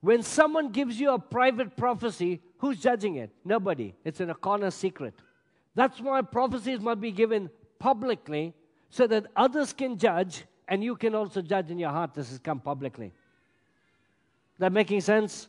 When 0.02 0.24
someone 0.24 0.72
gives 0.72 1.00
you 1.00 1.12
a 1.12 1.20
private 1.20 1.76
prophecy, 1.78 2.42
who's 2.58 2.80
judging 2.80 3.16
it? 3.16 3.32
Nobody. 3.46 3.94
It's 4.04 4.22
in 4.22 4.30
a 4.30 4.36
corner 4.36 4.72
secret. 4.72 5.14
That's 5.76 6.00
why 6.00 6.22
prophecies 6.22 6.80
must 6.80 7.02
be 7.02 7.12
given 7.12 7.50
publicly 7.78 8.54
so 8.90 9.06
that 9.08 9.28
others 9.36 9.74
can 9.74 9.98
judge 9.98 10.44
and 10.68 10.84
you 10.84 10.96
can 10.96 11.16
also 11.16 11.42
judge 11.42 11.70
in 11.70 11.80
your 11.80 11.90
heart 11.90 12.14
this 12.14 12.30
has 12.30 12.40
come 12.40 12.60
publicly. 12.60 13.12
That 14.58 14.72
making 14.72 15.02
sense? 15.02 15.48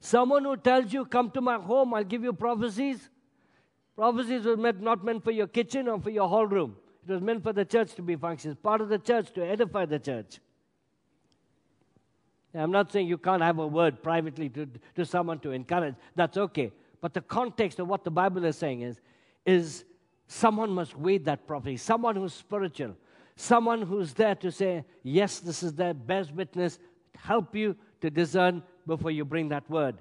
Someone 0.00 0.44
who 0.44 0.56
tells 0.56 0.92
you, 0.92 1.04
Come 1.06 1.30
to 1.30 1.40
my 1.40 1.56
home, 1.56 1.94
I'll 1.94 2.04
give 2.04 2.22
you 2.22 2.32
prophecies. 2.32 3.08
Prophecies 3.96 4.44
were 4.44 4.56
meant, 4.56 4.80
not 4.80 5.04
meant 5.04 5.22
for 5.22 5.30
your 5.30 5.46
kitchen 5.46 5.88
or 5.88 6.00
for 6.00 6.10
your 6.10 6.28
hall 6.28 6.46
room. 6.46 6.76
It 7.06 7.12
was 7.12 7.20
meant 7.20 7.42
for 7.42 7.52
the 7.52 7.64
church 7.64 7.94
to 7.94 8.02
be 8.02 8.16
functions, 8.16 8.56
part 8.62 8.80
of 8.80 8.88
the 8.88 8.98
church 8.98 9.32
to 9.32 9.46
edify 9.46 9.84
the 9.84 9.98
church. 9.98 10.40
I'm 12.54 12.70
not 12.70 12.92
saying 12.92 13.08
you 13.08 13.18
can't 13.18 13.42
have 13.42 13.58
a 13.58 13.66
word 13.66 14.02
privately 14.02 14.48
to, 14.50 14.68
to 14.94 15.04
someone 15.04 15.40
to 15.40 15.50
encourage. 15.50 15.96
That's 16.14 16.36
okay. 16.36 16.72
But 17.00 17.12
the 17.12 17.20
context 17.20 17.80
of 17.80 17.88
what 17.88 18.04
the 18.04 18.10
Bible 18.10 18.44
is 18.44 18.56
saying 18.56 18.82
is, 18.82 19.00
is 19.44 19.84
someone 20.28 20.70
must 20.70 20.96
weigh 20.96 21.18
that 21.18 21.46
prophecy, 21.46 21.76
someone 21.76 22.16
who's 22.16 22.32
spiritual, 22.32 22.96
someone 23.36 23.82
who's 23.82 24.14
there 24.14 24.36
to 24.36 24.50
say, 24.50 24.84
Yes, 25.02 25.40
this 25.40 25.62
is 25.62 25.74
the 25.74 25.94
best 25.94 26.32
witness, 26.32 26.78
help 27.16 27.54
you 27.56 27.76
to 28.00 28.08
discern 28.08 28.62
before 28.86 29.10
you 29.10 29.24
bring 29.24 29.48
that 29.48 29.68
word. 29.68 29.96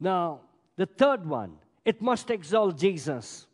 Now, 0.00 0.40
the 0.76 0.86
third 0.86 1.26
one, 1.26 1.56
it 1.86 2.02
must 2.02 2.30
exalt 2.30 2.76
Jesus. 2.78 3.46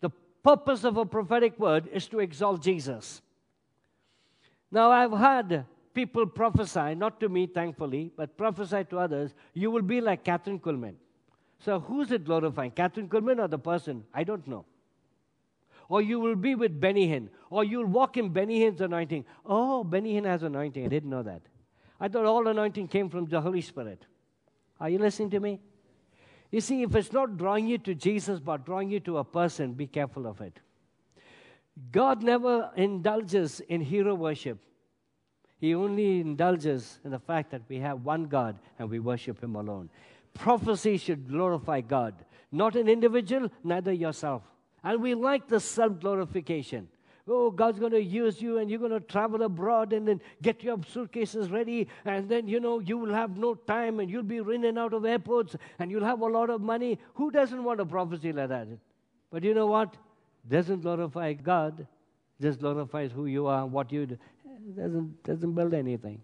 The 0.00 0.10
purpose 0.42 0.84
of 0.84 0.96
a 0.96 1.04
prophetic 1.04 1.58
word 1.58 1.88
is 1.92 2.08
to 2.08 2.20
exalt 2.20 2.62
Jesus. 2.62 3.20
Now, 4.70 4.90
I've 4.90 5.12
had 5.12 5.66
people 5.92 6.26
prophesy, 6.26 6.94
not 6.94 7.20
to 7.20 7.28
me, 7.28 7.46
thankfully, 7.46 8.12
but 8.16 8.38
prophesy 8.38 8.84
to 8.84 8.98
others, 8.98 9.34
you 9.52 9.70
will 9.70 9.82
be 9.82 10.00
like 10.00 10.24
Kathryn 10.24 10.60
Kuhlman. 10.60 10.94
So, 11.58 11.80
who's 11.80 12.12
it 12.12 12.24
glorifying, 12.24 12.70
Kathryn 12.70 13.08
Kuhlman 13.08 13.40
or 13.40 13.48
the 13.48 13.58
person? 13.58 14.04
I 14.14 14.24
don't 14.24 14.46
know 14.46 14.64
or 15.88 16.02
you 16.02 16.20
will 16.20 16.36
be 16.36 16.54
with 16.54 16.80
Benny 16.80 17.08
Hinn, 17.08 17.28
or 17.50 17.64
you'll 17.64 17.86
walk 17.86 18.16
in 18.16 18.28
Benny 18.28 18.60
Hinn's 18.60 18.80
anointing. 18.80 19.24
Oh, 19.46 19.82
Benny 19.82 20.14
Hinn 20.14 20.26
has 20.26 20.42
anointing. 20.42 20.84
I 20.84 20.88
didn't 20.88 21.10
know 21.10 21.22
that. 21.22 21.40
I 21.98 22.08
thought 22.08 22.26
all 22.26 22.46
anointing 22.46 22.88
came 22.88 23.08
from 23.08 23.26
the 23.26 23.40
Holy 23.40 23.62
Spirit. 23.62 24.04
Are 24.78 24.88
you 24.88 24.98
listening 24.98 25.30
to 25.30 25.40
me? 25.40 25.60
You 26.50 26.60
see, 26.60 26.82
if 26.82 26.94
it's 26.94 27.12
not 27.12 27.36
drawing 27.36 27.66
you 27.66 27.78
to 27.78 27.94
Jesus, 27.94 28.40
but 28.40 28.64
drawing 28.64 28.90
you 28.90 29.00
to 29.00 29.18
a 29.18 29.24
person, 29.24 29.74
be 29.74 29.86
careful 29.86 30.26
of 30.26 30.40
it. 30.40 30.60
God 31.92 32.22
never 32.22 32.70
indulges 32.76 33.60
in 33.60 33.80
hero 33.80 34.14
worship. 34.14 34.58
He 35.60 35.74
only 35.74 36.20
indulges 36.20 37.00
in 37.04 37.10
the 37.10 37.18
fact 37.18 37.50
that 37.50 37.62
we 37.68 37.78
have 37.78 38.04
one 38.04 38.24
God 38.24 38.58
and 38.78 38.88
we 38.88 38.98
worship 38.98 39.42
Him 39.42 39.56
alone. 39.56 39.90
Prophecy 40.34 40.96
should 40.96 41.28
glorify 41.28 41.80
God, 41.80 42.14
not 42.52 42.76
an 42.76 42.88
individual, 42.88 43.50
neither 43.64 43.92
yourself. 43.92 44.42
And 44.84 45.02
we 45.02 45.14
like 45.14 45.48
the 45.48 45.60
self 45.60 46.00
glorification. 46.00 46.88
Oh, 47.28 47.50
God's 47.50 47.78
going 47.78 47.92
to 47.92 48.02
use 48.02 48.40
you 48.40 48.58
and 48.58 48.70
you're 48.70 48.78
going 48.78 48.92
to 48.92 49.00
travel 49.00 49.42
abroad 49.42 49.92
and 49.92 50.08
then 50.08 50.20
get 50.42 50.62
your 50.62 50.78
suitcases 50.92 51.50
ready. 51.50 51.88
And 52.04 52.28
then, 52.28 52.48
you 52.48 52.60
know, 52.60 52.80
you 52.80 52.96
will 52.96 53.12
have 53.12 53.36
no 53.36 53.54
time 53.54 54.00
and 54.00 54.10
you'll 54.10 54.22
be 54.22 54.40
running 54.40 54.78
out 54.78 54.94
of 54.94 55.04
airports 55.04 55.56
and 55.78 55.90
you'll 55.90 56.04
have 56.04 56.20
a 56.20 56.26
lot 56.26 56.50
of 56.50 56.60
money. 56.60 56.98
Who 57.14 57.30
doesn't 57.30 57.62
want 57.62 57.80
a 57.80 57.86
prophecy 57.86 58.32
like 58.32 58.48
that? 58.48 58.68
But 59.30 59.44
you 59.44 59.54
know 59.54 59.66
what? 59.66 59.96
Doesn't 60.48 60.80
glorify 60.80 61.34
God, 61.34 61.86
just 62.40 62.60
glorifies 62.60 63.12
who 63.12 63.26
you 63.26 63.46
are, 63.46 63.66
what 63.66 63.92
you 63.92 64.06
do. 64.06 64.18
Doesn't, 64.76 65.22
doesn't 65.22 65.52
build 65.52 65.74
anything. 65.74 66.20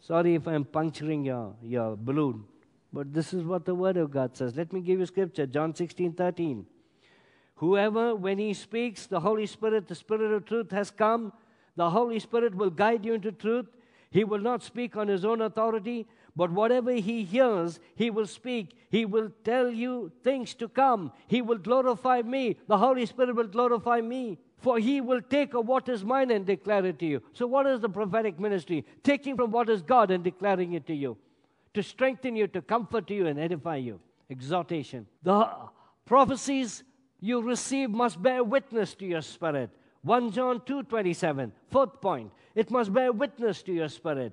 Sorry 0.00 0.34
if 0.34 0.46
I'm 0.46 0.64
puncturing 0.64 1.24
your, 1.24 1.54
your 1.62 1.96
balloon, 1.96 2.44
but 2.92 3.12
this 3.14 3.32
is 3.32 3.44
what 3.44 3.64
the 3.64 3.74
Word 3.74 3.96
of 3.96 4.10
God 4.10 4.36
says. 4.36 4.56
Let 4.56 4.72
me 4.72 4.80
give 4.80 4.98
you 4.98 5.06
scripture 5.06 5.46
John 5.46 5.74
16 5.74 6.12
13. 6.14 6.66
Whoever, 7.62 8.16
when 8.16 8.38
he 8.38 8.54
speaks, 8.54 9.06
the 9.06 9.20
Holy 9.20 9.46
Spirit, 9.46 9.86
the 9.86 9.94
Spirit 9.94 10.32
of 10.32 10.44
truth 10.44 10.72
has 10.72 10.90
come, 10.90 11.32
the 11.76 11.90
Holy 11.90 12.18
Spirit 12.18 12.56
will 12.56 12.70
guide 12.70 13.04
you 13.04 13.14
into 13.14 13.30
truth. 13.30 13.66
He 14.10 14.24
will 14.24 14.40
not 14.40 14.64
speak 14.64 14.96
on 14.96 15.06
his 15.06 15.24
own 15.24 15.40
authority, 15.40 16.08
but 16.34 16.50
whatever 16.50 16.90
he 16.90 17.22
hears, 17.22 17.78
he 17.94 18.10
will 18.10 18.26
speak. 18.26 18.76
He 18.90 19.04
will 19.04 19.30
tell 19.44 19.70
you 19.70 20.10
things 20.24 20.54
to 20.54 20.66
come. 20.66 21.12
He 21.28 21.40
will 21.40 21.58
glorify 21.58 22.22
me. 22.22 22.56
The 22.66 22.78
Holy 22.78 23.06
Spirit 23.06 23.36
will 23.36 23.46
glorify 23.46 24.00
me. 24.00 24.38
For 24.58 24.80
he 24.80 25.00
will 25.00 25.22
take 25.22 25.54
of 25.54 25.68
what 25.68 25.88
is 25.88 26.02
mine 26.02 26.32
and 26.32 26.44
declare 26.44 26.84
it 26.84 26.98
to 26.98 27.06
you. 27.06 27.22
So, 27.32 27.46
what 27.46 27.68
is 27.68 27.78
the 27.78 27.88
prophetic 27.88 28.40
ministry? 28.40 28.84
Taking 29.04 29.36
from 29.36 29.52
what 29.52 29.68
is 29.68 29.82
God 29.82 30.10
and 30.10 30.24
declaring 30.24 30.72
it 30.72 30.88
to 30.88 30.94
you. 30.94 31.16
To 31.74 31.82
strengthen 31.84 32.34
you, 32.34 32.48
to 32.48 32.60
comfort 32.60 33.08
you, 33.08 33.28
and 33.28 33.38
edify 33.38 33.76
you. 33.76 34.00
Exhortation. 34.28 35.06
The 35.22 35.48
prophecies 36.06 36.82
you 37.22 37.40
receive 37.40 37.88
must 37.88 38.20
bear 38.20 38.42
witness 38.42 38.94
to 38.96 39.06
your 39.06 39.22
spirit. 39.22 39.70
1 40.02 40.32
John 40.32 40.60
2 40.66 40.82
27. 40.82 41.52
Fourth 41.70 42.00
point. 42.00 42.32
It 42.54 42.70
must 42.70 42.92
bear 42.92 43.12
witness 43.12 43.62
to 43.62 43.72
your 43.72 43.88
spirit. 43.88 44.32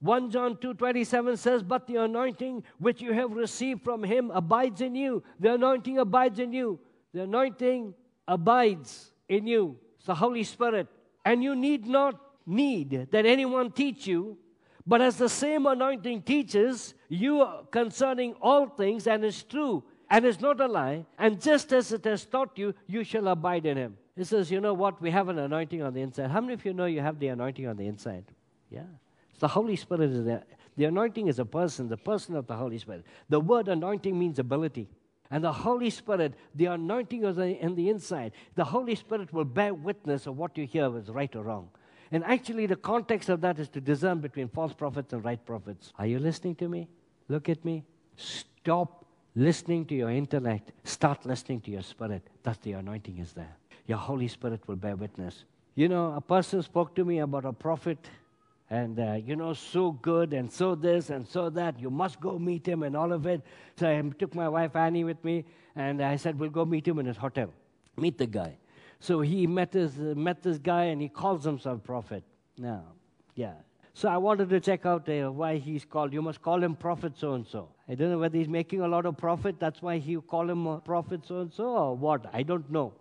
1 0.00 0.30
John 0.30 0.56
2:27 0.58 1.38
says, 1.38 1.62
"But 1.62 1.86
the 1.86 1.96
anointing 1.96 2.62
which 2.78 3.00
you 3.00 3.14
have 3.14 3.32
received 3.32 3.82
from 3.82 4.04
him 4.04 4.30
abides 4.30 4.82
in 4.82 4.94
you. 4.94 5.22
The 5.40 5.54
anointing 5.54 5.98
abides 5.98 6.38
in 6.38 6.52
you. 6.52 6.78
The 7.12 7.22
anointing 7.22 7.94
abides 8.28 9.14
in 9.28 9.46
you. 9.46 9.78
It's 9.96 10.06
the 10.06 10.14
Holy 10.14 10.44
Spirit. 10.44 10.88
And 11.24 11.42
you 11.42 11.56
need 11.56 11.86
not 11.86 12.20
need 12.44 13.08
that 13.10 13.24
anyone 13.24 13.72
teach 13.72 14.06
you, 14.06 14.36
but 14.86 15.00
as 15.00 15.16
the 15.16 15.30
same 15.30 15.66
anointing 15.66 16.22
teaches 16.22 16.94
you 17.08 17.48
concerning 17.70 18.34
all 18.34 18.66
things 18.66 19.06
and 19.06 19.24
is 19.24 19.42
true 19.42 19.82
and 20.10 20.24
it's 20.24 20.40
not 20.40 20.60
a 20.60 20.66
lie, 20.66 21.06
and 21.18 21.40
just 21.40 21.72
as 21.72 21.92
it 21.92 22.04
has 22.04 22.24
taught 22.24 22.56
you, 22.56 22.74
you 22.86 23.04
shall 23.04 23.28
abide 23.28 23.66
in 23.66 23.76
him." 23.76 23.96
He 24.14 24.24
says, 24.24 24.50
"You 24.50 24.60
know 24.60 24.74
what? 24.74 25.00
We 25.00 25.10
have 25.10 25.28
an 25.28 25.38
anointing 25.38 25.82
on 25.82 25.94
the 25.94 26.00
inside. 26.00 26.30
How 26.30 26.40
many 26.40 26.54
of 26.54 26.64
you 26.64 26.72
know 26.72 26.86
you 26.86 27.00
have 27.00 27.18
the 27.18 27.28
anointing 27.28 27.66
on 27.66 27.76
the 27.76 27.86
inside?" 27.86 28.24
Yeah. 28.70 28.86
The 29.38 29.48
Holy 29.48 29.76
Spirit 29.76 30.10
is 30.10 30.24
there. 30.24 30.44
The 30.76 30.84
anointing 30.84 31.28
is 31.28 31.38
a 31.38 31.44
person, 31.44 31.88
the 31.88 31.96
person 31.96 32.36
of 32.36 32.46
the 32.46 32.56
Holy 32.56 32.78
Spirit. 32.78 33.04
The 33.28 33.40
word 33.40 33.68
anointing 33.68 34.18
means 34.18 34.38
ability. 34.38 34.88
And 35.30 35.42
the 35.42 35.52
Holy 35.52 35.90
Spirit, 35.90 36.34
the 36.54 36.66
anointing 36.66 37.24
is 37.24 37.38
in 37.38 37.74
the 37.74 37.88
inside. 37.88 38.32
The 38.54 38.64
Holy 38.64 38.94
Spirit 38.94 39.32
will 39.32 39.44
bear 39.44 39.74
witness 39.74 40.26
of 40.26 40.36
what 40.36 40.56
you 40.56 40.66
hear 40.66 40.96
is 40.96 41.08
right 41.08 41.34
or 41.34 41.42
wrong. 41.42 41.70
And 42.12 42.22
actually, 42.24 42.66
the 42.66 42.76
context 42.76 43.28
of 43.28 43.40
that 43.40 43.58
is 43.58 43.68
to 43.70 43.80
discern 43.80 44.20
between 44.20 44.48
false 44.48 44.72
prophets 44.72 45.12
and 45.12 45.24
right 45.24 45.44
prophets. 45.44 45.92
Are 45.98 46.06
you 46.06 46.20
listening 46.20 46.54
to 46.56 46.68
me? 46.68 46.88
Look 47.28 47.48
at 47.48 47.64
me. 47.64 47.84
Stop 48.16 49.05
listening 49.36 49.84
to 49.86 49.94
your 49.94 50.10
intellect. 50.10 50.72
Start 50.82 51.24
listening 51.24 51.60
to 51.60 51.70
your 51.70 51.82
spirit. 51.82 52.22
That's 52.42 52.58
the 52.58 52.72
anointing 52.72 53.18
is 53.18 53.32
there. 53.32 53.56
Your 53.86 53.98
Holy 53.98 54.26
Spirit 54.26 54.66
will 54.66 54.76
bear 54.76 54.96
witness. 54.96 55.44
You 55.76 55.88
know, 55.88 56.14
a 56.14 56.20
person 56.20 56.62
spoke 56.62 56.96
to 56.96 57.04
me 57.04 57.20
about 57.20 57.44
a 57.44 57.52
prophet 57.52 57.98
and 58.68 58.98
uh, 58.98 59.12
you 59.12 59.36
know, 59.36 59.52
so 59.52 59.92
good 59.92 60.32
and 60.32 60.50
so 60.50 60.74
this 60.74 61.10
and 61.10 61.26
so 61.26 61.50
that. 61.50 61.78
You 61.78 61.90
must 61.90 62.18
go 62.20 62.38
meet 62.38 62.66
him 62.66 62.82
and 62.82 62.96
all 62.96 63.12
of 63.12 63.26
it. 63.26 63.42
So 63.76 63.88
I 63.88 64.02
took 64.18 64.34
my 64.34 64.48
wife 64.48 64.74
Annie 64.74 65.04
with 65.04 65.22
me, 65.24 65.44
and 65.76 66.02
I 66.02 66.16
said, 66.16 66.38
We'll 66.38 66.50
go 66.50 66.64
meet 66.64 66.88
him 66.88 66.98
in 66.98 67.06
his 67.06 67.16
hotel. 67.16 67.52
Meet 67.96 68.18
the 68.18 68.26
guy. 68.26 68.56
So 68.98 69.20
he 69.20 69.46
met, 69.46 69.72
his, 69.72 69.98
uh, 69.98 70.14
met 70.16 70.42
this 70.42 70.58
guy, 70.58 70.84
and 70.84 71.00
he 71.00 71.08
calls 71.08 71.44
himself 71.44 71.84
prophet. 71.84 72.24
Now, 72.58 72.84
yeah. 73.34 73.52
So 73.96 74.10
I 74.10 74.18
wanted 74.18 74.50
to 74.50 74.60
check 74.60 74.84
out 74.84 75.08
uh, 75.08 75.32
why 75.32 75.56
he's 75.56 75.86
called. 75.86 76.12
You 76.12 76.20
must 76.20 76.42
call 76.42 76.62
him 76.62 76.76
prophet 76.76 77.14
so 77.16 77.32
and 77.32 77.46
so. 77.46 77.70
I 77.88 77.94
don't 77.94 78.10
know 78.10 78.18
whether 78.18 78.36
he's 78.36 78.46
making 78.46 78.82
a 78.82 78.86
lot 78.86 79.06
of 79.06 79.16
profit. 79.16 79.58
That's 79.58 79.80
why 79.80 79.94
you 79.94 80.20
call 80.20 80.50
him 80.50 80.82
prophet 80.82 81.24
so 81.26 81.40
and 81.40 81.50
so, 81.50 81.64
or 81.64 81.96
what. 81.96 82.26
I 82.30 82.42
don't 82.42 82.70
know. 82.70 82.92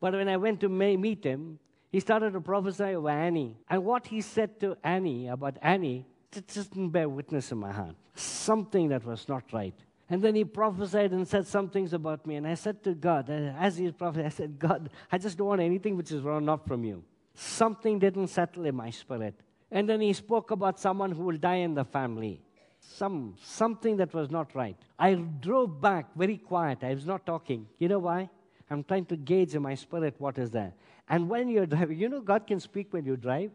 But 0.00 0.14
when 0.14 0.26
I 0.26 0.38
went 0.38 0.60
to 0.60 0.70
meet 0.70 1.22
him, 1.22 1.58
he 1.92 2.00
started 2.00 2.32
to 2.32 2.40
prophesy 2.40 2.94
over 2.94 3.10
Annie. 3.10 3.58
And 3.68 3.84
what 3.84 4.06
he 4.06 4.22
said 4.22 4.58
to 4.60 4.74
Annie 4.82 5.28
about 5.28 5.58
Annie, 5.60 6.06
it 6.34 6.48
just 6.48 6.70
didn't 6.70 6.92
bear 6.92 7.10
witness 7.10 7.52
in 7.52 7.58
my 7.58 7.70
heart. 7.70 7.96
Something 8.14 8.88
that 8.88 9.04
was 9.04 9.28
not 9.28 9.52
right. 9.52 9.74
And 10.08 10.22
then 10.22 10.34
he 10.34 10.44
prophesied 10.46 11.12
and 11.12 11.28
said 11.28 11.46
some 11.46 11.68
things 11.68 11.92
about 11.92 12.26
me. 12.26 12.36
And 12.36 12.46
I 12.46 12.54
said 12.54 12.82
to 12.84 12.94
God, 12.94 13.28
uh, 13.28 13.52
as 13.58 13.76
he 13.76 13.92
prophesied, 13.92 14.24
I 14.24 14.30
said, 14.30 14.58
God, 14.58 14.88
I 15.12 15.18
just 15.18 15.36
don't 15.36 15.48
want 15.48 15.60
anything 15.60 15.94
which 15.94 16.10
is 16.10 16.22
wrong, 16.22 16.46
not 16.46 16.66
from 16.66 16.84
you. 16.84 17.04
Something 17.34 17.98
didn't 17.98 18.28
settle 18.28 18.64
in 18.64 18.74
my 18.74 18.88
spirit. 18.88 19.34
And 19.70 19.88
then 19.88 20.00
he 20.00 20.12
spoke 20.12 20.50
about 20.50 20.78
someone 20.78 21.12
who 21.12 21.24
will 21.24 21.36
die 21.36 21.56
in 21.56 21.74
the 21.74 21.84
family. 21.84 22.40
Some, 22.80 23.34
something 23.42 23.96
that 23.98 24.14
was 24.14 24.30
not 24.30 24.54
right. 24.54 24.76
I 24.98 25.14
drove 25.14 25.80
back 25.80 26.06
very 26.16 26.38
quiet. 26.38 26.78
I 26.82 26.94
was 26.94 27.06
not 27.06 27.26
talking. 27.26 27.66
You 27.78 27.88
know 27.88 27.98
why? 27.98 28.30
I'm 28.70 28.84
trying 28.84 29.06
to 29.06 29.16
gauge 29.16 29.54
in 29.54 29.62
my 29.62 29.74
spirit 29.74 30.14
what 30.18 30.38
is 30.38 30.50
there. 30.50 30.72
And 31.08 31.28
when 31.28 31.48
you're 31.48 31.66
driving, 31.66 31.98
you 31.98 32.08
know, 32.08 32.20
God 32.20 32.46
can 32.46 32.60
speak 32.60 32.92
when 32.92 33.04
you 33.04 33.16
drive. 33.16 33.50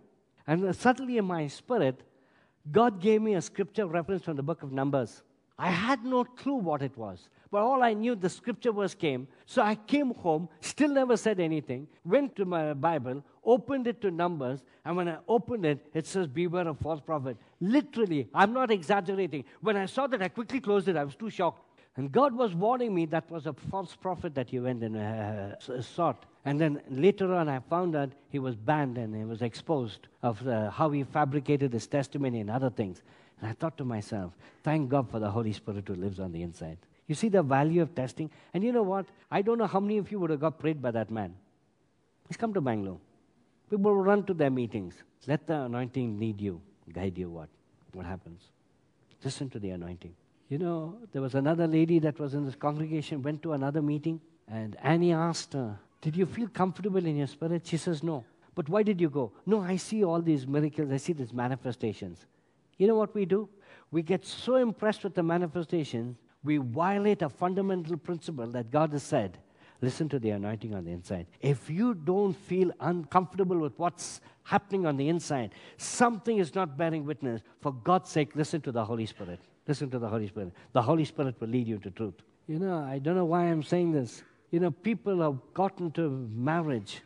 And 0.46 0.76
suddenly 0.76 1.18
in 1.18 1.26
my 1.26 1.48
spirit, 1.48 2.02
God 2.72 3.02
gave 3.02 3.22
me 3.22 3.36
a 3.36 3.42
scripture 3.42 3.86
reference 3.86 4.24
from 4.24 4.36
the 4.36 4.44
book 4.44 4.64
of 4.64 4.72
Numbers. 4.72 5.24
I 5.58 5.70
had 5.70 6.04
no 6.04 6.24
clue 6.24 6.56
what 6.56 6.82
it 6.82 6.98
was. 6.98 7.30
But 7.54 7.62
all 7.62 7.84
I 7.84 7.94
knew, 7.94 8.16
the 8.16 8.30
scripture 8.30 8.72
verse 8.72 8.96
came. 8.96 9.28
So 9.46 9.62
I 9.62 9.76
came 9.76 10.16
home, 10.16 10.50
still 10.60 10.90
never 10.90 11.16
said 11.16 11.40
anything, 11.40 11.88
went 12.04 12.36
to 12.38 12.46
my 12.46 12.74
Bible, 12.74 13.24
opened 13.46 13.86
it 13.86 14.02
to 14.02 14.10
Numbers, 14.10 14.64
and 14.84 14.98
when 14.98 15.08
I 15.08 15.18
opened 15.28 15.64
it, 15.64 15.86
it 15.94 16.08
says, 16.08 16.26
Beware 16.26 16.68
of 16.68 16.80
false 16.80 17.00
prophet. 17.00 17.38
Literally, 17.62 18.28
I'm 18.34 18.54
not 18.54 18.72
exaggerating. 18.72 19.44
When 19.62 19.78
I 19.78 19.86
saw 19.86 20.08
that, 20.08 20.24
I 20.24 20.30
quickly 20.30 20.62
closed 20.62 20.88
it. 20.88 20.98
I 20.98 21.04
was 21.04 21.14
too 21.16 21.30
shocked. 21.30 21.62
And 21.96 22.12
God 22.12 22.34
was 22.34 22.56
warning 22.56 22.96
me 22.96 23.06
that 23.06 23.30
was 23.30 23.46
a 23.46 23.54
false 23.54 23.96
prophet 23.96 24.34
that 24.34 24.50
he 24.50 24.60
went 24.60 24.82
and 24.82 24.98
uh, 24.98 25.80
sought. 25.80 26.26
And 26.46 26.60
then 26.60 26.82
later 26.90 27.36
on, 27.36 27.50
I 27.50 27.60
found 27.60 27.96
out 27.96 28.14
he 28.30 28.40
was 28.40 28.56
banned 28.56 28.98
and 28.98 29.16
he 29.16 29.26
was 29.26 29.44
exposed 29.44 30.08
of 30.24 30.44
the, 30.44 30.72
how 30.72 30.90
he 30.90 31.04
fabricated 31.04 31.72
his 31.72 31.86
testimony 31.86 32.40
and 32.40 32.50
other 32.50 32.72
things. 32.72 33.04
And 33.40 33.48
I 33.48 33.54
thought 33.54 33.78
to 33.78 33.86
myself, 33.86 34.36
thank 34.64 34.90
God 34.90 35.12
for 35.12 35.20
the 35.20 35.30
Holy 35.30 35.54
Spirit 35.54 35.88
who 35.88 35.94
lives 35.94 36.20
on 36.20 36.32
the 36.32 36.42
inside. 36.42 36.80
You 37.08 37.16
see 37.16 37.30
the 37.30 37.44
value 37.44 37.82
of 37.82 37.94
testing? 37.94 38.30
And 38.54 38.64
you 38.64 38.72
know 38.72 38.84
what? 38.84 39.06
I 39.30 39.42
don't 39.42 39.58
know 39.58 39.68
how 39.68 39.80
many 39.80 39.98
of 39.98 40.12
you 40.12 40.20
would 40.20 40.30
have 40.30 40.40
got 40.40 40.60
prayed 40.60 40.82
by 40.82 40.92
that 40.92 41.12
man. 41.12 41.36
He's 42.28 42.38
come 42.38 42.54
to 42.54 42.62
Bangalore. 42.62 43.00
People 43.70 43.96
run 43.96 44.24
to 44.26 44.34
their 44.34 44.50
meetings. 44.50 44.96
Let 45.28 45.48
the 45.48 45.62
anointing 45.62 46.20
lead 46.20 46.40
you, 46.40 46.62
guide 46.92 47.18
you. 47.18 47.30
What? 47.30 47.50
What 47.94 48.06
happens? 48.06 48.42
Listen 49.24 49.50
to 49.50 49.60
the 49.60 49.72
anointing. 49.72 50.14
You 50.50 50.58
know, 50.58 50.98
there 51.12 51.22
was 51.22 51.36
another 51.36 51.68
lady 51.68 52.00
that 52.00 52.20
was 52.20 52.34
in 52.34 52.46
this 52.46 52.56
congregation, 52.56 53.22
went 53.22 53.42
to 53.44 53.54
another 53.54 53.82
meeting, 53.82 54.22
and 54.48 54.76
Annie 54.84 55.14
asked 55.14 55.54
her, 55.54 55.80
did 56.04 56.18
you 56.18 56.26
feel 56.26 56.50
comfortable 56.50 57.06
in 57.06 57.16
your 57.16 57.28
spirit? 57.28 57.66
She 57.66 57.78
says, 57.78 58.04
No. 58.04 58.26
But 58.56 58.68
why 58.70 58.84
did 58.84 59.00
you 59.00 59.10
go? 59.10 59.32
No, 59.46 59.62
I 59.62 59.78
see 59.78 60.04
all 60.04 60.22
these 60.22 60.46
miracles, 60.46 60.92
I 60.92 60.98
see 60.98 61.14
these 61.14 61.34
manifestations. 61.34 62.26
You 62.78 62.88
know 62.88 62.96
what 62.96 63.16
we 63.16 63.26
do? 63.26 63.48
We 63.90 64.02
get 64.04 64.26
so 64.26 64.58
impressed 64.58 65.04
with 65.04 65.16
the 65.16 65.24
manifestations, 65.24 66.18
we 66.44 66.58
violate 66.58 67.22
a 67.22 67.30
fundamental 67.30 67.98
principle 67.98 68.48
that 68.48 68.72
God 68.72 68.92
has 68.92 69.04
said. 69.04 69.38
Listen 69.82 70.08
to 70.10 70.20
the 70.20 70.30
anointing 70.30 70.74
on 70.74 70.86
the 70.86 70.92
inside. 70.92 71.28
If 71.42 71.70
you 71.70 71.94
don't 71.94 72.34
feel 72.34 72.72
uncomfortable 72.80 73.58
with 73.58 73.74
what's 73.78 74.22
happening 74.44 74.86
on 74.86 74.96
the 74.96 75.10
inside, 75.10 75.52
something 75.78 76.38
is 76.38 76.56
not 76.56 76.78
bearing 76.78 77.06
witness. 77.06 77.42
For 77.60 77.74
God's 77.74 78.10
sake, 78.10 78.36
listen 78.36 78.62
to 78.62 78.72
the 78.72 78.86
Holy 78.86 79.06
Spirit. 79.06 79.40
Listen 79.68 79.90
to 79.90 80.00
the 80.00 80.08
Holy 80.08 80.28
Spirit. 80.28 80.54
The 80.72 80.82
Holy 80.82 81.06
Spirit 81.06 81.36
will 81.40 81.50
lead 81.50 81.68
you 81.68 81.80
to 81.80 81.92
truth. 81.92 82.16
You 82.48 82.60
know, 82.60 82.80
I 82.80 83.00
don't 83.00 83.16
know 83.16 83.26
why 83.26 83.44
I'm 83.44 83.64
saying 83.64 83.92
this. 83.92 84.24
You 84.52 84.60
know, 84.60 84.72
people 84.72 85.22
have 85.22 85.38
gotten 85.54 85.92
to 85.92 86.30
marriage 86.34 87.02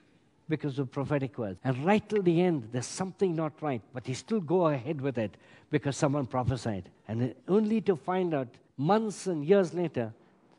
because 0.50 0.80
of 0.80 0.92
prophetic 0.92 1.38
words. 1.38 1.60
And 1.64 1.84
right 1.86 2.08
till 2.08 2.22
the 2.22 2.42
end, 2.42 2.70
there's 2.72 2.86
something 2.86 3.36
not 3.36 3.54
right, 3.62 3.82
but 3.94 4.04
they 4.04 4.14
still 4.14 4.40
go 4.40 4.68
ahead 4.68 5.02
with 5.02 5.18
it 5.18 5.36
because 5.70 5.98
someone 5.98 6.26
prophesied. 6.26 6.90
And 7.08 7.34
only 7.48 7.82
to 7.82 7.96
find 7.96 8.34
out 8.34 8.48
months 8.78 9.28
and 9.28 9.44
years 9.46 9.74
later, 9.74 10.14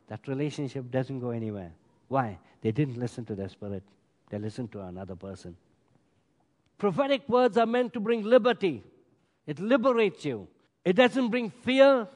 that 0.08 0.26
relationship 0.26 0.90
doesn't 0.90 1.20
go 1.20 1.30
anywhere. 1.30 1.72
Why? 2.08 2.38
They 2.60 2.72
didn't 2.72 2.98
listen 2.98 3.24
to 3.26 3.34
their 3.34 3.48
spirit, 3.48 3.82
they 4.30 4.38
listened 4.38 4.72
to 4.72 4.80
another 4.82 5.14
person. 5.14 5.56
Prophetic 6.76 7.28
words 7.28 7.56
are 7.56 7.66
meant 7.66 7.92
to 7.92 8.00
bring 8.00 8.22
liberty, 8.22 8.82
it 9.46 9.58
liberates 9.58 10.24
you. 10.24 10.48
It 10.84 10.96
doesn't 10.96 11.28
bring 11.28 11.50
fear, 11.50 12.08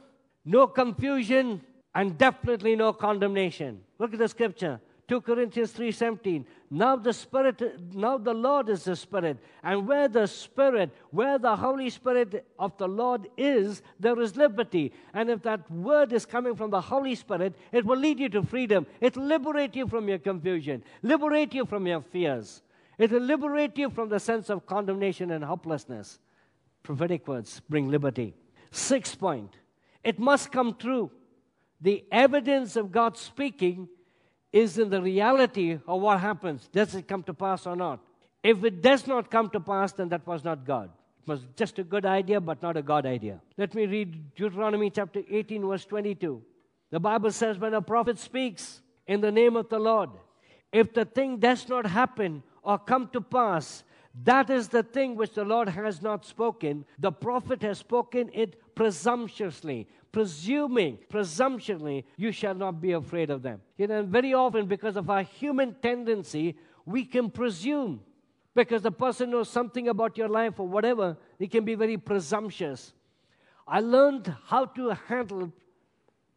no 0.45 0.67
confusion, 0.67 1.61
and 1.95 2.17
definitely 2.17 2.75
no 2.75 2.93
condemnation. 2.93 3.83
Look 3.99 4.15
at 4.15 4.19
the 4.19 4.29
scripture. 4.29 4.81
2 5.09 5.21
Corinthians 5.21 5.73
3:17 5.73 6.45
Now 6.71 6.97
the 6.97 7.13
spirit 7.13 7.61
now 7.95 8.19
the 8.19 8.33
Lord 8.33 8.69
is 8.69 8.85
the 8.85 8.97
spirit 8.97 9.39
and 9.63 9.87
where 9.87 10.09
the 10.09 10.27
spirit 10.27 10.91
where 11.11 11.39
the 11.39 11.57
holy 11.57 11.91
spirit 11.91 12.47
of 12.59 12.77
the 12.79 12.89
Lord 12.89 13.29
is 13.37 13.83
there 13.99 14.19
is 14.21 14.37
liberty. 14.37 14.93
And 15.13 15.29
if 15.29 15.43
that 15.43 15.71
word 15.71 16.13
is 16.13 16.25
coming 16.25 16.55
from 16.55 16.71
the 16.71 16.81
holy 16.81 17.15
spirit 17.15 17.55
it 17.73 17.85
will 17.85 17.99
lead 17.99 18.21
you 18.21 18.29
to 18.31 18.43
freedom. 18.43 18.87
It 19.01 19.17
will 19.17 19.25
liberate 19.25 19.75
you 19.75 19.87
from 19.89 20.09
your 20.09 20.19
confusion 20.19 20.85
liberate 21.03 21.53
you 21.53 21.67
from 21.67 21.87
your 21.87 22.01
fears. 22.01 22.63
It 22.99 23.11
will 23.11 23.21
liberate 23.21 23.77
you 23.77 23.91
from 23.91 24.09
the 24.09 24.21
sense 24.21 24.51
of 24.51 24.67
condemnation 24.67 25.31
and 25.33 25.45
helplessness 25.45 26.21
prophetic 26.83 27.27
words 27.29 27.61
bring 27.69 27.89
liberty. 27.89 28.35
Sixth 28.71 29.19
point. 29.19 29.57
It 30.03 30.19
must 30.19 30.51
come 30.51 30.75
true. 30.75 31.11
The 31.81 32.05
evidence 32.11 32.77
of 32.77 32.93
God 32.93 33.17
speaking 33.17 33.89
is 34.53 34.79
in 34.79 34.91
the 34.91 35.01
reality 35.01 35.79
of 35.87 36.01
what 36.01 36.21
happens. 36.21 36.69
Does 36.73 36.95
it 36.95 37.09
come 37.09 37.23
to 37.25 37.35
pass 37.35 37.67
or 37.67 37.77
not? 37.77 38.01
If 38.43 38.65
it 38.65 38.83
does 38.83 39.07
not 39.07 39.31
come 39.31 39.49
to 39.51 39.61
pass, 39.61 39.93
then 39.93 40.09
that 40.11 40.27
was 40.27 40.45
not 40.45 40.67
God. 40.67 40.91
It 41.23 41.29
was 41.29 41.47
just 41.57 41.79
a 41.79 41.85
good 41.85 42.05
idea, 42.05 42.41
but 42.41 42.63
not 42.63 42.77
a 42.77 42.83
God 42.83 43.07
idea. 43.07 43.41
Let 43.57 43.75
me 43.75 43.87
read 43.87 44.35
Deuteronomy 44.35 44.91
chapter 44.91 45.23
18, 45.29 45.67
verse 45.67 45.85
22. 45.85 46.43
The 46.91 47.01
Bible 47.01 47.31
says, 47.31 47.59
When 47.59 47.75
a 47.75 47.81
prophet 47.81 48.19
speaks 48.19 48.83
in 49.07 49.21
the 49.21 49.31
name 49.31 49.57
of 49.57 49.69
the 49.69 49.79
Lord, 49.79 50.11
if 50.73 50.93
the 50.93 51.05
thing 51.05 51.39
does 51.39 51.69
not 51.69 51.87
happen 51.87 52.43
or 52.63 52.79
come 52.79 53.09
to 53.13 53.21
pass, 53.21 53.85
that 54.25 54.51
is 54.51 54.69
the 54.69 54.83
thing 54.83 55.17
which 55.17 55.35
the 55.35 55.45
Lord 55.45 55.69
has 55.69 56.03
not 56.03 56.27
spoken. 56.27 56.85
The 56.99 57.13
prophet 57.13 57.63
has 57.63 57.79
spoken 57.79 58.31
it 58.35 58.75
presumptuously, 58.75 59.89
presuming, 60.13 60.99
presumptionally, 61.11 62.05
you 62.17 62.31
shall 62.31 62.55
not 62.55 62.81
be 62.81 62.93
afraid 62.93 63.31
of 63.31 63.43
them. 63.43 63.61
You 63.79 63.87
know, 63.87 64.03
very 64.03 64.35
often, 64.35 64.67
because 64.67 64.97
of 64.97 65.09
our 65.09 65.23
human 65.23 65.75
tendency, 65.83 66.57
we 66.85 67.05
can 67.05 67.31
presume 67.31 68.01
because 68.55 68.83
the 68.83 68.93
person 68.93 69.31
knows 69.31 69.49
something 69.49 69.89
about 69.89 70.19
your 70.19 70.29
life 70.29 70.61
or 70.61 70.69
whatever, 70.69 71.17
they 71.39 71.47
can 71.47 71.65
be 71.65 71.75
very 71.75 71.97
presumptuous. 71.97 72.93
I 73.67 73.81
learned 73.81 74.35
how 74.47 74.67
to 74.67 74.91
handle 75.09 75.53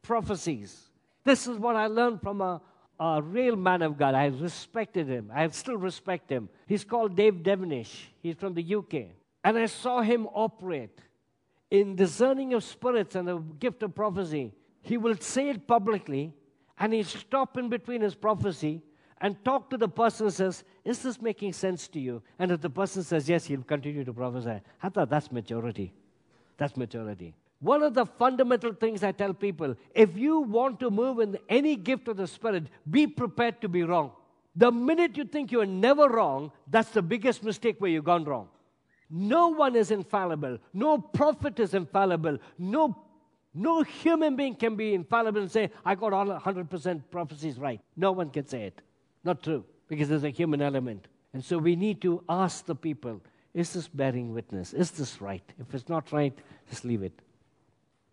prophecies. 0.02 0.90
This 1.24 1.48
is 1.48 1.58
what 1.58 1.76
I 1.76 1.88
learned 1.88 2.22
from 2.22 2.40
a, 2.40 2.62
a 3.00 3.22
real 3.22 3.56
man 3.56 3.82
of 3.82 3.98
God. 3.98 4.16
I 4.16 4.28
respected 4.28 5.08
him. 5.08 5.30
I 5.34 5.48
still 5.50 5.76
respect 5.76 6.30
him. 6.30 6.48
He's 6.68 6.86
called 6.86 7.16
Dave 7.16 7.36
Devenish. 7.44 8.06
He's 8.22 8.36
from 8.36 8.54
the 8.54 8.76
UK. 8.76 9.08
And 9.44 9.58
I 9.58 9.66
saw 9.66 10.02
him 10.02 10.28
operate 10.28 10.98
in 11.72 11.96
discerning 11.96 12.54
of 12.54 12.64
spirits 12.64 13.16
and 13.16 13.28
the 13.28 13.38
gift 13.60 13.84
of 13.84 13.96
prophecy. 13.96 14.54
He 14.82 14.98
will 14.98 15.18
say 15.18 15.50
it 15.50 15.68
publicly 15.68 16.34
and 16.80 16.94
he'll 16.94 17.06
stop 17.06 17.58
in 17.58 17.70
between 17.70 18.02
his 18.02 18.16
prophecy 18.16 18.82
and 19.22 19.44
talk 19.46 19.70
to 19.70 19.78
the 19.78 19.88
person 19.88 20.28
who 20.28 20.32
says, 20.32 20.64
Is 20.84 21.02
this 21.02 21.22
making 21.22 21.54
sense 21.54 21.88
to 21.90 22.00
you? 22.00 22.22
And 22.38 22.52
if 22.52 22.62
the 22.62 22.70
person 22.70 23.04
says 23.04 23.28
yes, 23.28 23.46
he'll 23.46 23.64
continue 23.64 24.04
to 24.04 24.14
prophesy. 24.14 24.62
I 24.84 24.90
thought 24.90 25.10
that's 25.10 25.32
maturity. 25.32 25.94
That's 26.58 26.76
maturity. 26.78 27.34
One 27.60 27.82
of 27.82 27.94
the 27.94 28.06
fundamental 28.06 28.74
things 28.74 29.04
I 29.04 29.12
tell 29.12 29.34
people 29.34 29.76
if 29.94 30.18
you 30.18 30.42
want 30.42 30.80
to 30.82 30.92
move 30.92 31.20
in 31.20 31.38
any 31.50 31.76
gift 31.76 32.08
of 32.08 32.18
the 32.18 32.28
Spirit, 32.28 32.66
be 32.90 33.08
prepared 33.08 33.62
to 33.62 33.70
be 33.70 33.84
wrong. 33.84 34.12
The 34.56 34.72
minute 34.72 35.18
you 35.18 35.26
think 35.26 35.52
you're 35.52 35.66
never 35.66 36.08
wrong, 36.08 36.52
that's 36.68 36.90
the 36.90 37.02
biggest 37.02 37.44
mistake 37.44 37.76
where 37.80 37.90
you've 37.90 38.06
gone 38.06 38.24
wrong. 38.24 38.48
No 39.10 39.50
one 39.50 39.76
is 39.76 39.92
infallible. 39.92 40.58
No 40.74 40.98
prophet 40.98 41.60
is 41.60 41.74
infallible. 41.74 42.40
No, 42.58 42.98
no 43.54 43.84
human 43.84 44.36
being 44.36 44.56
can 44.56 44.76
be 44.76 44.94
infallible 44.94 45.42
and 45.42 45.52
say, 45.52 45.70
I 45.84 45.96
got 45.96 46.14
all 46.14 46.28
100% 46.28 47.04
prophecies 47.12 47.58
right. 47.58 47.80
No 47.96 48.12
one 48.12 48.30
can 48.30 48.48
say 48.48 48.64
it. 48.64 48.82
Not 49.24 49.44
true, 49.44 49.64
because 49.88 50.10
there's 50.10 50.24
a 50.24 50.30
human 50.30 50.62
element. 50.62 51.08
And 51.34 51.44
so 51.44 51.58
we 51.58 51.76
need 51.76 52.02
to 52.02 52.24
ask 52.30 52.66
the 52.66 52.76
people 52.76 53.22
is 53.54 53.72
this 53.72 53.88
bearing 53.88 54.34
witness? 54.34 54.74
Is 54.74 54.92
this 54.92 55.22
right? 55.22 55.44
If 55.58 55.74
it's 55.74 55.88
not 55.88 56.12
right, 56.12 56.38
just 56.70 56.84
leave 56.84 57.04
it. 57.04 57.22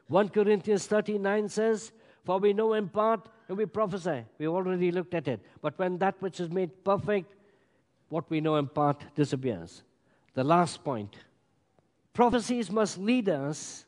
1 0.07 0.29
Corinthians 0.29 0.87
39 0.87 1.49
says, 1.49 1.91
For 2.25 2.39
we 2.39 2.53
know 2.53 2.75
in 2.75 2.89
part 2.89 3.29
and 3.49 3.59
we 3.59 3.67
prophesy. 3.67 4.25
We 4.39 4.47
already 4.47 4.93
looked 4.93 5.15
at 5.15 5.27
it. 5.27 5.41
But 5.61 5.77
when 5.81 5.99
that 5.99 6.15
which 6.21 6.39
is 6.39 6.49
made 6.49 6.85
perfect, 6.85 7.35
what 8.09 8.31
we 8.31 8.41
know 8.41 8.55
in 8.55 8.69
part 8.69 9.03
disappears. 9.17 9.83
The 10.35 10.45
last 10.45 10.83
point 10.83 11.17
prophecies 12.15 12.71
must 12.71 12.99
lead 12.99 13.29
us 13.29 13.85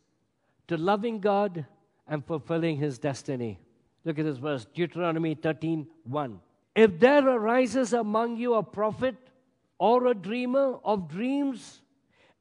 to 0.68 0.76
loving 0.76 1.20
God 1.20 1.66
and 2.06 2.24
fulfilling 2.24 2.76
his 2.76 2.98
destiny. 2.98 3.58
Look 4.04 4.18
at 4.18 4.24
this 4.24 4.38
verse 4.38 4.66
Deuteronomy 4.74 5.34
13 5.34 5.86
1. 6.04 6.40
If 6.74 6.98
there 6.98 7.26
arises 7.26 7.92
among 7.92 8.36
you 8.36 8.54
a 8.54 8.62
prophet 8.62 9.16
or 9.78 10.06
a 10.06 10.14
dreamer 10.14 10.78
of 10.84 11.08
dreams, 11.08 11.80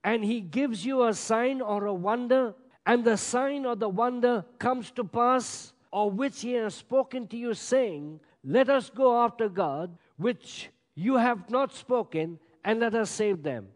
and 0.03 0.23
he 0.23 0.41
gives 0.41 0.85
you 0.85 1.03
a 1.03 1.13
sign 1.13 1.61
or 1.61 1.85
a 1.85 1.93
wonder, 1.93 2.53
and 2.85 3.03
the 3.03 3.15
sign 3.15 3.65
or 3.65 3.75
the 3.75 3.87
wonder 3.87 4.43
comes 4.59 4.91
to 4.91 5.03
pass, 5.03 5.73
or 5.91 6.11
which 6.11 6.41
he 6.41 6.53
has 6.53 6.75
spoken 6.75 7.27
to 7.27 7.37
you, 7.37 7.53
saying, 7.53 8.19
Let 8.43 8.69
us 8.69 8.89
go 8.89 9.23
after 9.23 9.47
God, 9.47 9.97
which 10.17 10.69
you 10.95 11.15
have 11.15 11.49
not 11.49 11.73
spoken, 11.73 12.39
and 12.65 12.79
let 12.79 12.95
us 12.95 13.09
save 13.09 13.43
them. 13.43 13.67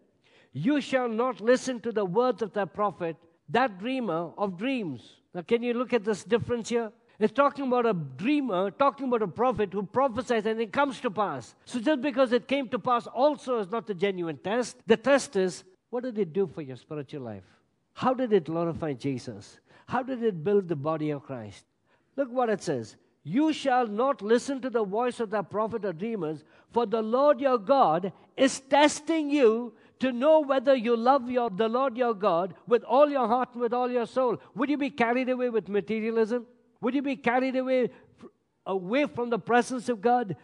You 0.58 0.82
shall 0.82 1.08
not 1.08 1.40
listen 1.40 1.80
to 1.82 1.92
the 1.92 2.04
words 2.04 2.42
of 2.42 2.52
that 2.54 2.74
prophet, 2.74 3.16
that 3.50 3.78
dreamer 3.78 4.32
of 4.38 4.58
dreams. 4.58 5.18
Now, 5.36 5.44
can 5.44 5.62
you 5.62 5.76
look 5.76 5.94
at 5.94 6.04
this 6.04 6.24
difference 6.24 6.70
here? 6.70 6.92
It's 7.20 7.32
talking 7.32 7.68
about 7.68 7.86
a 7.86 7.94
dreamer, 7.94 8.72
talking 8.72 9.08
about 9.08 9.22
a 9.22 9.28
prophet 9.28 9.72
who 9.72 9.84
prophesies 9.84 10.48
and 10.48 10.60
it 10.60 10.74
comes 10.74 11.00
to 11.02 11.12
pass. 11.12 11.54
So 11.66 11.80
just 11.80 12.02
because 12.02 12.32
it 12.32 12.48
came 12.48 12.70
to 12.70 12.80
pass 12.80 13.06
also 13.06 13.60
is 13.60 13.70
not 13.70 13.86
the 13.86 13.94
genuine 13.94 14.38
test. 14.38 14.78
The 14.88 14.98
test 14.98 15.36
is 15.36 15.64
what 15.92 16.04
did 16.04 16.18
it 16.18 16.34
do 16.34 16.48
for 16.48 16.64
your 16.64 16.76
spiritual 16.76 17.22
life? 17.22 17.44
How 17.94 18.16
did 18.16 18.34
it 18.34 18.46
glorify 18.46 18.94
Jesus? 18.94 19.60
How 19.88 20.02
did 20.02 20.24
it 20.24 20.44
build 20.44 20.68
the 20.68 20.76
body 20.76 21.12
of 21.12 21.24
Christ? 21.24 21.66
Look 22.16 22.32
what 22.32 22.50
it 22.50 22.64
says. 22.64 22.96
You 23.24 23.52
shall 23.54 23.88
not 23.88 24.22
listen 24.22 24.62
to 24.62 24.70
the 24.70 24.86
voice 24.86 25.20
of 25.20 25.30
that 25.32 25.50
prophet 25.50 25.84
or 25.86 25.94
dreamers, 25.94 26.44
for 26.72 26.86
the 26.86 27.02
Lord 27.02 27.42
your 27.42 27.58
God 27.58 28.14
is 28.38 28.60
testing 28.60 29.30
you 29.30 29.74
to 30.00 30.12
know 30.12 30.42
whether 30.42 30.76
you 30.76 30.96
love 30.96 31.30
your, 31.30 31.50
the 31.50 31.68
Lord 31.68 31.98
your 31.98 32.14
God 32.14 32.54
with 32.68 32.84
all 32.84 33.10
your 33.10 33.28
heart 33.28 33.50
and 33.54 33.62
with 33.62 33.74
all 33.74 33.90
your 33.90 34.06
soul. 34.06 34.38
Would 34.56 34.70
you 34.70 34.78
be 34.78 34.90
carried 34.90 35.30
away 35.30 35.50
with 35.50 35.70
materialism? 35.70 36.46
Would 36.82 36.94
you 36.94 37.02
be 37.02 37.16
carried 37.16 37.56
away 37.56 37.90
away 38.66 39.06
from 39.06 39.30
the 39.30 39.40
presence 39.40 39.90
of 39.90 40.02
God? 40.02 40.36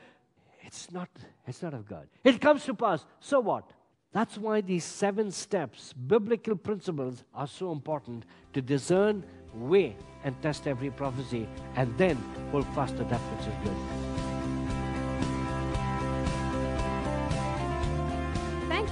It's 0.61 0.91
not, 0.91 1.09
it's 1.45 1.61
not 1.61 1.73
of 1.73 1.87
God. 1.87 2.07
It 2.23 2.41
comes 2.41 2.63
to 2.65 2.73
pass. 2.73 3.05
So 3.19 3.39
what? 3.39 3.69
That's 4.13 4.37
why 4.37 4.61
these 4.61 4.85
seven 4.85 5.31
steps, 5.31 5.93
biblical 5.93 6.55
principles, 6.55 7.23
are 7.33 7.47
so 7.47 7.71
important 7.71 8.25
to 8.53 8.61
discern, 8.61 9.23
weigh, 9.55 9.95
and 10.23 10.39
test 10.41 10.67
every 10.67 10.91
prophecy, 10.91 11.47
and 11.75 11.95
then 11.97 12.15
hold 12.51 12.65
fast 12.75 12.95
to 12.97 13.03
that 13.03 13.19
which 13.19 13.47
is 13.47 13.53
good. 13.63 14.12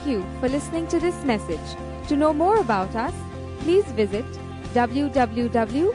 Thank 0.02 0.18
you 0.18 0.26
for 0.40 0.50
listening 0.50 0.88
to 0.88 1.00
this 1.00 1.24
message. 1.24 1.78
To 2.08 2.16
know 2.16 2.34
more 2.34 2.58
about 2.58 2.96
us, 2.96 3.14
please 3.60 3.86
visit 3.92 4.26
www.adonai.com 4.74 5.92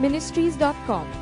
ministries.com 0.00 1.19